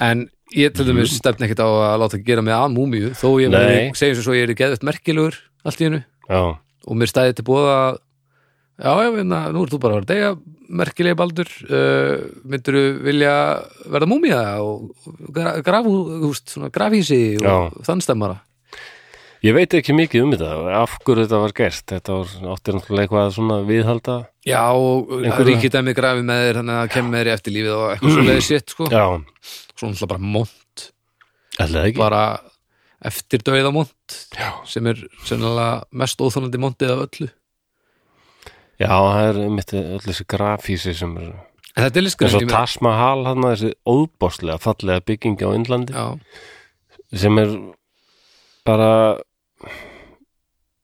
en 0.06 0.28
ég 0.54 0.72
til 0.76 0.86
dæmis 0.86 1.10
stefn 1.18 1.42
ekkert 1.44 1.60
á 1.64 1.68
að 1.68 1.96
láta 2.04 2.20
gera 2.22 2.44
mig 2.44 2.54
að 2.54 2.74
múmíu 2.76 3.10
þó 3.18 3.32
ég 3.42 3.50
verið, 3.52 3.90
segjum 3.98 4.18
sem 4.20 4.24
svo 4.28 4.36
ég 4.36 4.46
er 4.46 4.54
geðvægt 4.56 4.86
merkilegur 4.86 5.38
allt 5.66 5.82
í 5.82 5.88
hennu 5.88 6.00
já. 6.04 6.42
Og 6.88 6.96
mér 6.96 7.10
stæði 7.10 7.34
til 7.36 7.44
búða 7.48 7.74
að 7.74 7.98
já, 8.78 8.90
já, 9.04 9.10
vinna, 9.16 9.40
nú 9.54 9.64
er 9.66 9.72
þú 9.74 9.78
bara 9.82 9.98
að 9.98 10.00
vera 10.00 10.10
degja 10.14 10.32
merkilegi 10.68 11.16
baldur 11.16 11.48
uh, 11.68 12.26
myndirðu 12.44 12.82
vilja 13.06 13.34
verða 13.88 14.08
múmía 14.10 14.42
og 14.60 14.90
gra- 15.32 15.56
graf, 15.64 15.86
þú 15.88 16.28
veist, 16.28 16.52
svona 16.52 16.68
grafhísi 16.74 17.22
og 17.40 17.80
þann 17.88 18.04
stemmara 18.04 18.42
Ég 19.38 19.54
veit 19.54 19.70
ekki 19.78 19.94
mikið 19.94 20.22
um 20.24 20.32
þetta, 20.34 20.46
af 20.80 20.96
hverju 21.06 21.22
þetta 21.28 21.38
var 21.38 21.52
gert. 21.54 21.82
Þetta 21.92 22.14
var 22.16 22.30
áttir 22.56 22.74
náttúrulega 22.74 23.04
eitthvað 23.04 23.28
svona 23.36 23.58
viðhalda. 23.68 24.16
já, 24.50 24.62
og 24.74 25.12
ríkidæmi 25.46 25.92
grafi 25.94 26.24
með 26.26 26.40
þér 26.42 26.58
þannig 26.58 26.78
að 26.80 26.88
kemur 26.96 27.14
þér 27.20 27.28
í 27.30 27.32
eftirlífið 27.36 27.74
og 27.76 27.84
eitthvað 27.92 28.16
svo 28.16 28.24
leiði 28.26 28.42
sitt 28.48 28.74
sko, 28.74 28.88
Já, 28.90 29.04
svo 29.78 29.92
náttúrulega 29.92 30.10
bara 30.10 30.32
mont 30.34 30.84
ætlaði 31.62 31.92
ekki. 31.92 32.00
bara 32.02 32.24
eftir 33.12 33.46
dauða 33.46 33.72
mont 33.78 34.18
Já. 34.34 34.50
sem 34.66 34.90
er 34.90 35.04
sennilega 35.30 35.70
mest 36.02 36.18
óþólandi 36.26 36.62
montið 36.66 36.96
af 36.96 37.04
öllu 37.06 37.30
Já, 38.78 38.94
það 38.94 39.24
er 39.26 39.38
mitt 39.50 39.72
öll 39.74 40.02
þessi 40.04 40.24
grafísi 40.30 40.94
sem 40.94 41.16
er 41.18 41.32
þetta 41.78 41.88
er 41.88 42.02
eins 42.02 42.06
listgræn 42.06 42.36
og 42.38 42.52
Taj 42.52 42.76
Mahal 42.86 43.24
hann 43.26 43.46
þessi 43.46 43.72
óbáslega 43.86 44.58
fallega 44.62 45.04
byggingi 45.06 45.46
á 45.46 45.50
Indlandi 45.54 45.94
já, 45.94 46.06
sem 47.10 47.38
er 47.42 47.54
bara 48.66 48.90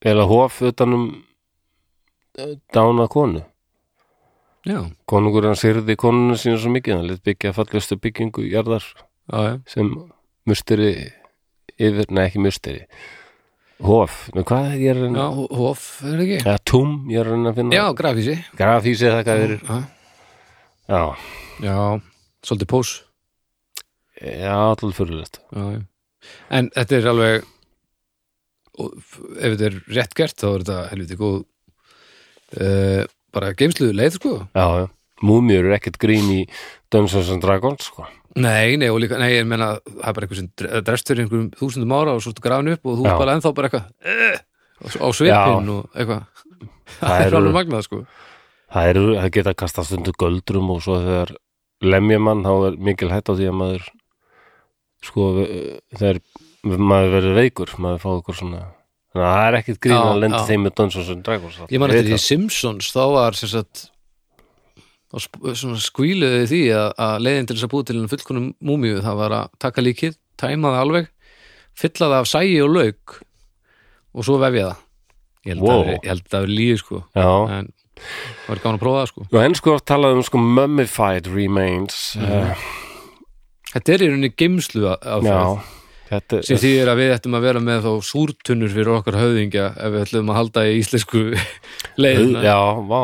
eða 0.05 0.27
hof 0.29 0.61
utanum 0.65 1.07
eh, 2.37 2.55
dána 2.75 3.07
konu. 3.11 3.43
já, 4.65 4.79
Konungur 5.05 5.47
hann 5.47 5.59
sýrði 5.59 5.95
konuna 5.95 6.37
sína 6.39 6.59
svo 6.59 6.71
mikið, 6.73 6.97
hann 6.99 7.09
lit 7.09 7.23
byggja 7.23 7.53
fallegustu 7.55 7.99
byggingu 8.01 8.47
jarðar 8.49 8.83
já, 8.83 9.39
já. 9.39 9.53
sem 9.71 9.93
musteri 10.45 10.91
yfir, 11.75 12.11
nei 12.11 12.27
ekki 12.27 12.43
musteri 12.43 12.85
hof, 13.83 14.19
hvað 14.35 14.69
er 14.71 14.77
ég 14.79 14.93
að 14.95 15.01
reyna? 15.03 15.25
Já, 15.25 15.47
hof, 15.59 15.87
er 16.01 16.13
það 16.13 16.23
ekki? 16.25 16.37
eða 16.43 16.61
túm, 16.71 16.93
ég 17.11 17.19
er 17.19 17.27
að 17.27 17.35
reyna 17.35 17.51
að 17.51 17.59
finna. 17.59 17.75
Já, 17.75 17.85
grafhísi 17.99 18.37
grafísi 18.55 19.09
eða 19.09 19.25
hvað 19.27 19.43
er 19.45 19.57
já, 20.85 21.01
já, 21.65 21.79
svolítið 22.45 22.71
pós. 22.71 22.93
Já, 24.21 24.53
alltaf 24.55 24.95
fyrirlegt 24.95 25.41
en 26.49 26.69
þetta 26.75 26.97
er 26.97 27.09
alveg 27.11 27.51
ef 28.75 29.51
þetta 29.55 29.67
er 29.69 29.77
rétt 29.95 30.15
gert 30.17 30.39
þá 30.41 30.47
er 30.49 30.63
þetta 30.63 30.79
helviti 30.91 31.19
góð 31.19 31.37
uh, 32.59 33.03
bara 33.35 33.53
geimsluðu 33.57 33.95
leið 33.95 34.17
sko. 34.17 34.33
Já, 34.55 34.65
já, 34.81 34.87
múmjur 35.23 35.69
er 35.69 35.77
ekkert 35.79 35.97
grín 36.01 36.27
í 36.33 36.41
Dungeons 36.91 37.29
and 37.31 37.43
Dragons 37.45 37.87
sko. 37.91 38.07
nei, 38.35 38.75
nei, 38.75 38.89
og 38.91 38.99
líka, 38.99 39.17
nei, 39.21 39.31
ég 39.37 39.45
meina 39.47 39.77
það 39.85 40.09
er 40.09 40.13
bara 40.17 40.25
eitthvað 40.27 40.41
sem 40.41 40.49
dre- 40.59 40.81
drest 40.89 41.07
fyrir 41.07 41.23
einhverjum 41.25 41.49
þúsundum 41.55 41.93
ára 41.95 42.15
og 42.17 42.21
svo 42.25 42.33
ertu 42.33 42.43
grafin 42.43 42.73
upp 42.73 42.85
og 42.91 42.97
þú 42.99 43.07
er 43.07 43.17
bara 43.21 43.35
ennþá 43.37 43.53
bara 43.55 43.69
eitthvað 43.69 44.99
á 44.99 45.07
svipinn 45.15 45.69
og 45.71 45.85
eitthvað. 45.95 46.25
Það 46.99 47.21
er 47.25 47.35
alveg 47.39 47.53
magnað 47.55 47.85
sko. 47.87 48.01
Það 48.75 48.89
eru, 48.91 49.03
það 49.17 49.29
geta 49.37 49.53
kastast 49.57 49.93
undir 49.95 50.13
göldrum 50.19 50.69
og 50.75 50.81
svo 50.83 50.97
þegar 51.01 51.31
lemja 51.85 52.19
mann 52.19 52.43
þá 52.45 52.51
er 52.69 52.75
mikil 52.89 53.09
hætt 53.13 53.31
á 53.31 53.33
því 53.39 53.47
að 53.49 53.55
maður 53.61 53.87
sko, 55.05 55.25
þegar 55.95 56.19
maður 56.65 57.11
verður 57.15 57.35
veikur, 57.39 57.73
maður 57.81 58.01
fá 58.03 58.09
okkur 58.19 58.37
svona 58.39 58.61
þannig 59.15 59.25
að 59.25 59.35
það 59.35 59.47
er 59.47 59.57
ekkert 59.61 59.81
grín 59.85 59.97
að 60.01 60.21
lendi 60.25 60.39
þeim 60.49 60.63
með 60.67 60.73
Dungeons 60.79 61.11
and 61.13 61.23
Dragons 61.27 61.59
ég 61.71 61.79
man 61.83 61.93
eftir 61.93 62.09
því. 62.11 62.21
Simpsons 62.25 62.89
þá 62.95 63.01
var 63.15 63.37
sem 63.39 63.51
sagt 63.53 63.85
svona 65.21 65.79
skvíluði 65.81 66.45
því 66.51 66.61
að, 66.75 66.87
að 67.07 67.15
leiðin 67.25 67.47
til 67.49 67.55
þess 67.57 67.67
að 67.67 67.73
búið 67.75 67.85
til 67.89 67.97
en 68.01 68.09
fullkonum 68.11 68.47
múmíu 68.65 69.01
það 69.05 69.19
var 69.21 69.35
að 69.39 69.53
taka 69.65 69.83
líkið, 69.85 70.17
tæma 70.41 70.71
það 70.73 70.81
alveg 70.85 71.07
fylla 71.75 72.09
það 72.11 72.17
af 72.21 72.29
sægi 72.31 72.57
og 72.63 72.73
lauk 72.75 73.15
og 74.15 74.23
svo 74.27 74.37
vefja 74.39 74.69
það. 74.71 74.81
Ég 75.45 75.53
held, 75.53 75.61
Wow. 75.61 75.89
að, 76.01 76.21
það 76.31 76.41
er 76.47 76.51
líði 76.55 76.77
sko. 76.81 77.01
Já, 77.13 77.27
en 77.59 77.67
það 77.99 78.47
var 78.49 78.61
gaman 78.63 78.77
að 78.79 78.81
prófa 78.85 79.01
það 79.03 79.09
sko. 79.11 79.25
Og 79.31 79.39
enn 79.43 79.55
sko 79.59 79.75
talað 79.91 80.15
um 80.17 80.23
sko 80.25 80.41
mummified 80.41 81.27
remains 81.35 81.99
Mhm. 82.15 82.31
uh, 82.31 82.67
þetta 83.75 83.93
er 83.93 84.03
í 84.05 84.09
rauninni 84.09 84.31
geimslu 84.39 84.87
af 84.95 85.21
það 85.23 85.59
þetta 86.09 86.39
sem 86.47 86.57
þýðir 86.61 86.89
að 86.93 86.99
við 87.01 87.13
ættum 87.17 87.35
að 87.37 87.45
vera 87.49 87.59
með 87.65 87.85
þá 87.85 87.91
súrtunnur 88.09 88.69
fyrir 88.73 88.91
okkar 88.95 89.19
höfðingja 89.19 89.67
ef 89.77 89.93
við 89.95 90.03
ætlum 90.05 90.29
að 90.31 90.39
halda 90.39 90.65
í 90.69 90.75
íslensku 90.79 91.21
leiðina. 92.03 92.43
Já, 92.45 92.59
vá, 92.87 93.03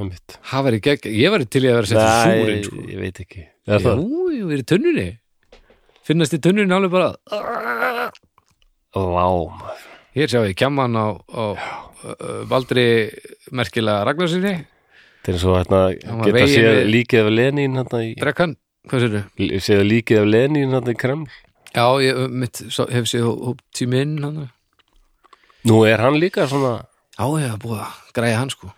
það 0.00 0.64
væri 0.66 0.80
gegg, 0.86 1.06
ég 1.20 1.32
væri 1.34 1.46
til 1.50 1.64
í 1.64 1.70
að 1.70 1.76
vera 1.80 1.90
setja 1.90 2.10
súrin 2.24 2.64
sko. 2.64 2.76
ég 2.88 2.98
veit 3.04 3.20
ekki. 3.24 3.44
Er 3.70 3.84
það? 3.84 4.00
Jú, 4.04 4.24
við 4.30 4.54
erum 4.56 4.64
í 4.64 4.66
tunnunni. 4.72 5.08
Finnast 6.08 6.34
í 6.34 6.40
tunnunni 6.42 6.74
alveg 6.74 6.90
bara 6.90 7.10
maður. 8.96 9.84
Hér 10.16 10.26
sjá 10.32 10.40
ég 10.48 10.56
kjamman 10.58 10.96
á, 10.98 11.06
á 11.30 11.44
Valdri 12.50 12.84
merkilega 13.54 14.02
Ragnarsinni 14.08 14.54
þetta 15.20 15.30
er 15.34 15.38
svo 15.38 15.54
hérna 15.58 15.80
geta 16.24 16.46
séð 16.48 16.66
við- 16.66 16.88
líkið 16.94 17.20
af 17.26 17.30
Lenín 17.36 17.76
hérna 17.78 18.00
í 18.08 18.14
Drekkan, 18.18 18.56
hvað 18.88 19.04
sér 19.04 19.60
séð 19.62 19.82
líkið 19.86 20.22
af 20.22 20.26
Lenín 20.32 20.72
hérna 20.74 20.94
í 20.94 20.98
Kreml. 20.98 21.28
Já, 21.76 21.84
ég 22.02 22.18
mitt, 22.32 22.62
hef 22.90 23.04
séð 23.06 23.28
hóp 23.28 23.60
tíminn 23.76 24.16
hann 24.24 24.48
nú 25.68 25.82
er 25.86 26.00
hann 26.02 26.16
líka 26.18 26.48
svona 26.48 26.86
Já, 27.20 27.24
ég 27.38 27.50
hef 27.52 27.58
búið 27.62 27.84
að 27.84 28.12
græja 28.16 28.38
hann 28.40 28.50
sko 28.50 28.72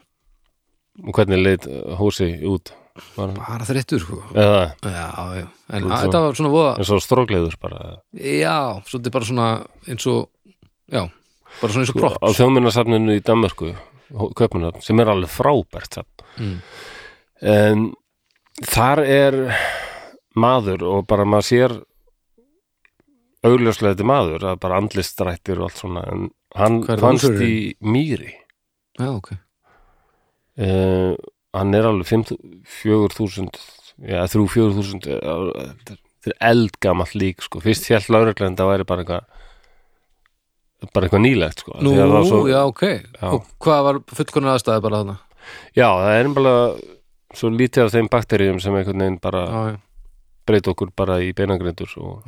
hvernig 0.99 1.43
leit 1.43 1.67
hósi 1.99 2.31
út? 2.49 2.73
Hann- 3.17 3.33
Bara 3.39 3.65
þreyttur 3.65 4.01
sko. 4.03 4.19
Eða? 4.37 4.75
Já, 4.85 5.07
já, 5.39 5.47
en 5.73 5.85
að, 5.89 6.03
þetta 6.05 6.21
var 6.27 6.35
svona 6.37 6.51
voða 6.53 6.73
eins 6.77 6.91
og 6.93 7.01
strókleiður 7.01 7.55
bara. 7.63 7.79
Já, 8.13 8.57
svolítið 8.85 9.15
bara 9.15 9.25
svona 9.31 9.47
eins 9.89 10.07
og 10.13 10.29
Já, 10.93 11.07
bara 11.63 11.73
svona 11.73 11.85
eins 11.87 11.93
og 11.95 11.97
Sko, 11.97 12.03
á 12.05 12.13
props 12.21 12.37
þjóðminnasafninu 12.37 13.17
í 13.17 13.23
Danmörku 13.25 13.71
köpmunafn, 14.37 14.83
sem 14.85 15.01
er 15.01 15.09
alveg 15.09 15.31
frábært. 15.33 16.03
Mm. 16.37 16.59
en 17.41 17.87
þar 18.69 19.01
er 19.09 19.39
maður 20.37 20.85
og 20.85 21.07
bara 21.09 21.25
maður 21.25 21.49
sér 21.49 21.75
augljóslega 23.43 23.95
þetta 23.97 24.07
maður, 24.07 24.45
bara 24.61 24.77
andlistrættir 24.83 25.59
og 25.59 25.71
allt 25.71 25.81
svona, 25.81 26.05
en 26.13 26.29
hann 26.61 26.83
fannst 27.01 27.41
í 27.41 27.73
mýri. 27.81 28.35
Já, 29.01 29.09
ok 29.17 29.33
uh, 30.61 31.13
hann 31.57 31.77
er 31.77 31.89
alveg 31.89 32.09
4.000 32.09 33.49
já, 34.09 34.23
3-4.000 34.33 35.07
þetta 35.07 36.33
er 36.33 36.37
eldgamall 36.53 37.13
lík 37.19 37.43
sko. 37.45 37.61
fyrst 37.63 37.89
fjall 37.89 38.05
lauruglega 38.09 38.55
það 38.59 38.73
væri 38.73 38.89
bara 38.89 39.05
eitthvað 39.05 39.29
bara 40.91 41.07
eitthvað 41.07 41.23
nýlegt 41.23 41.63
sko. 41.63 41.77
Nú, 41.79 41.93
að 41.95 42.11
það 42.11 42.25
svo, 42.27 42.41
já, 42.51 42.59
ok 42.67 42.83
Já. 42.89 43.29
Og 43.29 43.47
hvað 43.63 43.85
var 43.87 44.01
fullkonar 44.19 44.57
aðstæði 44.57 44.85
bara 44.87 45.03
þarna? 45.03 45.17
já, 45.75 45.87
það 45.91 46.17
er 46.17 46.29
bara 46.37 46.57
svo 47.39 47.51
lítið 47.53 47.87
af 47.87 47.95
þeim 47.95 48.11
bakteríum 48.13 48.61
sem 48.63 48.77
einhvern 48.77 49.05
veginn 49.05 49.21
bara 49.23 49.45
Já, 49.47 49.79
breyta 50.49 50.73
okkur 50.75 50.93
bara 50.97 51.21
í 51.23 51.31
beinagrindur 51.37 51.95
og 52.03 52.27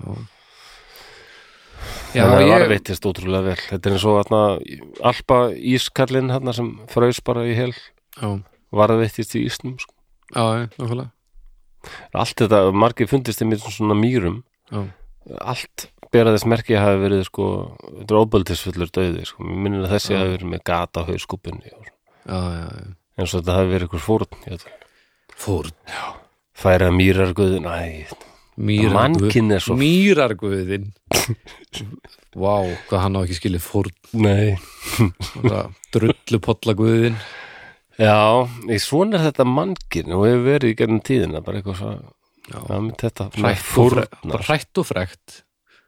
Já, 2.15 2.29
það 2.31 2.45
ég, 2.45 2.53
varveitist 2.53 3.07
ótrúlega 3.09 3.49
vel 3.51 3.59
þetta 3.59 3.91
er 3.91 3.97
eins 3.97 4.07
og 4.07 4.21
ískallinn 5.75 6.31
þarna 6.31 6.55
sem 6.55 6.71
fraus 6.93 7.19
bara 7.27 7.43
í 7.51 7.57
hel 7.59 7.73
já, 8.21 8.31
varveitist 8.75 9.37
í 9.39 9.45
ísnum 9.49 9.79
sko. 9.83 9.95
já, 10.35 10.43
já, 10.43 10.69
nákvæmlega. 10.79 11.11
Allt 12.17 12.39
þetta, 12.41 12.61
margir 12.73 13.11
fundist 13.11 13.43
þeim 13.43 13.53
í 13.53 13.61
svona 13.61 13.97
mýrum. 13.99 14.39
Já, 14.73 14.87
allt 15.45 15.89
bera 16.15 16.35
þess 16.35 16.49
merki 16.51 16.77
hafi 16.79 17.01
verið 17.03 17.25
sko, 17.29 17.47
þetta 18.01 18.21
óböldisfullur 18.23 18.93
döði 18.95 19.25
sko. 19.29 19.45
mér 19.45 19.63
minnir 19.67 19.87
að 19.87 19.97
þessi 19.97 20.13
Já. 20.15 20.19
hafi 20.21 20.35
verið 20.37 20.53
með 20.53 20.63
gata 20.71 21.03
á 21.03 21.09
já, 21.65 22.37
já, 22.55 22.69
já. 22.71 22.85
eins 23.19 23.33
og 23.35 23.41
þetta 23.41 23.57
hafi 23.59 23.73
verið 23.73 23.89
ykkur 23.89 24.05
fórn 24.05 24.39
Fór 25.35 25.67
færa 26.55 26.93
mýrarguðin, 26.95 27.67
æ 27.67 28.07
mannkinn 28.95 29.51
er 29.51 29.63
svo 29.65 29.75
Mýrarguðin 29.75 30.93
Vá, 32.39 32.63
hvað 32.89 33.01
hann 33.01 33.19
á 33.19 33.21
ekki 33.25 33.37
skilið 33.39 33.63
fórn. 33.63 33.95
Nei. 34.19 34.55
Drullu 35.95 36.41
pollaguðin 36.43 37.19
Já, 38.01 38.49
í 38.67 38.79
svona 38.83 39.19
er 39.19 39.29
þetta 39.29 39.47
mannkinn 39.47 40.15
og 40.15 40.27
hefur 40.27 40.47
verið 40.49 40.73
í 40.73 40.77
gernum 40.79 41.03
tíðina 41.05 41.43
bara 41.45 41.61
eitthvað 41.61 41.81
svo 41.81 41.93
hrætt 44.45 44.81
og, 44.81 44.87
frekt. 44.89 45.43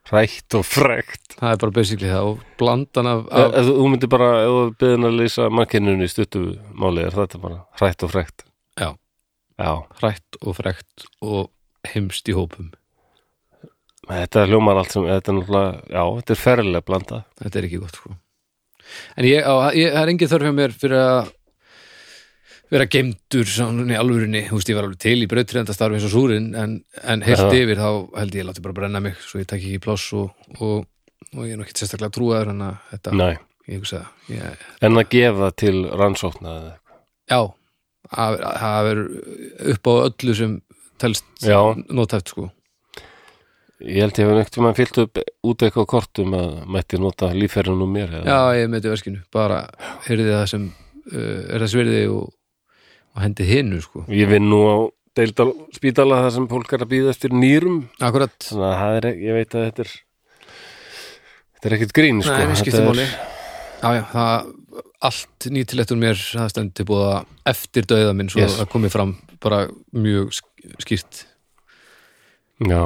Hrætt 0.06 0.54
og 0.56 0.64
frekt. 0.66 1.34
Það 1.36 1.50
er 1.50 1.60
bara 1.64 1.74
basically 1.74 2.10
það 2.12 2.28
og 2.30 2.44
blandan 2.60 3.10
af, 3.10 3.24
af 3.34 3.58
ef 3.60 3.68
þú 3.68 3.88
myndir 3.92 4.12
bara, 4.12 4.30
ef 4.44 4.54
þú 4.54 4.62
byrðin 4.80 5.08
að 5.08 5.18
lýsa 5.20 5.48
mannkinnunni 5.52 6.06
í 6.06 6.12
stuttu 6.12 6.44
máli 6.78 7.04
er 7.04 7.16
þetta 7.16 7.42
bara 7.42 7.60
hrætt 7.80 8.06
og 8.06 8.14
frekt? 8.14 8.46
Já. 8.78 8.92
Já, 9.56 9.72
hrætt 10.00 10.40
og 10.42 10.58
frekt 10.58 11.08
og 11.24 11.50
heimst 11.90 12.28
í 12.30 12.36
hópum. 12.36 12.70
Þetta 14.06 14.46
hljómar 14.46 14.78
allt 14.78 14.94
sem, 14.94 15.06
þetta 15.08 15.32
er 15.32 15.36
náttúrulega, 15.40 15.78
já, 15.90 16.02
þetta 16.20 16.34
er 16.34 16.40
ferlega 16.44 16.86
blanda 16.86 17.24
þetta 17.40 17.58
er 17.58 17.66
ekki 17.66 17.82
gott 17.82 17.98
sko. 17.98 18.14
En 19.18 19.26
ég, 19.26 19.42
á, 19.42 19.54
ég 19.74 19.90
það 19.90 20.02
er 20.04 20.12
engin 20.12 20.30
þörf 20.30 20.46
hjá 20.46 20.54
mér 20.54 20.76
fyrir 20.76 21.00
að 21.02 21.32
vera 22.72 22.86
geimdur 22.90 23.48
svona 23.50 23.86
í 23.94 23.98
alvörinni, 23.98 24.42
þú 24.48 24.58
veist 24.58 24.70
ég 24.72 24.78
var 24.78 24.88
alveg 24.88 25.02
til 25.04 25.16
í 25.22 25.28
brautriðandastarfi 25.30 25.98
eins 25.98 26.06
og 26.08 26.14
súrin 26.14 26.48
en, 26.58 26.78
en 27.02 27.22
heilt 27.26 27.44
Já. 27.44 27.60
yfir 27.60 27.82
þá 27.82 27.90
held 28.18 28.38
ég 28.38 28.48
láti 28.48 28.64
bara 28.64 28.78
brenna 28.80 29.02
mig 29.04 29.20
svo 29.22 29.42
ég 29.42 29.50
takk 29.50 29.62
ekki 29.62 29.82
pláss 29.84 30.08
og, 30.18 30.32
og, 30.58 30.88
og 31.34 31.44
ég 31.44 31.54
er 31.54 31.60
nú 31.60 31.66
ekki 31.66 31.78
sérstaklega 31.78 32.16
trúaður 32.16 32.52
en 32.54 32.64
að 32.66 32.80
þetta, 32.94 33.30
ég 33.70 33.80
hugsa 33.80 34.02
ég, 34.32 34.66
en 34.88 34.98
að 35.02 35.08
gefa 35.14 35.52
til 35.62 35.76
rannsókna 35.94 36.56
eða 36.56 36.74
eitthvað. 36.74 37.00
já, 37.30 37.40
það 38.64 38.92
er 38.92 39.02
upp 39.76 39.90
á 39.90 39.94
öllu 39.96 40.38
sem 40.42 40.60
telst 41.02 41.48
notæft 41.92 42.34
sko 42.34 42.50
Ég 43.84 44.00
held 44.00 44.16
ég 44.16 44.24
hef 44.24 44.38
nögt 44.38 44.54
um 44.56 44.66
að 44.70 44.78
fyllt 44.78 44.98
upp 45.02 45.18
út 45.44 45.62
eitthvað 45.66 45.86
kortum 45.90 46.32
að 46.32 46.52
mætti 46.72 46.96
nota 46.96 47.28
lífferðin 47.36 47.82
um 47.84 47.90
mér 47.92 48.14
eða? 48.22 48.24
Já, 48.24 48.60
ég 48.62 48.70
meiti 48.72 48.88
verskinu, 48.88 49.20
bara 49.36 49.58
heyrði 50.06 50.30
það 50.32 50.46
sem 50.48 50.64
uh, 51.12 51.42
er 51.52 51.60
það 51.60 51.72
sverði 51.74 51.98
og, 52.08 52.30
og 53.16 53.22
hendi 53.24 53.46
hinnu 53.48 53.80
sko. 53.82 54.04
Ég 54.12 54.28
vinn 54.28 54.50
nú 54.50 54.60
á 54.68 54.76
deildal 55.16 55.52
spítala 55.72 56.18
þar 56.26 56.34
sem 56.34 56.48
fólk 56.50 56.72
er 56.76 56.84
að 56.84 56.90
býða 56.92 57.14
eftir 57.14 57.32
nýrum. 57.32 57.78
Akkurat, 58.04 58.34
þannig 58.44 58.66
að 58.68 58.76
það 58.82 58.98
er, 59.00 59.08
ég 59.24 59.38
veit 59.38 59.56
að 59.56 59.64
þetta 59.70 59.86
er 59.86 59.92
þetta 61.56 61.70
er 61.70 61.76
ekkert 61.78 61.94
grín 61.96 62.20
sko. 62.22 62.34
Nei, 62.36 62.44
mér 62.44 62.52
Þetta 62.52 62.62
skiptir 62.62 62.82
er- 62.82 62.90
máli. 62.90 63.06
Já, 63.76 63.88
já, 63.96 64.02
það 64.12 64.52
allt 65.06 65.46
nýtilegt 65.52 65.92
um 65.92 66.00
mér 66.00 66.16
það 66.20 66.50
stendur 66.52 66.86
búða 66.88 67.14
eftir 67.46 67.84
dauða 67.88 68.14
minn 68.16 68.28
svo 68.32 68.40
Yes. 68.44 68.58
það 68.60 68.70
komið 68.72 68.90
fram 68.92 69.16
bara 69.40 69.62
mjög 69.92 70.32
sk- 70.36 70.76
skýrt. 70.84 71.24
Já, 72.60 72.82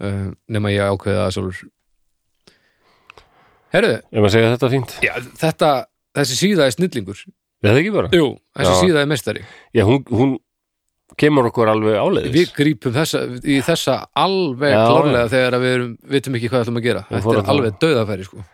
uh, 0.00 0.30
nema 0.48 0.68
ég 0.72 0.84
ákveða 0.88 1.28
það 1.28 1.34
sjálfur. 1.36 1.68
Herðu, 3.74 3.94
ef 4.00 4.16
maður 4.22 4.32
segja 4.32 4.52
þetta 4.56 4.70
fínt. 4.72 4.92
Já, 5.04 5.12
þetta 5.42 5.70
þessi 6.16 6.36
síða 6.40 6.66
er 6.68 6.72
snillingur 6.76 7.18
Er 7.64 7.72
það 7.72 7.80
ekki 7.82 7.94
bara? 7.96 8.10
Jú, 8.14 8.26
þessi 8.58 8.74
Já. 8.74 8.80
síða 8.84 9.00
er 9.02 9.08
mestari 9.10 9.40
Já, 9.74 9.82
hún, 9.88 10.04
hún 10.14 10.36
kemur 11.18 11.48
okkur 11.48 11.70
alveg 11.72 11.96
áleiðis. 11.98 12.34
Við 12.36 12.52
grípum 12.54 12.92
þessa, 12.94 13.22
í 13.42 13.56
þessa 13.66 13.96
alveg 14.14 14.74
Já, 14.76 14.82
klárlega 14.86 15.30
þegar 15.32 15.56
að 15.56 15.64
við 15.64 15.72
erum, 15.78 15.90
vitum 16.14 16.36
ekki 16.38 16.50
hvað 16.52 16.62
ætlum 16.66 16.78
að 16.78 16.86
gera. 16.86 17.02
Þetta 17.08 17.24
fórum 17.24 17.40
er 17.40 17.46
þá- 17.48 17.52
alveg 17.56 17.78
dauðafæri 17.82 18.26
sko. 18.28 18.44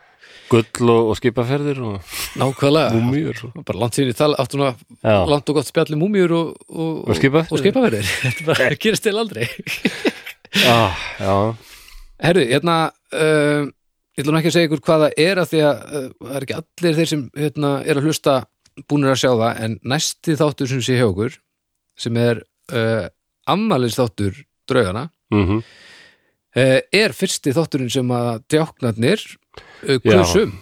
Gull 0.45 0.89
og, 0.93 1.11
og 1.11 1.17
skipaferðir 1.19 1.79
og 1.85 2.15
Nákvæðlega 2.41 2.99
múmjur 3.01 3.39
og... 3.49 3.53
bara 3.65 3.81
langt 3.81 3.97
síðan 3.97 4.11
ég 4.13 4.19
tala 4.19 4.37
áttu 4.43 4.59
nú 4.61 4.67
að 4.69 4.83
Já, 5.01 5.15
langt 5.33 5.49
og 5.51 5.57
gott 5.59 5.69
spjalli 5.71 5.97
múmjur 5.99 6.35
og, 6.37 6.51
og, 6.69 6.91
Og 7.09 7.17
skipaferðir. 7.19 7.53
og 7.57 7.63
skipaferðir. 7.63 8.11
Þetta 8.25 8.47
bara 8.51 8.67
gerist 8.85 9.07
til 9.09 9.17
aldrei. 9.21 9.47
Ah, 10.71 10.95
já, 11.19 11.33
herru, 12.23 12.43
hérna 12.47 12.75
uh, 13.11 13.65
ég 14.15 14.21
ætla 14.23 14.31
nú 14.31 14.39
ekki 14.39 14.53
að 14.53 14.55
segja 14.55 14.69
ykkur 14.69 14.83
hvað 14.87 15.01
það 15.03 15.17
er 15.25 15.41
að 15.43 15.49
því 15.51 15.63
að 15.67 15.81
uh, 15.99 16.05
það 16.21 16.37
er 16.39 16.45
ekki 16.47 16.57
allir 16.61 16.95
þeir 17.01 17.09
sem 17.11 17.25
hérna, 17.41 17.71
er 17.83 17.99
að 17.99 18.07
hlusta 18.07 18.35
búnir 18.91 19.13
að 19.15 19.21
sjá 19.23 19.31
það 19.39 19.63
en 19.67 19.77
næsti 19.95 20.37
þáttur 20.41 20.71
sem 20.73 20.83
sé 20.83 20.97
hjá 20.99 21.07
okkur 21.11 21.37
sem 22.05 22.17
er 22.19 22.43
uh, 22.75 23.07
ammælis 23.51 23.99
þáttur 24.01 24.43
draugana 24.71 25.09
mm 25.35 25.61
uh, 25.61 26.81
er 26.95 27.15
fyrsti 27.17 27.55
þátturinn 27.55 27.91
sem 27.93 28.11
að 28.15 28.43
djáknarnir 28.55 29.23
uh, 29.25 29.97
Já. 29.99 29.99
kusum 30.21 30.53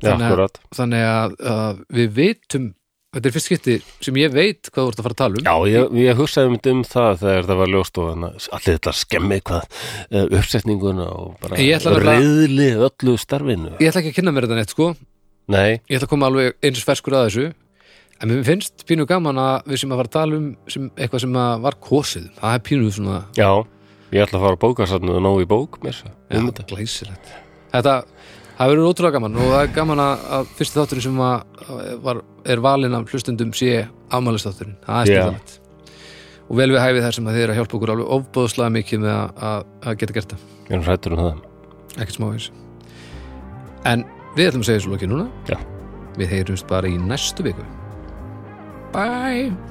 já, 0.00 0.10
Þannig 0.14 0.36
að- 0.46 0.60
þannig 0.78 1.06
að, 1.06 1.34
að 1.54 1.80
við 1.98 2.12
vitum 2.16 2.68
þetta 3.10 3.26
er 3.26 3.34
fyrst 3.34 3.48
skipti 3.50 3.74
sem 4.06 4.18
ég 4.22 4.30
veit 4.32 4.70
hvað 4.70 4.84
þú 4.86 4.90
ert 4.92 5.00
að 5.00 5.06
fara 5.06 5.14
að 5.16 5.20
tala 5.20 5.40
um. 5.40 5.46
Já, 5.50 5.54
ég, 5.74 5.96
ég 6.06 6.18
hugsaði 6.20 6.52
mynd 6.52 6.68
um 6.70 6.82
það 6.86 7.16
þegar 7.24 7.48
það 7.50 7.58
var 7.60 7.72
ljóst 7.74 7.98
og 7.98 8.10
allir 8.14 8.76
þetta 8.76 8.92
skemmi 9.00 9.38
hvað 9.50 9.64
uh, 9.66 10.26
uppsetninguna 10.38 11.06
og 11.10 11.32
bara 11.42 11.58
reyðli 12.06 12.68
öllu 12.86 13.16
starfinu. 13.18 13.72
Ég 13.82 13.90
ætla 13.90 14.04
ekki 14.04 14.12
að 14.14 14.18
kynna 14.20 14.34
mér 14.36 14.46
þetta 14.46 14.60
neitt 14.60 14.74
sko 14.76 14.92
Nei, 15.48 15.80
ég 15.88 15.96
ætla 15.96 16.06
að 16.06 16.12
koma 16.12 16.28
alveg 16.30 16.54
eins 16.62 16.84
ferskur 16.84 17.16
að 17.18 17.26
þessu. 17.28 17.46
En 18.20 18.28
mér 18.28 18.44
finnst 18.44 18.84
pínu 18.86 19.06
gaman 19.08 19.38
að 19.40 19.70
við 19.72 19.80
sem 19.80 19.92
að 19.94 20.00
fara 20.02 20.10
að 20.10 20.16
tala 20.18 20.36
um 20.36 20.48
sem, 20.68 20.90
eitthvað 20.96 21.22
sem 21.24 21.38
að 21.40 21.62
var 21.64 21.76
kosið. 21.80 22.26
Það 22.36 22.56
er 22.58 22.64
pínu 22.68 22.90
svona 22.92 23.20
já 23.38 23.50
Ég 24.10 24.24
ætla 24.26 24.40
að 24.40 24.42
fara 24.42 24.56
að 24.56 24.62
bókasafnu 24.64 25.12
og 25.14 25.22
ná 25.22 25.30
í 25.38 25.46
bók 25.46 25.76
mér. 25.84 25.94
Svo, 25.94 26.10
já, 26.26 26.38
um 26.40 26.48
þetta. 26.50 26.64
glæsilegt. 26.66 27.28
Þetta, 27.70 27.92
það 28.58 28.72
verður 28.72 28.88
ótrúlega 28.90 29.14
gaman 29.14 29.36
og 29.38 29.50
það 29.52 29.62
er 29.62 29.72
gaman 29.76 30.02
að, 30.02 30.24
að 30.36 30.48
fyrsti 30.58 30.80
þátturinn 30.80 31.04
sem 31.04 31.20
að, 31.22 31.44
að 31.62 31.90
var, 32.02 32.22
er 32.44 32.62
valinn 32.64 32.96
af 32.98 33.12
hlustendum 33.14 33.52
sé 33.54 33.70
afmælistátturinn, 34.10 34.74
það 34.82 35.00
er 35.00 35.12
Já. 35.12 35.20
stundalegt 35.22 35.56
og 36.50 36.58
vel 36.58 36.66
við 36.74 36.82
hæfið 36.82 37.04
þær 37.06 37.14
sem 37.14 37.28
að 37.30 37.36
þið 37.38 37.44
er 37.44 37.52
að 37.52 37.58
hjálpa 37.60 37.76
okkur 37.78 37.92
alveg 37.94 38.08
ofbóðslega 38.16 38.74
mikið 38.74 39.02
með 39.04 39.12
að, 39.14 39.44
að, 39.50 39.68
að 39.86 39.98
geta 40.02 40.16
gert 40.18 40.34
það, 40.34 40.42
Ég 40.66 40.74
er 40.74 40.82
hrættur 40.88 41.14
um 41.14 41.20
það. 41.22 41.44
Ekkert 41.94 42.16
smávegis 42.18 42.48
en 43.86 44.02
við 44.36 44.50
ætlum 44.50 44.64
að 44.64 44.70
segja 44.70 44.84
svo 44.86 44.94
lokið 44.96 45.12
núna. 45.14 45.28
Já. 45.50 45.58
við 46.18 46.32
heyrumst 46.34 46.66
bara 46.68 46.90
í 46.90 46.98
næstu 46.98 47.46
viku. 47.46 47.64
Bye 48.92 49.69